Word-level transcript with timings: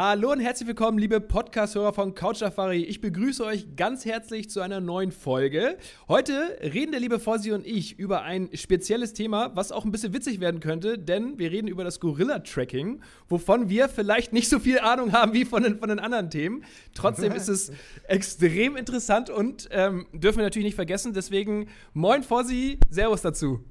Hallo 0.00 0.30
und 0.30 0.38
herzlich 0.38 0.68
willkommen, 0.68 0.96
liebe 0.96 1.20
Podcast-Hörer 1.20 1.92
von 1.92 2.14
Couch 2.14 2.36
Safari. 2.36 2.84
Ich 2.84 3.00
begrüße 3.00 3.44
euch 3.44 3.74
ganz 3.74 4.04
herzlich 4.04 4.48
zu 4.48 4.60
einer 4.60 4.80
neuen 4.80 5.10
Folge. 5.10 5.76
Heute 6.06 6.56
reden 6.62 6.92
der 6.92 7.00
liebe 7.00 7.18
Fossi 7.18 7.50
und 7.50 7.66
ich 7.66 7.98
über 7.98 8.22
ein 8.22 8.48
spezielles 8.54 9.12
Thema, 9.12 9.56
was 9.56 9.72
auch 9.72 9.84
ein 9.84 9.90
bisschen 9.90 10.14
witzig 10.14 10.38
werden 10.38 10.60
könnte, 10.60 11.00
denn 11.00 11.36
wir 11.40 11.50
reden 11.50 11.66
über 11.66 11.82
das 11.82 11.98
Gorilla-Tracking, 11.98 13.00
wovon 13.28 13.70
wir 13.70 13.88
vielleicht 13.88 14.32
nicht 14.32 14.48
so 14.48 14.60
viel 14.60 14.78
Ahnung 14.78 15.10
haben 15.10 15.32
wie 15.32 15.44
von 15.44 15.64
den, 15.64 15.80
von 15.80 15.88
den 15.88 15.98
anderen 15.98 16.30
Themen. 16.30 16.62
Trotzdem 16.94 17.32
ist 17.32 17.48
es 17.48 17.72
extrem 18.04 18.76
interessant 18.76 19.30
und 19.30 19.68
ähm, 19.72 20.06
dürfen 20.12 20.38
wir 20.38 20.44
natürlich 20.44 20.66
nicht 20.66 20.76
vergessen. 20.76 21.12
Deswegen, 21.12 21.70
moin 21.92 22.22
Fossi, 22.22 22.78
Servus 22.88 23.22
dazu. 23.22 23.64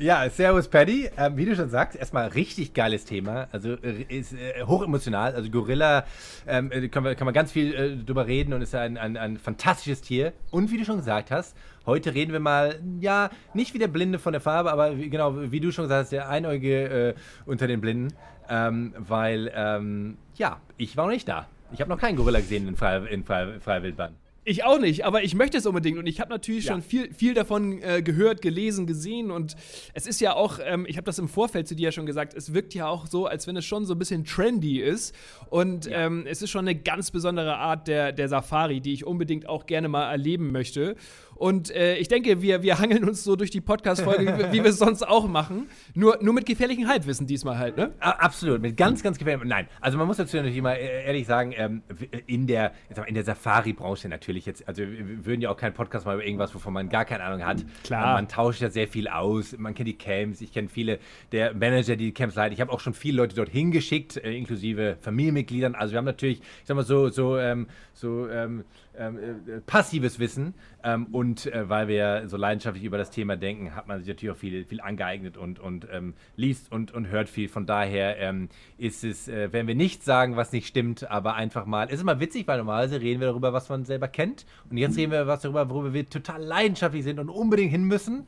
Ja, 0.00 0.30
Servus 0.30 0.66
Paddy. 0.66 1.10
Ähm, 1.18 1.36
wie 1.36 1.44
du 1.44 1.54
schon 1.54 1.68
sagst, 1.68 1.94
erstmal 1.94 2.28
richtig 2.28 2.72
geiles 2.72 3.04
Thema. 3.04 3.48
Also 3.52 3.74
äh, 3.74 4.06
ist 4.08 4.32
äh, 4.32 4.62
hochemotional. 4.62 5.34
Also 5.34 5.50
Gorilla, 5.50 6.06
ähm, 6.46 6.72
äh, 6.72 6.88
kann, 6.88 7.02
man, 7.02 7.14
kann 7.16 7.26
man 7.26 7.34
ganz 7.34 7.52
viel 7.52 7.74
äh, 7.74 7.96
drüber 7.98 8.26
reden 8.26 8.54
und 8.54 8.62
ist 8.62 8.74
ein, 8.74 8.96
ein, 8.96 9.18
ein 9.18 9.36
fantastisches 9.36 10.00
Tier. 10.00 10.32
Und 10.50 10.70
wie 10.70 10.78
du 10.78 10.86
schon 10.86 10.96
gesagt 10.96 11.30
hast, 11.30 11.54
heute 11.84 12.14
reden 12.14 12.32
wir 12.32 12.40
mal, 12.40 12.80
ja, 13.00 13.28
nicht 13.52 13.74
wie 13.74 13.78
der 13.78 13.88
Blinde 13.88 14.18
von 14.18 14.32
der 14.32 14.40
Farbe, 14.40 14.72
aber 14.72 14.96
wie, 14.96 15.10
genau, 15.10 15.52
wie 15.52 15.60
du 15.60 15.70
schon 15.70 15.84
gesagt 15.84 16.04
hast, 16.04 16.12
der 16.12 16.30
Einäugige 16.30 17.08
äh, 17.08 17.14
unter 17.44 17.66
den 17.66 17.82
Blinden. 17.82 18.14
Ähm, 18.48 18.94
weil, 18.96 19.52
ähm, 19.54 20.16
ja, 20.36 20.62
ich 20.78 20.96
war 20.96 21.04
noch 21.04 21.12
nicht 21.12 21.28
da. 21.28 21.46
Ich 21.72 21.80
habe 21.82 21.90
noch 21.90 22.00
keinen 22.00 22.16
Gorilla 22.16 22.40
gesehen 22.40 22.66
in 22.66 22.74
freier, 22.74 23.06
in 23.06 23.22
freier, 23.22 23.60
freier 23.60 23.82
Wildbahn. 23.82 24.14
Ich 24.50 24.64
auch 24.64 24.80
nicht, 24.80 25.04
aber 25.04 25.22
ich 25.22 25.36
möchte 25.36 25.58
es 25.58 25.64
unbedingt 25.64 25.96
und 25.96 26.08
ich 26.08 26.18
habe 26.20 26.28
natürlich 26.30 26.64
Ja. 26.64 26.72
schon 26.72 26.82
viel, 26.82 27.14
viel 27.14 27.34
davon 27.34 27.80
äh, 27.82 28.02
gehört, 28.02 28.42
gelesen, 28.42 28.84
gesehen 28.88 29.30
und 29.30 29.54
es 29.94 30.08
ist 30.08 30.20
ja 30.20 30.34
auch, 30.34 30.58
ähm, 30.64 30.86
ich 30.88 30.96
habe 30.96 31.04
das 31.04 31.20
im 31.20 31.28
Vorfeld 31.28 31.68
zu 31.68 31.76
dir 31.76 31.84
ja 31.84 31.92
schon 31.92 32.04
gesagt, 32.04 32.34
es 32.34 32.52
wirkt 32.52 32.74
ja 32.74 32.88
auch 32.88 33.06
so, 33.06 33.26
als 33.26 33.46
wenn 33.46 33.56
es 33.56 33.64
schon 33.64 33.86
so 33.86 33.94
ein 33.94 33.98
bisschen 34.00 34.24
trendy 34.24 34.80
ist 34.80 35.14
und 35.50 35.88
ähm, 35.92 36.24
es 36.28 36.42
ist 36.42 36.50
schon 36.50 36.66
eine 36.66 36.74
ganz 36.74 37.12
besondere 37.12 37.58
Art 37.58 37.86
der, 37.86 38.10
der 38.10 38.28
Safari, 38.28 38.80
die 38.80 38.92
ich 38.92 39.06
unbedingt 39.06 39.48
auch 39.48 39.66
gerne 39.66 39.88
mal 39.88 40.10
erleben 40.10 40.50
möchte. 40.50 40.96
Und 41.40 41.74
äh, 41.74 41.96
ich 41.96 42.08
denke, 42.08 42.42
wir, 42.42 42.62
wir 42.62 42.78
hangeln 42.78 43.02
uns 43.08 43.24
so 43.24 43.34
durch 43.34 43.50
die 43.50 43.62
Podcast-Folge, 43.62 44.26
wie, 44.26 44.58
wie 44.58 44.62
wir 44.62 44.68
es 44.68 44.78
sonst 44.78 45.08
auch 45.08 45.26
machen. 45.26 45.68
Nur, 45.94 46.18
nur 46.20 46.34
mit 46.34 46.44
gefährlichem 46.44 46.86
Halbwissen 46.86 47.26
diesmal 47.26 47.58
halt, 47.58 47.78
ne? 47.78 47.94
Absolut, 47.98 48.60
mit 48.60 48.76
ganz, 48.76 49.02
ganz 49.02 49.16
gefährlich. 49.16 49.48
Nein, 49.48 49.66
also 49.80 49.96
man 49.96 50.06
muss 50.06 50.18
dazu 50.18 50.36
natürlich 50.36 50.58
immer 50.58 50.76
äh, 50.76 51.06
ehrlich 51.06 51.26
sagen, 51.26 51.54
ähm, 51.56 51.80
in 52.26 52.46
der, 52.46 52.74
mal, 52.94 53.04
in 53.04 53.14
der 53.14 53.24
Safari-Branche 53.24 54.10
natürlich 54.10 54.44
jetzt, 54.44 54.68
also 54.68 54.82
wir 54.82 55.24
würden 55.24 55.40
ja 55.40 55.48
auch 55.48 55.56
keinen 55.56 55.72
Podcast 55.72 56.04
mal 56.04 56.16
über 56.16 56.26
irgendwas, 56.26 56.54
wovon 56.54 56.74
man 56.74 56.90
gar 56.90 57.06
keine 57.06 57.24
Ahnung 57.24 57.42
hat. 57.42 57.64
Klar. 57.84 58.16
Man 58.16 58.28
tauscht 58.28 58.60
ja 58.60 58.68
sehr 58.68 58.86
viel 58.86 59.08
aus, 59.08 59.56
man 59.56 59.74
kennt 59.74 59.88
die 59.88 59.96
Camps, 59.96 60.42
ich 60.42 60.52
kenne 60.52 60.68
viele 60.68 60.98
der 61.32 61.54
Manager, 61.54 61.96
die 61.96 62.04
die 62.04 62.12
Camps 62.12 62.36
leiten. 62.36 62.52
Ich 62.52 62.60
habe 62.60 62.70
auch 62.70 62.80
schon 62.80 62.92
viele 62.92 63.16
Leute 63.16 63.34
dorthin 63.34 63.70
geschickt, 63.70 64.18
äh, 64.18 64.36
inklusive 64.36 64.98
Familienmitgliedern. 65.00 65.74
Also 65.74 65.92
wir 65.92 65.98
haben 65.98 66.04
natürlich, 66.04 66.40
ich 66.40 66.66
sag 66.66 66.76
mal 66.76 66.84
so, 66.84 67.08
so, 67.08 67.38
ähm, 67.38 67.66
so 67.94 68.28
ähm, 68.28 68.64
ähm, 69.00 69.18
äh, 69.18 69.60
passives 69.60 70.18
Wissen 70.18 70.54
ähm, 70.84 71.06
und 71.06 71.46
äh, 71.46 71.68
weil 71.68 71.88
wir 71.88 72.28
so 72.28 72.36
leidenschaftlich 72.36 72.84
über 72.84 72.98
das 72.98 73.10
Thema 73.10 73.36
denken, 73.36 73.74
hat 73.74 73.88
man 73.88 73.98
sich 73.98 74.08
natürlich 74.08 74.34
auch 74.34 74.38
viel, 74.38 74.64
viel 74.64 74.80
angeeignet 74.80 75.36
und, 75.36 75.58
und 75.58 75.88
ähm, 75.90 76.14
liest 76.36 76.70
und, 76.70 76.92
und 76.92 77.08
hört 77.08 77.28
viel. 77.28 77.48
Von 77.48 77.66
daher 77.66 78.18
ähm, 78.18 78.48
ist 78.78 79.02
es, 79.02 79.26
äh, 79.26 79.52
werden 79.52 79.66
wir 79.66 79.74
nicht 79.74 80.04
sagen, 80.04 80.36
was 80.36 80.52
nicht 80.52 80.66
stimmt, 80.66 81.10
aber 81.10 81.34
einfach 81.34 81.66
mal, 81.66 81.86
es 81.86 81.94
ist 81.94 82.02
immer 82.02 82.20
witzig, 82.20 82.46
weil 82.46 82.58
normalerweise 82.58 83.00
reden 83.00 83.20
wir 83.20 83.28
darüber, 83.28 83.52
was 83.52 83.68
man 83.68 83.84
selber 83.84 84.08
kennt 84.08 84.46
und 84.70 84.76
jetzt 84.76 84.96
reden 84.96 85.12
wir 85.12 85.26
was 85.26 85.40
darüber, 85.40 85.68
worüber 85.70 85.94
wir 85.94 86.08
total 86.08 86.42
leidenschaftlich 86.42 87.02
sind 87.02 87.18
und 87.18 87.30
unbedingt 87.30 87.70
hin 87.70 87.84
müssen, 87.84 88.26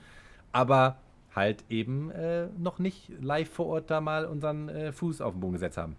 aber 0.52 0.96
halt 1.34 1.64
eben 1.68 2.10
äh, 2.10 2.48
noch 2.58 2.78
nicht 2.78 3.10
live 3.20 3.48
vor 3.48 3.66
Ort 3.66 3.90
da 3.90 4.00
mal 4.00 4.24
unseren 4.24 4.68
äh, 4.68 4.92
Fuß 4.92 5.20
auf 5.20 5.34
den 5.34 5.40
Boden 5.40 5.52
gesetzt 5.54 5.76
haben. 5.76 5.96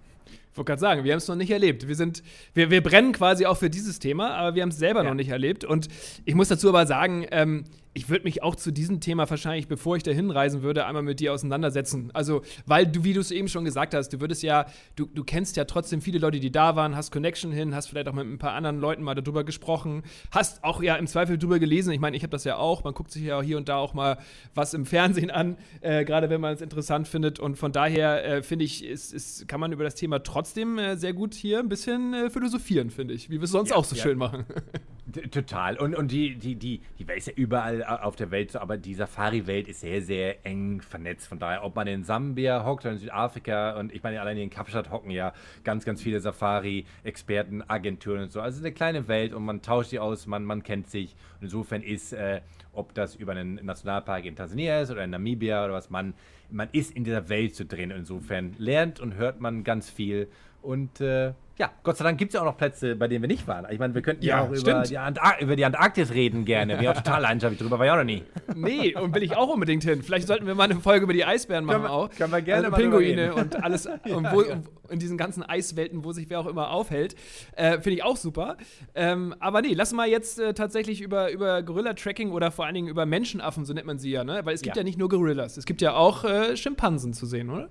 Ich 0.51 0.57
wollte 0.57 0.69
gerade 0.69 0.81
sagen, 0.81 1.03
wir 1.03 1.11
haben 1.13 1.17
es 1.17 1.27
noch 1.27 1.35
nicht 1.35 1.49
erlebt. 1.51 1.87
Wir 1.87 1.95
sind, 1.95 2.21
wir, 2.53 2.69
wir 2.69 2.83
brennen 2.83 3.11
quasi 3.11 3.45
auch 3.47 3.57
für 3.57 3.69
dieses 3.71 3.97
Thema, 3.99 4.35
aber 4.35 4.55
wir 4.55 4.61
haben 4.61 4.69
es 4.69 4.77
selber 4.77 5.03
Ja. 5.03 5.09
noch 5.09 5.15
nicht 5.15 5.29
erlebt. 5.29 5.63
Und 5.65 5.87
ich 6.25 6.35
muss 6.35 6.47
dazu 6.47 6.69
aber 6.69 6.85
sagen, 6.85 7.25
ähm, 7.31 7.63
ich 7.95 8.09
würde 8.09 8.23
mich 8.23 8.41
auch 8.41 8.55
zu 8.55 8.71
diesem 8.71 9.01
Thema 9.01 9.29
wahrscheinlich, 9.29 9.67
bevor 9.67 9.95
ich 9.97 10.01
da 10.01 10.09
hinreisen 10.09 10.63
würde, 10.63 10.87
einmal 10.87 11.03
mit 11.03 11.19
dir 11.19 11.31
auseinandersetzen. 11.31 12.09
Also, 12.13 12.41
weil 12.65 12.87
du, 12.87 13.03
wie 13.03 13.13
du 13.13 13.19
es 13.19 13.29
eben 13.29 13.47
schon 13.47 13.65
gesagt 13.65 13.93
hast, 13.93 14.09
du 14.09 14.19
würdest 14.19 14.41
ja, 14.41 14.65
du, 14.95 15.05
du 15.05 15.23
kennst 15.23 15.57
ja 15.57 15.65
trotzdem 15.65 16.01
viele 16.01 16.17
Leute, 16.17 16.39
die 16.39 16.51
da 16.51 16.75
waren, 16.75 16.95
hast 16.95 17.11
Connection 17.11 17.51
hin, 17.51 17.75
hast 17.75 17.87
vielleicht 17.89 18.07
auch 18.07 18.13
mit 18.13 18.25
ein 18.25 18.39
paar 18.39 18.53
anderen 18.53 18.79
Leuten 18.79 19.03
mal 19.03 19.13
darüber 19.13 19.43
gesprochen, 19.43 20.01
hast 20.31 20.63
auch 20.63 20.81
ja 20.81 20.95
im 20.95 21.05
Zweifel 21.05 21.37
drüber 21.37 21.59
gelesen. 21.59 21.93
Ich 21.93 21.99
meine, 21.99 22.17
ich 22.17 22.23
habe 22.23 22.31
das 22.31 22.45
ja 22.45 22.57
auch. 22.57 22.83
Man 22.83 22.95
guckt 22.95 23.11
sich 23.11 23.23
ja 23.23 23.39
hier 23.43 23.57
und 23.57 23.69
da 23.69 23.77
auch 23.77 23.93
mal 23.93 24.17
was 24.55 24.73
im 24.73 24.87
Fernsehen 24.87 25.29
an, 25.29 25.57
äh, 25.81 26.03
gerade 26.03 26.31
wenn 26.31 26.41
man 26.41 26.55
es 26.55 26.61
interessant 26.61 27.07
findet. 27.07 27.39
Und 27.39 27.57
von 27.57 27.71
daher 27.71 28.25
äh, 28.25 28.41
finde 28.41 28.65
ich, 28.65 28.83
ist, 28.83 29.13
ist, 29.13 29.47
kann 29.47 29.59
man 29.59 29.71
über 29.71 29.83
das 29.83 29.93
Thema 29.93 30.12
trotzdem 30.21 30.77
äh, 30.77 30.95
sehr 30.97 31.13
gut 31.13 31.33
hier 31.33 31.59
ein 31.59 31.69
bisschen 31.69 32.13
äh, 32.13 32.29
philosophieren, 32.29 32.89
finde 32.89 33.13
ich, 33.13 33.29
wie 33.29 33.39
wir 33.39 33.43
es 33.43 33.51
sonst 33.51 33.69
Ja, 33.69 33.77
auch 33.77 33.85
so 33.85 33.95
ja. 33.95 34.03
schön 34.03 34.17
machen. 34.17 34.45
Total. 35.31 35.77
Und, 35.77 35.95
und 35.95 36.11
die, 36.11 36.35
die, 36.35 36.55
die, 36.55 36.81
die 36.97 37.07
Welt 37.07 37.19
ist 37.19 37.27
ja 37.27 37.33
überall 37.35 37.81
äh, 37.81 37.85
auf 37.85 38.15
der 38.15 38.31
Welt 38.31 38.51
so, 38.51 38.59
aber 38.59 38.77
die 38.77 38.93
Safari-Welt 38.93 39.67
ist 39.67 39.81
sehr, 39.81 40.01
sehr 40.01 40.45
eng 40.45 40.81
vernetzt. 40.81 41.27
Von 41.27 41.39
daher, 41.39 41.63
ob 41.63 41.75
man 41.75 41.87
in 41.87 42.03
Sambia 42.03 42.65
hockt 42.65 42.85
oder 42.85 42.93
in 42.93 42.99
Südafrika 42.99 43.77
und 43.79 43.93
ich 43.93 44.01
meine, 44.01 44.21
allein 44.21 44.37
in 44.37 44.49
Kapstadt 44.49 44.91
hocken 44.91 45.11
ja 45.11 45.33
ganz, 45.63 45.85
ganz 45.85 46.01
viele 46.01 46.19
Safari-Experten, 46.19 47.63
Agenturen 47.67 48.23
und 48.23 48.31
so. 48.31 48.41
Also 48.41 48.59
eine 48.59 48.71
kleine 48.71 49.07
Welt 49.07 49.33
und 49.33 49.43
man 49.43 49.61
tauscht 49.61 49.91
die 49.91 49.99
aus, 49.99 50.25
man, 50.25 50.45
man 50.45 50.63
kennt 50.63 50.89
sich. 50.89 51.15
Und 51.39 51.45
insofern 51.45 51.81
ist, 51.81 52.13
äh, 52.13 52.41
ob 52.71 52.93
das 52.93 53.15
über 53.15 53.33
einen 53.33 53.55
Nationalpark 53.63 54.25
in 54.25 54.35
Tansania 54.35 54.81
ist 54.81 54.89
oder 54.89 55.03
in 55.03 55.11
Namibia 55.11 55.63
oder 55.65 55.73
was, 55.73 55.89
man, 55.89 56.13
man 56.53 56.69
ist 56.71 56.91
in 56.91 57.03
dieser 57.03 57.29
Welt 57.29 57.55
zu. 57.55 57.63
Und 57.63 57.91
insofern 57.91 58.53
lernt 58.57 58.99
und 58.99 59.15
hört 59.15 59.41
man 59.41 59.63
ganz 59.63 59.89
viel. 59.89 60.29
Und 60.61 61.01
äh, 61.01 61.33
ja, 61.59 61.69
Gott 61.83 61.97
sei 61.97 62.03
Dank 62.03 62.17
gibt 62.17 62.29
es 62.29 62.33
ja 62.33 62.41
auch 62.41 62.45
noch 62.45 62.57
Plätze, 62.57 62.95
bei 62.95 63.07
denen 63.07 63.21
wir 63.21 63.27
nicht 63.27 63.47
waren. 63.47 63.67
Ich 63.71 63.77
meine, 63.77 63.93
wir 63.93 64.01
könnten 64.01 64.23
ja, 64.25 64.37
Ja, 64.37 64.43
auch 64.43 64.51
über 64.51 64.81
die, 64.83 64.97
Antar 64.97 65.39
über 65.39 65.55
die 65.55 65.63
Antarktis 65.65 66.11
reden 66.11 66.45
gerne. 66.45 66.79
Wir 66.79 66.89
haben 66.89 67.03
total 67.03 67.21
leidenschaftlich 67.21 67.59
drüber, 67.61 67.77
war 67.77 67.85
ja 67.85 67.93
auch 67.93 67.97
noch 67.97 68.03
nie. 68.03 68.23
Nee, 68.55 68.95
und 68.95 69.13
will 69.13 69.21
ich 69.23 69.35
auch 69.35 69.49
unbedingt 69.49 69.83
hin. 69.83 70.01
Vielleicht 70.01 70.27
sollten 70.27 70.47
wir 70.47 70.55
mal 70.55 70.63
eine 70.63 70.75
Folge 70.79 71.03
über 71.03 71.13
die 71.13 71.23
Eisbären 71.25 71.63
machen 71.65 71.83
Können 71.83 71.85
wir- 71.85 71.91
auch. 71.91 72.09
können 72.09 72.31
wir 72.31 72.41
gerne 72.41 72.67
also 72.67 72.77
Pinguine 72.77 73.35
und 73.35 73.63
alles 73.63 73.85
und 74.05 74.31
wo, 74.31 74.43
in 74.89 74.99
diesen 74.99 75.17
ganzen 75.17 75.43
Eiswelten, 75.43 76.03
wo 76.03 76.11
sich 76.11 76.29
wer 76.29 76.39
auch 76.39 76.47
immer 76.47 76.71
aufhält. 76.71 77.15
Äh, 77.55 77.73
Finde 77.73 77.91
ich 77.91 78.03
auch 78.03 78.17
super. 78.17 78.57
Ähm, 78.95 79.35
aber 79.39 79.61
nee, 79.61 79.73
lass 79.73 79.93
mal 79.93 80.07
jetzt 80.09 80.39
äh, 80.39 80.53
tatsächlich 80.53 81.01
über, 81.01 81.31
über 81.31 81.61
Gorilla-Tracking 81.63 82.31
oder 82.31 82.51
vor 82.51 82.65
allen 82.65 82.75
Dingen 82.75 82.87
über 82.87 83.05
Menschenaffen, 83.05 83.63
so 83.65 83.73
nennt 83.73 83.85
man 83.87 83.99
sie 83.99 84.11
ja, 84.11 84.23
ne? 84.23 84.41
Weil 84.43 84.55
es 84.55 84.61
gibt 84.61 84.75
ja, 84.75 84.81
Ja. 84.81 84.83
nicht 84.83 84.97
nur 84.97 85.09
Gorillas, 85.09 85.57
es 85.57 85.65
gibt 85.65 85.81
ja 85.81 85.93
auch 85.93 86.23
äh, 86.25 86.57
Schimpansen 86.57 87.13
zu 87.13 87.25
sehen, 87.25 87.49
oder? 87.49 87.69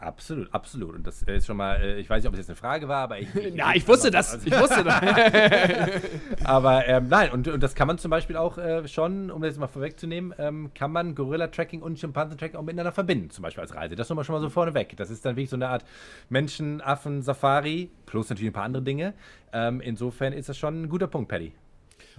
Absolut, 0.00 0.54
absolut. 0.54 0.94
Und 0.94 1.06
das 1.08 1.22
ist 1.22 1.46
schon 1.46 1.56
mal, 1.56 1.74
äh, 1.80 1.98
ich 1.98 2.08
weiß 2.08 2.22
nicht, 2.22 2.28
ob 2.28 2.34
es 2.34 2.38
jetzt 2.38 2.50
eine 2.50 2.56
Frage 2.56 2.86
war, 2.86 3.02
aber 3.02 3.18
ich. 3.18 3.28
Ja, 3.34 3.72
ich 3.74 3.86
wusste 3.88 4.12
das. 4.12 4.32
Also, 4.32 4.46
Ich 4.46 4.58
wusste 4.58 4.84
das. 4.84 5.02
aber 6.44 6.86
ähm, 6.86 7.08
nein, 7.08 7.32
und, 7.32 7.48
und 7.48 7.60
das 7.60 7.74
kann 7.74 7.88
man 7.88 7.98
zum 7.98 8.10
Beispiel 8.10 8.36
auch 8.36 8.58
äh, 8.58 8.86
schon, 8.86 9.30
um 9.32 9.42
das 9.42 9.50
jetzt 9.50 9.58
mal 9.58 9.66
vorwegzunehmen, 9.66 10.32
ähm, 10.38 10.70
kann 10.72 10.92
man 10.92 11.16
Gorilla-Tracking 11.16 11.82
und 11.82 11.98
Schimpansen-Tracking 11.98 12.56
auch 12.56 12.62
miteinander 12.62 12.92
verbinden, 12.92 13.30
zum 13.30 13.42
Beispiel 13.42 13.62
als 13.62 13.74
Reise. 13.74 13.96
Das 13.96 14.08
nochmal 14.08 14.24
schon 14.24 14.36
mal 14.36 14.40
so 14.40 14.50
vorneweg. 14.50 14.96
Das 14.96 15.10
ist 15.10 15.24
dann 15.24 15.34
wirklich 15.34 15.50
so 15.50 15.56
eine 15.56 15.68
Art 15.68 15.84
Menschen-Affen-Safari, 16.28 17.90
plus 18.06 18.30
natürlich 18.30 18.50
ein 18.50 18.54
paar 18.54 18.64
andere 18.64 18.84
Dinge. 18.84 19.14
Ähm, 19.52 19.80
insofern 19.80 20.32
ist 20.32 20.48
das 20.48 20.56
schon 20.56 20.82
ein 20.82 20.88
guter 20.88 21.08
Punkt, 21.08 21.28
Paddy. 21.28 21.52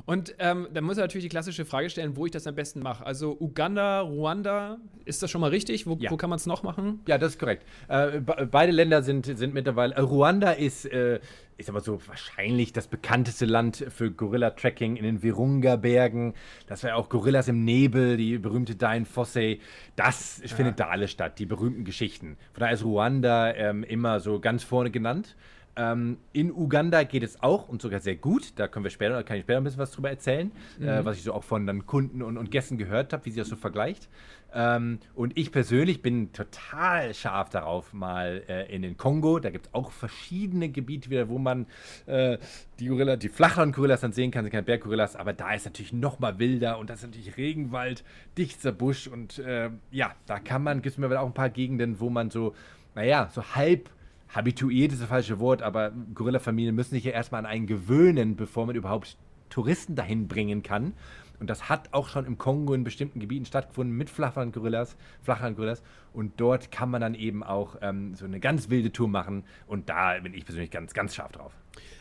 Und 0.05 0.35
ähm, 0.39 0.67
dann 0.73 0.83
muss 0.83 0.97
er 0.97 1.03
natürlich 1.03 1.25
die 1.25 1.29
klassische 1.29 1.65
Frage 1.65 1.89
stellen, 1.89 2.15
wo 2.15 2.25
ich 2.25 2.31
das 2.31 2.47
am 2.47 2.55
besten 2.55 2.81
mache. 2.81 3.05
Also 3.05 3.37
Uganda, 3.39 4.01
Ruanda, 4.01 4.77
ist 5.05 5.23
das 5.23 5.31
schon 5.31 5.41
mal 5.41 5.49
richtig? 5.49 5.87
Wo, 5.87 5.97
ja. 5.99 6.11
wo 6.11 6.17
kann 6.17 6.29
man 6.29 6.37
es 6.37 6.45
noch 6.45 6.63
machen? 6.63 7.01
Ja, 7.07 7.17
das 7.17 7.33
ist 7.33 7.39
korrekt. 7.39 7.65
Äh, 7.87 8.19
beide 8.19 8.71
Länder 8.71 9.03
sind, 9.03 9.25
sind 9.25 9.53
mittlerweile. 9.53 9.95
Äh, 9.95 10.01
Ruanda 10.01 10.51
ist, 10.51 10.85
äh, 10.85 11.19
sag 11.59 11.73
mal 11.73 11.83
so, 11.83 11.99
wahrscheinlich 12.07 12.73
das 12.73 12.87
bekannteste 12.87 13.45
Land 13.45 13.85
für 13.89 14.11
Gorilla-Tracking 14.11 14.95
in 14.95 15.03
den 15.03 15.23
Virunga-Bergen. 15.23 16.33
Das 16.67 16.83
war 16.83 16.91
ja 16.91 16.95
auch 16.95 17.09
Gorillas 17.09 17.47
im 17.47 17.63
Nebel, 17.63 18.17
die 18.17 18.37
berühmte 18.37 18.75
Dain 18.75 19.05
Fossey. 19.05 19.59
Das 19.95 20.41
ja. 20.41 20.47
findet 20.47 20.79
da 20.79 20.87
alles 20.87 21.11
statt, 21.11 21.39
die 21.39 21.45
berühmten 21.45 21.83
Geschichten. 21.83 22.37
Von 22.53 22.61
daher 22.61 22.73
ist 22.73 22.83
Ruanda 22.83 23.53
ähm, 23.53 23.83
immer 23.83 24.19
so 24.19 24.39
ganz 24.39 24.63
vorne 24.63 24.91
genannt. 24.91 25.35
Ähm, 25.79 26.17
in 26.33 26.51
Uganda 26.51 27.03
geht 27.03 27.23
es 27.23 27.41
auch 27.41 27.69
und 27.69 27.81
sogar 27.81 28.01
sehr 28.01 28.17
gut. 28.17 28.51
Da 28.57 28.67
können 28.67 28.83
wir 28.83 28.89
später, 28.89 29.23
kann 29.23 29.37
ich 29.37 29.43
später 29.43 29.59
ein 29.59 29.63
bisschen 29.63 29.79
was 29.79 29.91
drüber 29.91 30.09
erzählen, 30.09 30.51
äh, 30.77 30.83
mhm. 30.83 30.87
äh, 30.89 31.05
was 31.05 31.17
ich 31.17 31.23
so 31.23 31.33
auch 31.33 31.45
von 31.45 31.65
dann 31.65 31.85
Kunden 31.85 32.21
und, 32.21 32.37
und 32.37 32.51
Gästen 32.51 32.77
gehört 32.77 33.13
habe, 33.13 33.25
wie 33.25 33.31
sie 33.31 33.39
das 33.39 33.47
so 33.47 33.55
vergleicht. 33.55 34.09
Ähm, 34.53 34.99
und 35.15 35.37
ich 35.37 35.53
persönlich 35.53 36.01
bin 36.01 36.33
total 36.33 37.13
scharf 37.13 37.49
darauf, 37.49 37.93
mal 37.93 38.43
äh, 38.49 38.75
in 38.75 38.81
den 38.81 38.97
Kongo. 38.97 39.39
Da 39.39 39.51
gibt 39.51 39.67
es 39.67 39.73
auch 39.73 39.91
verschiedene 39.91 40.67
Gebiete 40.67 41.09
wieder, 41.09 41.29
wo 41.29 41.37
man 41.37 41.65
äh, 42.07 42.37
die 42.79 42.87
Gorilla, 42.87 43.15
die 43.15 43.29
flacheren 43.29 43.71
Gorillas 43.71 44.01
dann 44.01 44.11
sehen 44.11 44.31
kann, 44.31 44.43
sind 44.43 44.51
keine 44.51 44.63
Berggorillas, 44.63 45.15
aber 45.15 45.31
da 45.31 45.53
ist 45.53 45.65
natürlich 45.65 45.93
noch 45.93 46.19
mal 46.19 46.39
wilder 46.39 46.77
und 46.79 46.89
das 46.89 46.99
ist 46.99 47.05
natürlich 47.05 47.37
Regenwald, 47.37 48.03
dichter 48.37 48.73
Busch 48.73 49.07
und 49.07 49.39
äh, 49.39 49.69
ja, 49.91 50.11
da 50.25 50.39
kann 50.39 50.63
man, 50.63 50.81
gibt 50.81 50.93
es 50.93 50.97
mir 50.97 51.21
auch 51.21 51.27
ein 51.27 51.33
paar 51.33 51.49
Gegenden, 51.49 52.01
wo 52.01 52.09
man 52.09 52.29
so, 52.31 52.53
naja, 52.95 53.29
so 53.31 53.43
halb 53.55 53.89
habituiert 54.33 54.91
ist 54.91 55.01
das 55.01 55.09
falsche 55.09 55.39
Wort, 55.39 55.61
aber 55.61 55.91
Gorilla-Familien 56.13 56.75
müssen 56.75 56.91
sich 56.91 57.03
ja 57.03 57.11
erstmal 57.11 57.39
an 57.39 57.45
einen 57.45 57.67
gewöhnen, 57.67 58.35
bevor 58.35 58.65
man 58.65 58.75
überhaupt 58.75 59.17
Touristen 59.49 59.95
dahin 59.95 60.27
bringen 60.27 60.63
kann. 60.63 60.93
Und 61.39 61.49
das 61.49 61.69
hat 61.69 61.93
auch 61.93 62.09
schon 62.09 62.25
im 62.25 62.37
Kongo 62.37 62.73
in 62.73 62.83
bestimmten 62.83 63.19
Gebieten 63.19 63.45
stattgefunden 63.45 63.95
mit 63.95 64.09
Flachland-Gorillas, 64.09 64.97
Flachland-Gorillas. 65.23 65.81
Und 66.13 66.33
dort 66.37 66.69
kann 66.71 66.89
man 66.89 67.01
dann 67.01 67.15
eben 67.15 67.43
auch 67.43 67.77
ähm, 67.81 68.13
so 68.15 68.25
eine 68.25 68.39
ganz 68.39 68.69
wilde 68.69 68.91
Tour 68.91 69.07
machen. 69.07 69.43
Und 69.65 69.89
da 69.89 70.19
bin 70.19 70.33
ich 70.33 70.45
persönlich 70.45 70.69
ganz, 70.69 70.93
ganz 70.93 71.15
scharf 71.15 71.31
drauf. 71.31 71.53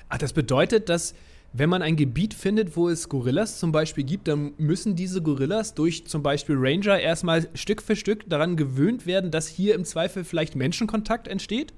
Ach, 0.08 0.18
das 0.18 0.32
bedeutet, 0.32 0.88
dass 0.88 1.14
wenn 1.52 1.70
man 1.70 1.82
ein 1.82 1.96
Gebiet 1.96 2.34
findet, 2.34 2.76
wo 2.76 2.88
es 2.88 3.08
Gorillas 3.08 3.58
zum 3.58 3.72
Beispiel 3.72 4.04
gibt, 4.04 4.28
dann 4.28 4.52
müssen 4.58 4.96
diese 4.96 5.22
Gorillas 5.22 5.74
durch 5.74 6.06
zum 6.06 6.22
Beispiel 6.22 6.56
Ranger 6.58 6.98
erstmal 6.98 7.48
Stück 7.54 7.80
für 7.80 7.96
Stück 7.96 8.28
daran 8.28 8.56
gewöhnt 8.56 9.06
werden, 9.06 9.30
dass 9.30 9.46
hier 9.46 9.74
im 9.74 9.84
Zweifel 9.84 10.24
vielleicht 10.24 10.56
Menschenkontakt 10.56 11.26
entsteht? 11.26 11.72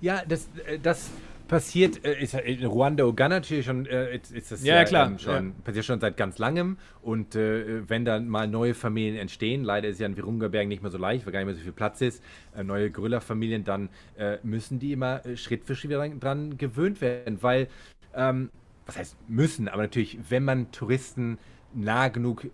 Ja, 0.00 0.22
das, 0.26 0.48
äh, 0.66 0.78
das 0.78 1.10
passiert, 1.48 2.04
äh, 2.04 2.22
ist 2.22 2.34
in 2.34 2.64
Ruanda, 2.64 3.04
Uganda 3.04 3.36
natürlich 3.36 3.64
schon, 3.64 3.86
äh, 3.86 4.14
ist, 4.14 4.30
ist 4.30 4.52
das 4.52 4.62
ja, 4.62 4.76
ja 4.76 4.84
klar. 4.84 5.08
Ähm, 5.08 5.18
schon, 5.18 5.46
ja. 5.48 5.54
passiert 5.64 5.84
schon 5.84 5.98
seit 5.98 6.16
ganz 6.16 6.38
langem. 6.38 6.76
Und 7.02 7.34
äh, 7.34 7.88
wenn 7.88 8.04
dann 8.04 8.28
mal 8.28 8.46
neue 8.46 8.74
Familien 8.74 9.16
entstehen, 9.16 9.64
leider 9.64 9.88
ist 9.88 9.98
ja 9.98 10.06
in 10.06 10.16
Virungaberg 10.16 10.68
nicht 10.68 10.82
mehr 10.82 10.92
so 10.92 10.98
leicht, 10.98 11.26
weil 11.26 11.32
gar 11.32 11.40
nicht 11.40 11.46
mehr 11.46 11.56
so 11.56 11.62
viel 11.62 11.72
Platz 11.72 12.00
ist, 12.00 12.22
äh, 12.56 12.62
neue 12.62 12.90
Gorilla-Familien, 12.90 13.64
dann 13.64 13.88
äh, 14.16 14.36
müssen 14.42 14.78
die 14.78 14.92
immer 14.92 15.22
Schritt 15.34 15.64
für 15.64 15.74
Schritt 15.74 15.90
dran, 15.90 16.20
dran 16.20 16.58
gewöhnt 16.58 17.00
werden, 17.00 17.42
weil, 17.42 17.68
ähm, 18.14 18.50
was 18.86 18.98
heißt 18.98 19.16
müssen, 19.28 19.68
aber 19.68 19.82
natürlich, 19.82 20.18
wenn 20.28 20.44
man 20.44 20.70
Touristen 20.70 21.38
nah 21.74 22.08
genug, 22.08 22.44
äh, 22.44 22.48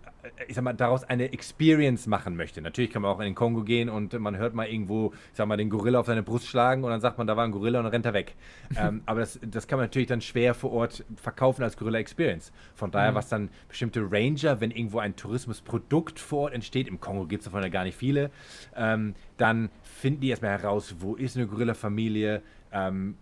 ich 0.47 0.55
sag 0.55 0.63
mal, 0.63 0.73
daraus 0.73 1.03
eine 1.03 1.31
Experience 1.31 2.07
machen 2.07 2.35
möchte. 2.35 2.61
Natürlich 2.61 2.91
kann 2.91 3.01
man 3.01 3.11
auch 3.11 3.19
in 3.19 3.25
den 3.25 3.35
Kongo 3.35 3.63
gehen 3.63 3.89
und 3.89 4.17
man 4.19 4.37
hört 4.37 4.53
mal 4.53 4.67
irgendwo, 4.67 5.13
ich 5.31 5.37
sag 5.37 5.47
mal, 5.47 5.57
den 5.57 5.69
Gorilla 5.69 5.99
auf 5.99 6.05
seine 6.05 6.23
Brust 6.23 6.47
schlagen 6.47 6.83
und 6.83 6.89
dann 6.89 7.01
sagt 7.01 7.17
man, 7.17 7.27
da 7.27 7.37
war 7.37 7.45
ein 7.45 7.51
Gorilla 7.51 7.79
und 7.79 7.85
dann 7.85 7.91
rennt 7.91 8.05
er 8.05 8.13
weg. 8.13 8.35
ähm, 8.77 9.01
aber 9.05 9.21
das, 9.21 9.39
das 9.45 9.67
kann 9.67 9.77
man 9.77 9.85
natürlich 9.85 10.07
dann 10.07 10.21
schwer 10.21 10.53
vor 10.53 10.71
Ort 10.71 11.03
verkaufen 11.15 11.63
als 11.63 11.77
Gorilla 11.77 11.99
Experience. 11.99 12.51
Von 12.75 12.91
daher, 12.91 13.11
mhm. 13.11 13.15
was 13.15 13.29
dann 13.29 13.49
bestimmte 13.69 14.01
Ranger, 14.09 14.59
wenn 14.61 14.71
irgendwo 14.71 14.99
ein 14.99 15.15
Tourismusprodukt 15.15 16.19
vor 16.19 16.43
Ort 16.43 16.53
entsteht, 16.53 16.87
im 16.87 16.99
Kongo 16.99 17.25
gibt 17.25 17.41
es 17.41 17.45
davon 17.45 17.63
ja 17.63 17.69
gar 17.69 17.83
nicht 17.83 17.97
viele, 17.97 18.31
ähm, 18.75 19.15
dann 19.37 19.69
finden 19.83 20.21
die 20.21 20.29
erstmal 20.29 20.51
heraus, 20.51 20.95
wo 20.99 21.15
ist 21.15 21.35
eine 21.35 21.47
Gorilla-Familie, 21.47 22.41
ähm, 22.75 23.15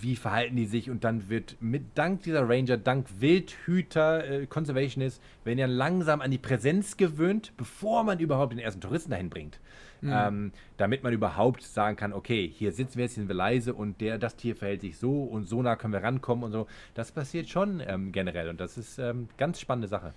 wie 0.00 0.14
verhalten 0.14 0.56
die 0.56 0.66
sich 0.66 0.90
und 0.90 1.04
dann 1.04 1.30
wird 1.30 1.56
mit 1.60 1.82
dank 1.94 2.22
dieser 2.22 2.46
Ranger, 2.46 2.76
dank 2.76 3.06
Wildhüter, 3.18 4.28
äh, 4.28 4.46
Conservationist, 4.46 5.22
werden 5.44 5.58
ja 5.58 5.66
langsam 5.66 6.20
an 6.20 6.30
die 6.30 6.38
Präsenz 6.38 6.98
gewöhnt, 6.98 7.52
bevor 7.56 8.04
man 8.04 8.18
überhaupt 8.18 8.52
den 8.52 8.58
ersten 8.58 8.82
Touristen 8.82 9.10
dahin 9.10 9.30
bringt. 9.30 9.58
Mhm. 10.02 10.12
Ähm, 10.12 10.52
damit 10.76 11.02
man 11.02 11.14
überhaupt 11.14 11.62
sagen 11.62 11.96
kann, 11.96 12.12
okay, 12.12 12.46
hier 12.46 12.72
sitzen 12.72 12.98
wir 12.98 13.04
jetzt, 13.04 13.14
sind 13.14 13.26
wir 13.28 13.34
leise 13.34 13.72
und 13.72 14.02
der, 14.02 14.18
das 14.18 14.36
Tier 14.36 14.54
verhält 14.54 14.82
sich 14.82 14.98
so 14.98 15.22
und 15.22 15.48
so 15.48 15.62
nah 15.62 15.76
können 15.76 15.94
wir 15.94 16.02
rankommen 16.02 16.44
und 16.44 16.52
so. 16.52 16.66
Das 16.92 17.10
passiert 17.10 17.48
schon 17.48 17.82
ähm, 17.86 18.12
generell 18.12 18.50
und 18.50 18.60
das 18.60 18.76
ist 18.76 18.98
ähm, 18.98 19.28
ganz 19.38 19.60
spannende 19.60 19.88
Sache. 19.88 20.12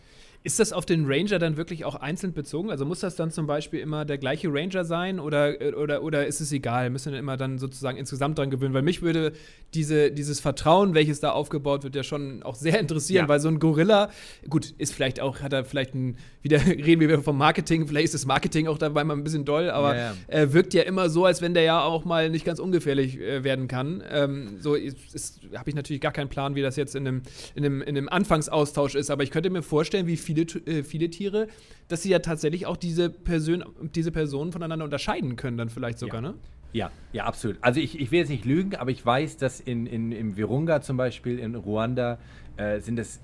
Ist 0.48 0.62
das 0.62 0.72
auf 0.72 0.86
den 0.86 1.04
Ranger 1.06 1.40
dann 1.40 1.58
wirklich 1.58 1.84
auch 1.84 1.96
einzeln 1.96 2.32
bezogen? 2.32 2.72
Also 2.72 2.86
muss 2.86 3.02
das 3.02 3.18
dann 3.18 3.32
zum 3.32 3.48
Beispiel 3.48 3.82
immer 3.82 4.06
der 4.06 4.18
gleiche 4.18 4.48
Ranger 4.48 4.86
sein 4.86 5.20
oder, 5.20 5.56
oder, 5.78 6.02
oder 6.02 6.26
ist 6.26 6.40
es 6.40 6.54
egal? 6.54 6.90
Müssen 6.90 7.12
wir 7.12 7.20
immer 7.20 7.36
dann 7.36 7.60
sozusagen 7.60 7.98
insgesamt 7.98 8.38
dran 8.38 8.50
gewöhnen? 8.50 8.74
Weil 8.74 8.82
mich 8.82 9.02
würde 9.02 9.34
diese, 9.74 10.10
dieses 10.10 10.40
Vertrauen, 10.40 10.94
welches 10.94 11.20
da 11.20 11.32
aufgebaut 11.32 11.84
wird, 11.84 11.96
ja 11.96 12.04
schon 12.04 12.44
auch 12.44 12.56
sehr 12.56 12.80
interessieren, 12.80 13.26
ja. 13.26 13.28
weil 13.28 13.42
so 13.42 13.50
ein 13.50 13.60
Gorilla, 13.60 14.10
gut, 14.50 14.74
ist 14.78 14.94
vielleicht 14.94 15.20
auch, 15.20 15.42
hat 15.42 15.52
er 15.52 15.66
vielleicht 15.66 15.94
ein, 15.96 16.16
wieder 16.42 16.66
reden 16.66 17.02
wir 17.02 17.10
wieder 17.10 17.22
vom 17.22 17.38
Marketing, 17.38 17.86
vielleicht 17.86 18.06
ist 18.06 18.14
das 18.14 18.26
Marketing 18.26 18.68
auch 18.68 18.78
dabei 18.78 19.04
mal 19.04 19.18
ein 19.18 19.26
bisschen 19.26 19.44
doll, 19.44 19.70
aber 19.70 19.98
ja, 19.98 20.02
ja. 20.02 20.16
er 20.30 20.54
wirkt 20.54 20.74
ja 20.74 20.84
immer 20.84 21.10
so, 21.10 21.26
als 21.26 21.42
wenn 21.42 21.56
der 21.56 21.64
ja 21.64 21.84
auch 21.84 22.06
mal 22.06 22.30
nicht 22.30 22.46
ganz 22.46 22.60
ungefährlich 22.60 23.20
äh, 23.20 23.44
werden 23.44 23.68
kann. 23.68 24.02
Ähm, 24.10 24.60
so 24.62 24.76
habe 24.76 25.70
ich 25.70 25.76
natürlich 25.76 26.00
gar 26.00 26.14
keinen 26.14 26.30
Plan, 26.30 26.56
wie 26.56 26.62
das 26.62 26.78
jetzt 26.78 26.96
in 26.96 27.06
einem, 27.06 27.22
in, 27.54 27.66
einem, 27.66 27.82
in 27.82 27.98
einem 27.98 28.08
Anfangsaustausch 28.08 28.96
ist, 28.96 29.10
aber 29.10 29.24
ich 29.24 29.32
könnte 29.32 29.50
mir 29.50 29.62
vorstellen, 29.62 30.08
wie 30.08 30.16
viele, 30.16 30.37
äh, 30.42 30.84
viele 30.84 31.10
Tiere, 31.10 31.48
dass 31.88 32.04
sie 32.04 32.10
ja 32.10 32.20
tatsächlich 32.20 32.66
auch 32.66 32.78
diese, 32.78 33.10
Person, 33.10 33.64
diese 33.96 34.12
Personen 34.12 34.52
voneinander 34.52 34.86
unterscheiden 34.86 35.36
können, 35.36 35.58
dann 35.58 35.70
vielleicht 35.70 36.00
sogar, 36.00 36.22
ne? 36.22 36.36
Ja, 36.74 36.92
ja, 37.14 37.26
absolut. 37.26 37.58
Also 37.62 37.80
ich, 37.80 38.00
ich 38.00 38.12
will 38.12 38.20
jetzt 38.20 38.30
nicht 38.30 38.46
lügen, 38.46 38.76
aber 38.76 38.92
ich 38.92 39.06
weiß, 39.06 39.38
dass 39.38 39.60
in, 39.60 39.88
in, 39.88 40.12
im 40.12 40.38
Virunga 40.38 40.82
zum 40.82 40.98
Beispiel, 40.98 41.40
in 41.40 41.56
Ruanda, 41.56 42.20
äh, 42.58 42.82
sind 42.82 43.00
es 43.00 43.22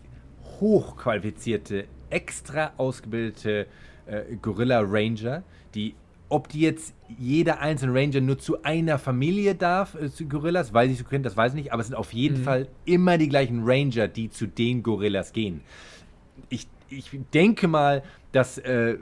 hochqualifizierte, 0.59 1.85
extra 2.09 2.71
ausgebildete 2.77 3.67
äh, 4.05 4.35
Gorilla 4.41 4.81
Ranger, 4.81 5.43
die 5.75 5.95
ob 6.33 6.49
die 6.49 6.61
jetzt 6.61 6.95
jeder 7.19 7.59
einzelne 7.59 7.93
Ranger 7.93 8.19
nur 8.19 8.39
zu 8.39 8.63
einer 8.63 8.97
Familie 8.97 9.53
darf, 9.53 9.93
äh, 9.93 10.09
zu 10.09 10.27
Gorillas, 10.27 10.73
weil 10.73 10.89
sie 10.89 10.95
so 10.95 11.03
können, 11.03 11.23
das 11.23 11.37
weiß 11.37 11.53
ich 11.53 11.57
nicht, 11.57 11.73
aber 11.73 11.81
es 11.81 11.87
sind 11.87 11.95
auf 11.95 12.11
jeden 12.11 12.39
mhm. 12.39 12.43
Fall 12.43 12.67
immer 12.85 13.19
die 13.19 13.29
gleichen 13.29 13.61
Ranger, 13.63 14.07
die 14.07 14.31
zu 14.31 14.47
den 14.47 14.81
Gorillas 14.81 15.31
gehen. 15.31 15.61
Ich, 16.97 17.11
denke 17.33 17.67
mal, 17.67 18.03
dass 18.31 18.57
äh, 18.57 18.97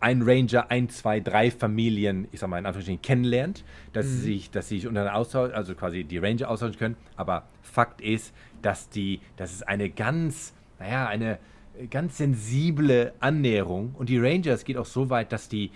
ein 0.00 0.22
Ranger 0.22 0.70
ein, 0.70 0.88
zwei, 0.88 1.20
drei 1.20 1.50
Familien, 1.50 2.28
ich 2.32 2.40
sag 2.40 2.48
mal 2.48 2.58
in 2.58 2.66
Anführungsstrichen, 2.66 3.02
kennenlernt, 3.02 3.64
dass 3.92 4.06
mhm. 4.06 4.10
sie 4.10 4.20
sich, 4.20 4.50
dass 4.50 4.68
sie 4.68 4.76
sich 4.76 4.86
untereinander 4.86 5.18
austauschen, 5.18 5.54
also 5.54 5.74
quasi 5.74 6.04
die 6.04 6.18
Ranger 6.18 6.50
austauschen 6.50 6.78
können. 6.78 6.96
Aber 7.16 7.44
Fakt 7.62 8.00
ist, 8.00 8.34
dass 8.62 8.88
die, 8.88 9.20
dass 9.36 9.52
es 9.52 9.62
eine 9.62 9.90
ganz, 9.90 10.54
naja, 10.78 11.06
eine 11.06 11.38
ganz 11.90 12.18
sensible 12.18 13.12
Annäherung 13.20 13.94
und 13.98 14.08
die 14.08 14.18
Rangers 14.18 14.64
geht 14.64 14.76
auch 14.76 14.86
so 14.86 15.10
weit, 15.10 15.32
dass 15.32 15.48
die, 15.48 15.70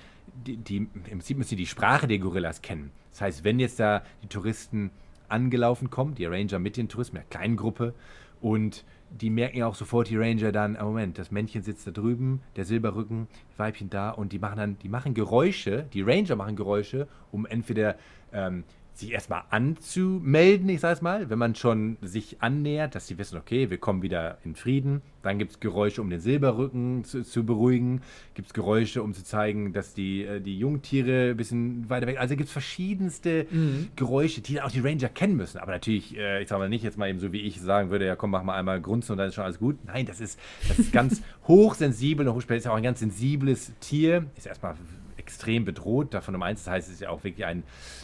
die, 0.46 0.56
die 0.56 0.76
im 0.76 1.02
Prinzip 1.02 1.36
müssen 1.36 1.50
sie 1.50 1.56
die 1.56 1.66
Sprache 1.66 2.08
der 2.08 2.18
Gorillas 2.18 2.62
kennen. 2.62 2.90
Das 3.10 3.20
heißt, 3.20 3.44
wenn 3.44 3.58
jetzt 3.58 3.80
da 3.80 4.02
die 4.22 4.28
Touristen 4.28 4.90
angelaufen 5.28 5.90
kommen, 5.90 6.14
die 6.14 6.26
Ranger 6.26 6.58
mit 6.58 6.76
den 6.76 6.88
Touristen, 6.88 7.16
mit 7.16 7.22
einer 7.22 7.30
kleinen 7.30 7.56
Gruppe 7.56 7.94
und 8.40 8.84
die 9.10 9.30
merken 9.30 9.58
ja 9.58 9.66
auch 9.66 9.74
sofort 9.74 10.08
die 10.08 10.16
Ranger 10.16 10.52
dann, 10.52 10.76
oh 10.80 10.84
Moment, 10.84 11.18
das 11.18 11.30
Männchen 11.30 11.62
sitzt 11.62 11.86
da 11.86 11.90
drüben, 11.90 12.40
der 12.56 12.64
Silberrücken, 12.64 13.28
Weibchen 13.56 13.90
da. 13.90 14.10
Und 14.10 14.32
die 14.32 14.38
machen 14.38 14.56
dann, 14.56 14.78
die 14.78 14.88
machen 14.88 15.14
Geräusche, 15.14 15.86
die 15.92 16.02
Ranger 16.02 16.36
machen 16.36 16.56
Geräusche, 16.56 17.08
um 17.32 17.46
entweder 17.46 17.96
ähm, 18.32 18.64
sich 18.94 19.12
erstmal 19.12 19.42
anzumelden, 19.50 20.68
ich 20.68 20.80
sage 20.80 20.94
es 20.94 21.02
mal, 21.02 21.30
wenn 21.30 21.38
man 21.38 21.54
schon 21.54 21.96
sich 22.02 22.36
annähert, 22.40 22.94
dass 22.94 23.06
sie 23.06 23.18
wissen, 23.18 23.38
okay, 23.38 23.70
wir 23.70 23.78
kommen 23.78 24.02
wieder 24.02 24.38
in 24.44 24.54
Frieden. 24.54 25.02
Dann 25.22 25.38
gibt 25.38 25.52
es 25.52 25.60
Geräusche, 25.60 26.00
um 26.00 26.08
den 26.08 26.20
Silberrücken 26.20 27.04
zu, 27.04 27.22
zu 27.22 27.44
beruhigen. 27.44 28.00
Gibt 28.34 28.48
es 28.48 28.54
Geräusche, 28.54 29.02
um 29.02 29.12
zu 29.12 29.22
zeigen, 29.22 29.72
dass 29.72 29.92
die, 29.92 30.24
äh, 30.24 30.40
die 30.40 30.58
Jungtiere 30.58 31.30
ein 31.30 31.36
bisschen 31.36 31.90
weiter 31.90 32.06
weg. 32.06 32.18
Also 32.18 32.36
gibt 32.36 32.46
es 32.46 32.52
verschiedenste 32.52 33.46
mhm. 33.50 33.88
Geräusche, 33.96 34.40
die 34.40 34.60
auch 34.62 34.70
die 34.70 34.80
Ranger 34.80 35.08
kennen 35.08 35.36
müssen. 35.36 35.58
Aber 35.58 35.72
natürlich, 35.72 36.16
äh, 36.16 36.42
ich 36.42 36.48
sage 36.48 36.60
mal 36.60 36.68
nicht 36.68 36.84
jetzt 36.84 36.96
mal 36.96 37.08
eben 37.08 37.20
so, 37.20 37.32
wie 37.32 37.40
ich 37.40 37.60
sagen 37.60 37.90
würde, 37.90 38.06
ja 38.06 38.16
komm, 38.16 38.30
mach 38.30 38.42
mal 38.42 38.56
einmal 38.56 38.80
grunzen 38.80 39.12
und 39.12 39.18
dann 39.18 39.28
ist 39.28 39.34
schon 39.34 39.44
alles 39.44 39.58
gut. 39.58 39.76
Nein, 39.86 40.06
das 40.06 40.20
ist, 40.20 40.38
das 40.68 40.78
ist 40.78 40.92
ganz 40.92 41.22
hochsensibel 41.46 42.26
und 42.26 42.34
hochspeziell. 42.34 42.58
Ist 42.58 42.64
ja 42.64 42.72
auch 42.72 42.76
ein 42.76 42.82
ganz 42.82 43.00
sensibles 43.00 43.72
Tier. 43.80 44.24
Ist 44.36 44.46
erstmal 44.46 44.74
extrem 45.18 45.64
bedroht. 45.64 46.14
Davon 46.14 46.34
um 46.34 46.42
eins, 46.42 46.64
das 46.64 46.72
heißt, 46.72 46.88
es 46.88 46.94
ist 46.94 47.00
ja 47.00 47.10
auch 47.10 47.22
wirklich 47.24 47.44
ein, 47.44 47.62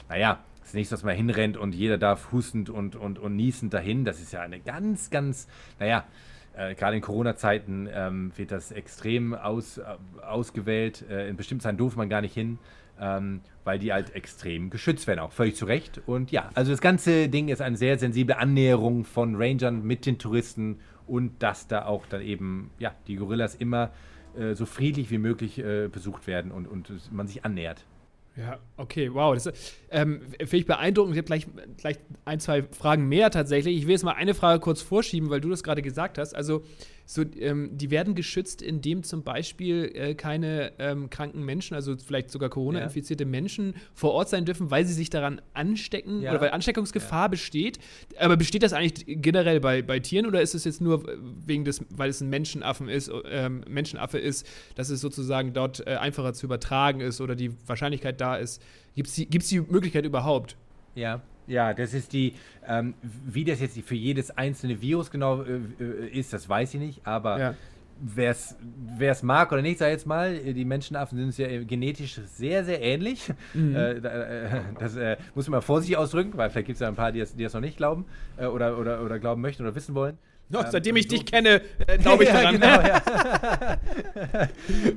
naja, 0.08 0.38
es 0.66 0.70
ist 0.70 0.74
nicht, 0.74 0.90
dass 0.90 1.04
man 1.04 1.14
hinrennt 1.14 1.56
und 1.56 1.76
jeder 1.76 1.96
darf 1.96 2.32
hustend 2.32 2.70
und, 2.70 2.96
und, 2.96 3.20
und 3.20 3.36
niesend 3.36 3.72
dahin. 3.72 4.04
Das 4.04 4.20
ist 4.20 4.32
ja 4.32 4.40
eine 4.40 4.58
ganz, 4.58 5.10
ganz, 5.10 5.46
naja, 5.78 6.04
äh, 6.56 6.74
gerade 6.74 6.96
in 6.96 7.02
Corona-Zeiten 7.02 7.88
ähm, 7.92 8.32
wird 8.34 8.50
das 8.50 8.72
extrem 8.72 9.32
aus, 9.32 9.78
äh, 9.78 9.84
ausgewählt. 10.26 11.04
Äh, 11.08 11.28
in 11.28 11.36
bestimmten 11.36 11.62
Zeiten 11.62 11.78
durfte 11.78 11.98
man 11.98 12.08
gar 12.08 12.20
nicht 12.20 12.34
hin, 12.34 12.58
ähm, 13.00 13.42
weil 13.62 13.78
die 13.78 13.92
halt 13.92 14.16
extrem 14.16 14.68
geschützt 14.68 15.06
werden, 15.06 15.20
auch 15.20 15.30
völlig 15.30 15.54
zu 15.54 15.66
Recht. 15.66 16.00
Und 16.04 16.32
ja, 16.32 16.50
also 16.54 16.72
das 16.72 16.80
ganze 16.80 17.28
Ding 17.28 17.46
ist 17.46 17.62
eine 17.62 17.76
sehr 17.76 17.96
sensible 17.96 18.36
Annäherung 18.36 19.04
von 19.04 19.36
Rangern 19.36 19.86
mit 19.86 20.04
den 20.04 20.18
Touristen 20.18 20.80
und 21.06 21.44
dass 21.44 21.68
da 21.68 21.86
auch 21.86 22.06
dann 22.06 22.22
eben 22.22 22.72
ja, 22.80 22.92
die 23.06 23.14
Gorillas 23.14 23.54
immer 23.54 23.92
äh, 24.36 24.54
so 24.54 24.66
friedlich 24.66 25.12
wie 25.12 25.18
möglich 25.18 25.60
äh, 25.60 25.86
besucht 25.86 26.26
werden 26.26 26.50
und, 26.50 26.66
und 26.66 26.90
man 27.12 27.28
sich 27.28 27.44
annähert. 27.44 27.86
Ja, 28.36 28.58
okay, 28.76 29.12
wow. 29.12 29.34
Das 29.34 29.50
ähm, 29.90 30.20
finde 30.38 30.56
ich 30.56 30.66
beeindruckend. 30.66 31.14
Ich 31.14 31.18
habe 31.18 31.26
gleich, 31.26 31.46
gleich 31.78 31.98
ein, 32.26 32.38
zwei 32.38 32.62
Fragen 32.64 33.08
mehr 33.08 33.30
tatsächlich. 33.30 33.76
Ich 33.76 33.86
will 33.86 33.92
jetzt 33.92 34.04
mal 34.04 34.12
eine 34.12 34.34
Frage 34.34 34.60
kurz 34.60 34.82
vorschieben, 34.82 35.30
weil 35.30 35.40
du 35.40 35.48
das 35.48 35.62
gerade 35.62 35.80
gesagt 35.80 36.18
hast. 36.18 36.34
Also, 36.34 36.62
so, 37.08 37.22
ähm, 37.38 37.70
die 37.72 37.92
werden 37.92 38.16
geschützt, 38.16 38.60
indem 38.60 39.04
zum 39.04 39.22
Beispiel 39.22 39.92
äh, 39.94 40.14
keine 40.16 40.72
ähm, 40.80 41.08
kranken 41.08 41.44
Menschen, 41.44 41.74
also 41.74 41.96
vielleicht 41.96 42.32
sogar 42.32 42.50
Corona-infizierte 42.50 43.22
ja. 43.22 43.30
Menschen 43.30 43.74
vor 43.94 44.12
Ort 44.12 44.28
sein 44.28 44.44
dürfen, 44.44 44.72
weil 44.72 44.84
sie 44.84 44.92
sich 44.92 45.08
daran 45.08 45.40
anstecken 45.54 46.20
ja. 46.20 46.32
oder 46.32 46.40
weil 46.40 46.50
Ansteckungsgefahr 46.50 47.24
ja. 47.24 47.28
besteht. 47.28 47.78
Aber 48.18 48.36
besteht 48.36 48.64
das 48.64 48.72
eigentlich 48.72 49.04
generell 49.22 49.60
bei, 49.60 49.82
bei 49.82 50.00
Tieren 50.00 50.26
oder 50.26 50.42
ist 50.42 50.56
es 50.56 50.64
jetzt 50.64 50.80
nur 50.80 51.04
wegen 51.46 51.64
des, 51.64 51.84
weil 51.90 52.10
es 52.10 52.20
ein 52.20 52.28
Menschenaffen 52.28 52.88
ist, 52.88 53.08
ähm, 53.30 53.62
Menschenaffe 53.68 54.18
ist, 54.18 54.44
dass 54.74 54.90
es 54.90 55.00
sozusagen 55.00 55.52
dort 55.52 55.86
äh, 55.86 55.94
einfacher 55.94 56.34
zu 56.34 56.46
übertragen 56.46 57.00
ist 57.00 57.20
oder 57.20 57.36
die 57.36 57.52
Wahrscheinlichkeit 57.68 58.20
da 58.20 58.34
ist? 58.34 58.60
Gibt 58.96 59.08
es 59.08 59.14
die, 59.14 59.26
die 59.26 59.60
Möglichkeit 59.60 60.04
überhaupt? 60.04 60.56
Ja. 60.96 61.22
Ja, 61.46 61.74
das 61.74 61.94
ist 61.94 62.12
die, 62.12 62.34
ähm, 62.66 62.94
wie 63.02 63.44
das 63.44 63.60
jetzt 63.60 63.78
für 63.80 63.94
jedes 63.94 64.36
einzelne 64.36 64.80
Virus 64.80 65.10
genau 65.10 65.42
äh, 65.42 65.60
äh 65.80 66.08
ist, 66.08 66.32
das 66.32 66.48
weiß 66.48 66.74
ich 66.74 66.80
nicht, 66.80 67.06
aber 67.06 67.38
ja. 67.38 67.54
wer 68.00 68.30
es 69.10 69.22
mag 69.22 69.52
oder 69.52 69.62
nicht, 69.62 69.78
sag 69.78 69.90
jetzt 69.90 70.06
mal, 70.06 70.36
die 70.36 70.64
Menschenaffen 70.64 71.16
sind 71.16 71.26
uns 71.26 71.38
ja 71.38 71.62
genetisch 71.62 72.20
sehr, 72.26 72.64
sehr 72.64 72.82
ähnlich. 72.82 73.32
Mhm. 73.54 73.76
Äh, 73.76 73.92
äh, 73.92 74.60
das 74.78 74.96
äh, 74.96 75.16
muss 75.34 75.48
man 75.48 75.62
vorsichtig 75.62 75.96
ausdrücken, 75.96 76.36
weil 76.36 76.50
vielleicht 76.50 76.66
gibt 76.66 76.76
es 76.76 76.80
ja 76.80 76.88
ein 76.88 76.96
paar, 76.96 77.12
die 77.12 77.20
das, 77.20 77.34
die 77.36 77.44
das 77.44 77.54
noch 77.54 77.60
nicht 77.60 77.76
glauben 77.76 78.06
äh, 78.36 78.46
oder, 78.46 78.78
oder, 78.78 79.02
oder 79.04 79.18
glauben 79.18 79.40
möchten 79.40 79.62
oder 79.62 79.74
wissen 79.74 79.94
wollen. 79.94 80.18
No, 80.48 80.60
ähm, 80.60 80.66
seitdem 80.70 80.96
ich 80.96 81.04
so 81.04 81.10
dich 81.10 81.26
kenne, 81.26 81.60
äh, 81.86 81.98
glaube 81.98 82.24
ich 82.24 82.30
daran. 82.32 82.54
genau, 82.54 82.80
ja. 82.80 83.02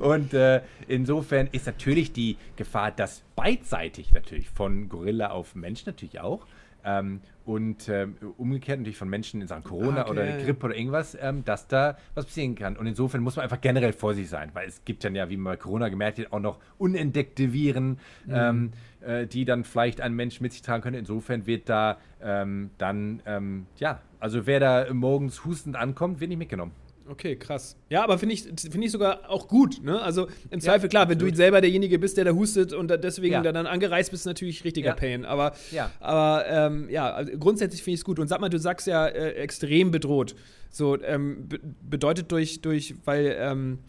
und 0.00 0.32
äh, 0.34 0.62
insofern 0.86 1.48
ist 1.50 1.66
natürlich 1.66 2.12
die 2.12 2.36
Gefahr, 2.56 2.92
dass 2.92 3.22
beidseitig 3.36 4.12
natürlich 4.12 4.48
von 4.48 4.88
Gorilla 4.88 5.30
auf 5.30 5.54
Mensch 5.54 5.86
natürlich 5.86 6.20
auch 6.20 6.46
ähm, 6.84 7.20
und 7.44 7.88
ähm, 7.88 8.16
umgekehrt 8.36 8.78
natürlich 8.78 8.96
von 8.96 9.08
Menschen 9.08 9.40
in 9.40 9.48
Sachen 9.48 9.64
Corona 9.64 10.02
okay. 10.02 10.10
oder 10.10 10.38
Grippe 10.38 10.66
oder 10.66 10.76
irgendwas, 10.76 11.16
ähm, 11.20 11.44
dass 11.44 11.66
da 11.66 11.96
was 12.14 12.26
passieren 12.26 12.54
kann. 12.54 12.76
Und 12.76 12.86
insofern 12.86 13.22
muss 13.22 13.36
man 13.36 13.42
einfach 13.42 13.60
generell 13.60 13.92
vorsichtig 13.92 14.30
sein, 14.30 14.50
weil 14.52 14.68
es 14.68 14.84
gibt 14.84 15.04
dann 15.04 15.14
ja, 15.14 15.28
wie 15.30 15.36
man 15.36 15.54
bei 15.54 15.56
Corona 15.56 15.88
gemerkt 15.88 16.18
hat, 16.18 16.32
auch 16.32 16.40
noch 16.40 16.58
unentdeckte 16.78 17.52
Viren, 17.52 17.98
mhm. 18.26 18.32
Ähm, 18.32 18.70
äh, 19.00 19.26
die 19.26 19.44
dann 19.44 19.64
vielleicht 19.64 20.00
ein 20.00 20.14
Mensch 20.14 20.40
mit 20.40 20.52
sich 20.52 20.62
tragen 20.62 20.82
könnte. 20.82 20.98
Insofern 20.98 21.46
wird 21.46 21.68
da 21.68 21.98
ähm, 22.22 22.70
dann, 22.78 23.22
ähm, 23.26 23.66
ja, 23.76 24.00
also 24.18 24.46
wer 24.46 24.60
da 24.60 24.92
morgens 24.92 25.44
hustend 25.44 25.76
ankommt, 25.76 26.20
wird 26.20 26.28
nicht 26.28 26.38
mitgenommen. 26.38 26.72
Okay, 27.10 27.34
krass. 27.34 27.76
Ja, 27.88 28.04
aber 28.04 28.18
finde 28.18 28.36
ich, 28.36 28.42
find 28.42 28.84
ich 28.84 28.92
sogar 28.92 29.28
auch 29.28 29.48
gut. 29.48 29.82
Ne? 29.82 30.00
Also 30.00 30.28
im 30.50 30.60
Zweifel, 30.60 30.88
klar, 30.88 31.08
wenn 31.08 31.18
du 31.18 31.34
selber 31.34 31.60
derjenige 31.60 31.98
bist, 31.98 32.16
der 32.16 32.24
da 32.24 32.30
hustet 32.30 32.72
und 32.72 32.88
deswegen 33.02 33.34
ja. 33.34 33.52
dann 33.52 33.66
angereist 33.66 34.12
bist, 34.12 34.22
ist 34.22 34.26
natürlich 34.26 34.62
richtiger 34.62 34.90
ja. 34.90 34.94
Pain. 34.94 35.24
Aber 35.24 35.52
ja, 35.72 35.90
aber, 35.98 36.44
ähm, 36.46 36.88
ja 36.88 37.12
also 37.12 37.32
grundsätzlich 37.36 37.82
finde 37.82 37.94
ich 37.94 38.00
es 38.00 38.04
gut. 38.04 38.20
Und 38.20 38.28
sag 38.28 38.40
mal, 38.40 38.48
du 38.48 38.60
sagst 38.60 38.86
ja 38.86 39.06
äh, 39.06 39.32
extrem 39.32 39.90
bedroht. 39.90 40.36
So, 40.70 41.02
ähm, 41.02 41.48
bedeutet 41.82 42.30
durch, 42.30 42.60
durch 42.60 42.94
weil 43.04 43.36
ähm, 43.40 43.80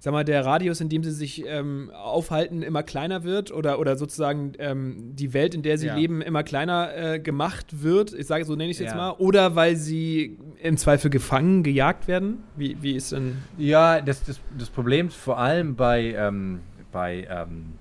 sag 0.00 0.12
mal, 0.12 0.24
der 0.24 0.46
Radius, 0.46 0.80
in 0.80 0.88
dem 0.88 1.04
sie 1.04 1.12
sich 1.12 1.44
ähm, 1.46 1.90
aufhalten, 1.94 2.62
immer 2.62 2.82
kleiner 2.82 3.22
wird 3.22 3.52
oder, 3.52 3.78
oder 3.78 3.96
sozusagen 3.96 4.52
ähm, 4.58 5.14
die 5.14 5.34
Welt, 5.34 5.54
in 5.54 5.62
der 5.62 5.76
sie 5.76 5.88
ja. 5.88 5.94
leben, 5.94 6.22
immer 6.22 6.42
kleiner 6.42 6.96
äh, 6.96 7.20
gemacht 7.20 7.82
wird. 7.82 8.14
Ich 8.14 8.26
sage, 8.26 8.46
so 8.46 8.56
nenne 8.56 8.70
ich 8.70 8.76
es 8.76 8.80
ja. 8.80 8.86
jetzt 8.86 8.96
mal. 8.96 9.10
Oder 9.18 9.56
weil 9.56 9.76
sie 9.76 10.38
im 10.62 10.78
Zweifel 10.78 11.10
gefangen, 11.10 11.62
gejagt 11.62 12.08
werden? 12.08 12.42
Wie, 12.56 12.78
wie 12.80 12.96
ist 12.96 13.12
denn. 13.12 13.36
Ja, 13.58 14.00
das, 14.00 14.24
das, 14.24 14.40
das 14.58 14.70
Problem 14.70 15.10
vor 15.10 15.38
allem 15.38 15.76
bei, 15.76 16.14
ähm, 16.16 16.60
bei 16.92 17.26
ähm, 17.30 17.74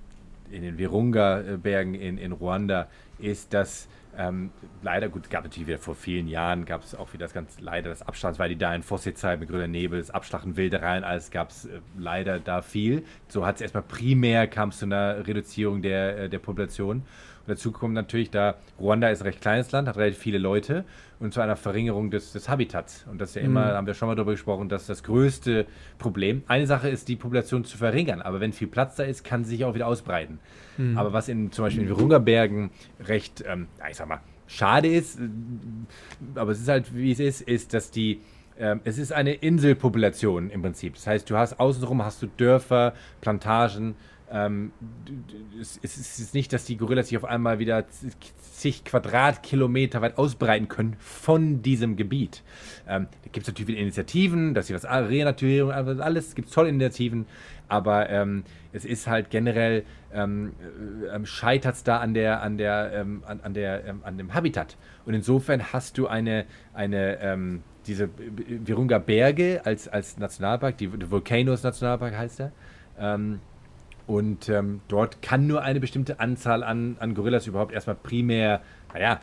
in 0.52 0.64
den 0.64 0.78
Virunga-Bergen 0.78 1.94
in, 1.94 2.18
in 2.18 2.34
Ruanda 2.34 2.90
ist, 3.18 3.54
dass 3.54 3.88
ähm, 4.20 4.52
leider, 4.82 5.08
gut, 5.08 5.30
gab 5.30 5.46
natürlich 5.46 5.68
wieder 5.68 5.78
vor 5.78 5.96
vielen 5.96 6.28
Jahren, 6.28 6.66
gab 6.66 6.84
es 6.84 6.94
auch 6.94 7.14
wieder 7.14 7.24
das 7.24 7.34
ganz 7.34 7.62
leider 7.62 7.90
das 7.90 8.02
Abstand, 8.02 8.38
weil 8.38 8.50
die 8.50 8.58
da 8.58 8.76
in 8.76 8.84
Fosse-Zeit 8.84 9.40
mit 9.40 9.48
grüner 9.48 9.68
Nebel, 9.68 9.98
das 9.98 10.12
Abschlachten 10.12 10.58
Wildereien, 10.58 11.06
alles 11.06 11.32
gab 11.32 11.52
es 11.52 11.66
äh, 11.66 11.80
leider 11.98 12.38
da 12.40 12.62
viel. 12.62 13.06
So 13.30 13.46
hat 13.46 13.56
es 13.56 13.62
erstmal 13.62 13.84
primär, 13.84 14.48
kam 14.48 14.70
es 14.70 14.80
zu 14.80 14.86
einer 14.86 15.26
Reduzierung 15.26 15.82
der, 15.82 16.18
äh, 16.18 16.30
der 16.30 16.40
Population. 16.40 17.04
Dazu 17.50 17.72
kommt 17.72 17.94
natürlich, 17.94 18.30
da 18.30 18.56
Ruanda 18.80 19.10
ist 19.10 19.22
ein 19.22 19.28
recht 19.28 19.42
kleines 19.42 19.72
Land, 19.72 19.88
hat 19.88 19.98
relativ 19.98 20.20
viele 20.20 20.38
Leute 20.38 20.86
und 21.20 21.34
zu 21.34 21.42
einer 21.42 21.56
Verringerung 21.56 22.12
des, 22.12 22.32
des 22.32 22.48
Habitats. 22.48 23.06
Und 23.10 23.20
das 23.20 23.30
ist 23.30 23.36
ja 23.36 23.42
immer, 23.42 23.66
mhm. 23.66 23.76
haben 23.76 23.88
wir 23.88 23.94
schon 23.94 24.08
mal 24.08 24.16
darüber 24.16 24.32
gesprochen, 24.32 24.70
dass 24.70 24.86
das 24.86 25.04
größte 25.04 25.66
Problem. 25.98 26.44
Eine 26.48 26.68
Sache 26.68 26.90
ist, 26.90 27.08
die 27.08 27.16
Population 27.16 27.66
zu 27.66 27.78
verringern, 27.78 28.22
aber 28.22 28.40
wenn 28.40 28.54
viel 28.54 28.68
Platz 28.68 28.96
da 28.96 29.04
ist, 29.04 29.24
kann 29.24 29.44
sie 29.44 29.52
sich 29.52 29.66
auch 29.66 29.76
wieder 29.76 29.88
ausbreiten. 29.88 30.40
Mhm. 30.78 30.98
Aber 30.98 31.12
was 31.12 31.28
in 31.28 31.52
zum 31.52 31.66
Beispiel 31.66 31.84
in 31.84 31.90
Virunga-Bergen 31.90 32.72
recht, 33.02 33.44
ähm, 33.46 33.68
ich 33.90 33.98
sag 33.98 34.08
mal, 34.08 34.22
schade 34.48 34.88
ist, 34.88 35.20
äh, 35.20 35.28
aber 36.36 36.52
es 36.52 36.60
ist 36.60 36.68
halt, 36.70 36.96
wie 36.96 37.12
es 37.12 37.20
ist, 37.20 37.42
ist, 37.42 37.74
dass 37.74 37.92
die 37.92 38.22
ähm, 38.60 38.82
es 38.84 38.98
ist 38.98 39.14
eine 39.14 39.34
Inselpopulation 39.34 40.50
im 40.50 40.62
Prinzip. 40.62 40.96
Das 40.96 41.08
heißt, 41.08 41.30
du 41.30 41.38
hast 41.38 41.60
außenrum 41.60 42.04
hast 42.04 42.22
du 42.22 42.28
Dörfer, 42.28 42.94
Plantagen, 43.22 43.96
ähm, 44.32 44.72
es, 45.60 45.78
ist 45.78 46.34
nicht, 46.34 46.54
dass 46.54 46.66
die 46.66 46.78
Gorillas 46.78 47.10
sich 47.10 47.18
auf 47.18 47.26
einmal 47.26 47.60
wieder 47.60 47.86
zig 47.90 48.84
Quadratkilometer 48.84 50.02
weit 50.02 50.18
ausbreiten 50.18 50.68
können 50.68 50.96
von 51.00 51.62
diesem 51.62 51.96
Gebiet. 51.96 52.44
Ähm, 52.88 53.08
da 53.24 53.30
gibt 53.32 53.44
es 53.44 53.48
natürlich 53.48 53.68
wieder 53.70 53.80
Initiativen, 53.80 54.54
dass 54.54 54.68
sie 54.68 54.76
was 54.76 54.86
Renaturierung, 54.86 55.72
alles, 55.72 56.36
gibt 56.36 56.54
tolle 56.54 56.70
Initiativen, 56.70 57.26
aber 57.68 58.10
ähm, 58.10 58.44
es 58.74 58.86
ist 58.86 59.08
halt 59.08 59.30
generell, 59.30 59.84
ähm, 60.14 60.54
äh, 61.12 61.26
scheitert 61.26 61.76
es 61.76 61.84
da 61.84 61.98
an 61.98 62.14
der, 62.14 62.42
an 62.42 62.58
der, 62.58 62.92
ähm, 62.94 63.24
an, 63.26 63.40
an, 63.42 63.54
der, 63.54 63.86
ähm, 63.86 64.02
an 64.04 64.18
dem 64.18 64.34
Habitat. 64.34 64.78
Und 65.06 65.14
insofern 65.14 65.72
hast 65.74 65.98
du 65.98 66.08
eine, 66.08 66.46
eine 66.74 67.20
ähm, 67.22 67.64
diese 67.88 68.10
Virunga 68.18 69.00
Berge 69.00 69.62
als, 69.64 69.88
als 69.88 70.18
Nationalpark, 70.18 70.78
die, 70.78 71.10
Volcanoes 71.10 71.64
Nationalpark 71.64 72.16
heißt 72.16 72.40
er, 72.42 72.52
ähm, 73.00 73.40
und 74.10 74.50
ähm, 74.50 74.82
dort 74.88 75.22
kann 75.22 75.46
nur 75.46 75.62
eine 75.62 75.80
bestimmte 75.80 76.20
Anzahl 76.20 76.64
an, 76.64 76.98
an 77.00 77.14
Gorillas 77.14 77.46
überhaupt 77.46 77.72
erstmal 77.72 77.96
primär, 77.96 78.60
naja, 78.92 79.20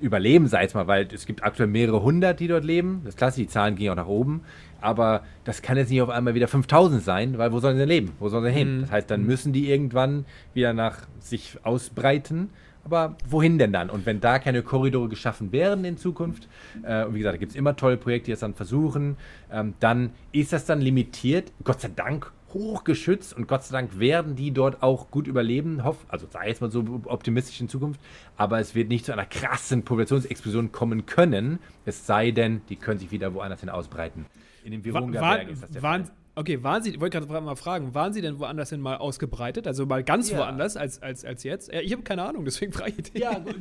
überleben, 0.00 0.46
sei 0.46 0.64
es 0.64 0.72
mal, 0.72 0.86
weil 0.86 1.06
es 1.12 1.26
gibt 1.26 1.44
aktuell 1.44 1.68
mehrere 1.68 2.02
hundert, 2.02 2.40
die 2.40 2.48
dort 2.48 2.64
leben. 2.64 3.02
Das 3.04 3.10
ist 3.10 3.18
klasse, 3.18 3.42
die 3.42 3.48
Zahlen 3.48 3.76
gehen 3.76 3.90
auch 3.90 3.96
nach 3.96 4.06
oben. 4.06 4.40
Aber 4.80 5.24
das 5.44 5.60
kann 5.60 5.76
jetzt 5.76 5.90
nicht 5.90 6.00
auf 6.00 6.08
einmal 6.08 6.34
wieder 6.34 6.48
5000 6.48 7.02
sein, 7.02 7.36
weil 7.36 7.52
wo 7.52 7.60
sollen 7.60 7.74
sie 7.74 7.80
denn 7.80 7.88
leben? 7.90 8.12
Wo 8.18 8.30
sollen 8.30 8.44
sie 8.44 8.50
hin? 8.50 8.78
Mhm. 8.78 8.80
Das 8.80 8.92
heißt, 8.92 9.10
dann 9.10 9.26
müssen 9.26 9.52
die 9.52 9.70
irgendwann 9.70 10.24
wieder 10.54 10.72
nach 10.72 11.06
sich 11.20 11.58
ausbreiten. 11.62 12.48
Aber 12.82 13.18
wohin 13.28 13.58
denn 13.58 13.74
dann? 13.74 13.90
Und 13.90 14.06
wenn 14.06 14.20
da 14.20 14.38
keine 14.38 14.62
Korridore 14.62 15.10
geschaffen 15.10 15.52
werden 15.52 15.84
in 15.84 15.98
Zukunft, 15.98 16.48
äh, 16.82 17.04
und 17.04 17.12
wie 17.12 17.18
gesagt, 17.18 17.34
da 17.34 17.38
gibt 17.38 17.52
es 17.52 17.56
immer 17.56 17.76
tolle 17.76 17.98
Projekte, 17.98 18.26
die 18.26 18.32
das 18.32 18.40
dann 18.40 18.54
versuchen, 18.54 19.18
ähm, 19.52 19.74
dann 19.80 20.12
ist 20.32 20.54
das 20.54 20.64
dann 20.64 20.80
limitiert. 20.80 21.52
Gott 21.62 21.82
sei 21.82 21.90
Dank 21.94 22.32
hochgeschützt 22.54 23.36
und 23.36 23.46
Gott 23.48 23.64
sei 23.64 23.72
Dank 23.78 23.98
werden 23.98 24.36
die 24.36 24.52
dort 24.52 24.82
auch 24.82 25.10
gut 25.10 25.26
überleben. 25.26 25.84
Hoff, 25.84 25.98
also 26.08 26.26
sei 26.30 26.48
jetzt 26.48 26.60
mal 26.60 26.70
so 26.70 27.02
optimistisch 27.04 27.60
in 27.60 27.68
Zukunft, 27.68 28.00
aber 28.36 28.60
es 28.60 28.74
wird 28.74 28.88
nicht 28.88 29.04
zu 29.04 29.12
einer 29.12 29.26
krassen 29.26 29.82
Populationsexplosion 29.82 30.72
kommen 30.72 31.04
können, 31.04 31.58
es 31.84 32.06
sei 32.06 32.30
denn, 32.30 32.62
die 32.68 32.76
können 32.76 32.98
sich 32.98 33.10
wieder 33.10 33.34
woanders 33.34 33.60
hin 33.60 33.68
ausbreiten. 33.68 34.26
In 34.64 34.70
den 34.70 34.84
Virunga-Bergen 34.84 35.50
ist 35.50 35.62
das 35.62 35.70
der 35.70 35.82
Fall. 35.82 36.04
Okay, 36.36 36.64
waren 36.64 36.82
Sie, 36.82 36.90
ich 36.90 37.00
wollte 37.00 37.20
gerade 37.20 37.44
mal 37.44 37.54
fragen, 37.54 37.94
waren 37.94 38.12
Sie 38.12 38.20
denn 38.20 38.40
woanders 38.40 38.70
hin 38.70 38.80
mal 38.80 38.96
ausgebreitet? 38.96 39.68
Also 39.68 39.86
mal 39.86 40.02
ganz 40.02 40.32
ja. 40.32 40.38
woanders 40.38 40.76
als, 40.76 41.00
als, 41.00 41.24
als 41.24 41.44
jetzt? 41.44 41.72
Ich 41.72 41.92
habe 41.92 42.02
keine 42.02 42.24
Ahnung, 42.24 42.44
deswegen 42.44 42.72
frage 42.72 42.94
ich 42.96 43.12
dich. 43.12 43.22
Ja, 43.22 43.38
gut. 43.38 43.54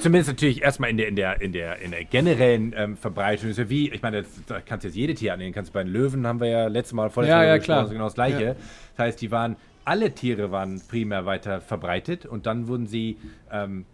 Zumindest 0.00 0.28
natürlich 0.28 0.60
erstmal 0.60 0.90
in 0.90 0.98
der, 0.98 1.08
in 1.08 1.16
der, 1.16 1.40
in 1.40 1.52
der, 1.52 1.78
in 1.80 1.90
der 1.90 2.04
generellen 2.04 2.74
ähm, 2.76 2.96
Verbreitung. 2.98 3.48
ist 3.48 3.58
ja 3.58 3.70
wie, 3.70 3.90
ich 3.90 4.02
meine, 4.02 4.26
da 4.46 4.60
kannst 4.60 4.84
du 4.84 4.88
jetzt 4.88 4.96
jede 4.96 5.14
Tier 5.14 5.32
annehmen. 5.32 5.54
Kannst 5.54 5.72
bei 5.72 5.82
den 5.82 5.90
Löwen 5.90 6.26
haben 6.26 6.40
wir 6.40 6.48
ja 6.48 6.66
letztes 6.66 6.92
Mal 6.92 7.08
vorletztes 7.08 7.32
ja, 7.32 7.38
Mal 7.38 7.46
ja, 7.46 7.58
klar. 7.58 7.88
genau 7.88 8.04
das 8.04 8.14
gleiche. 8.14 8.44
Ja. 8.44 8.54
Das 8.96 9.06
heißt, 9.06 9.22
die 9.22 9.30
waren, 9.30 9.56
alle 9.86 10.12
Tiere 10.12 10.50
waren 10.50 10.82
primär 10.86 11.24
weiter 11.24 11.62
verbreitet 11.62 12.26
und 12.26 12.44
dann 12.44 12.68
wurden 12.68 12.86
sie 12.86 13.16
ähm, 13.50 13.86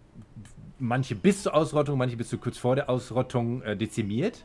manche 0.81 1.15
bis 1.15 1.45
zur 1.45 1.55
Ausrottung, 1.55 1.99
manche 1.99 2.17
bis 2.17 2.31
zu 2.31 2.39
kurz 2.39 2.59
vor 2.59 2.75
der 2.75 2.91
Ausrottung 2.91 3.63
äh, 3.63 3.77
dezimiert. 3.77 4.45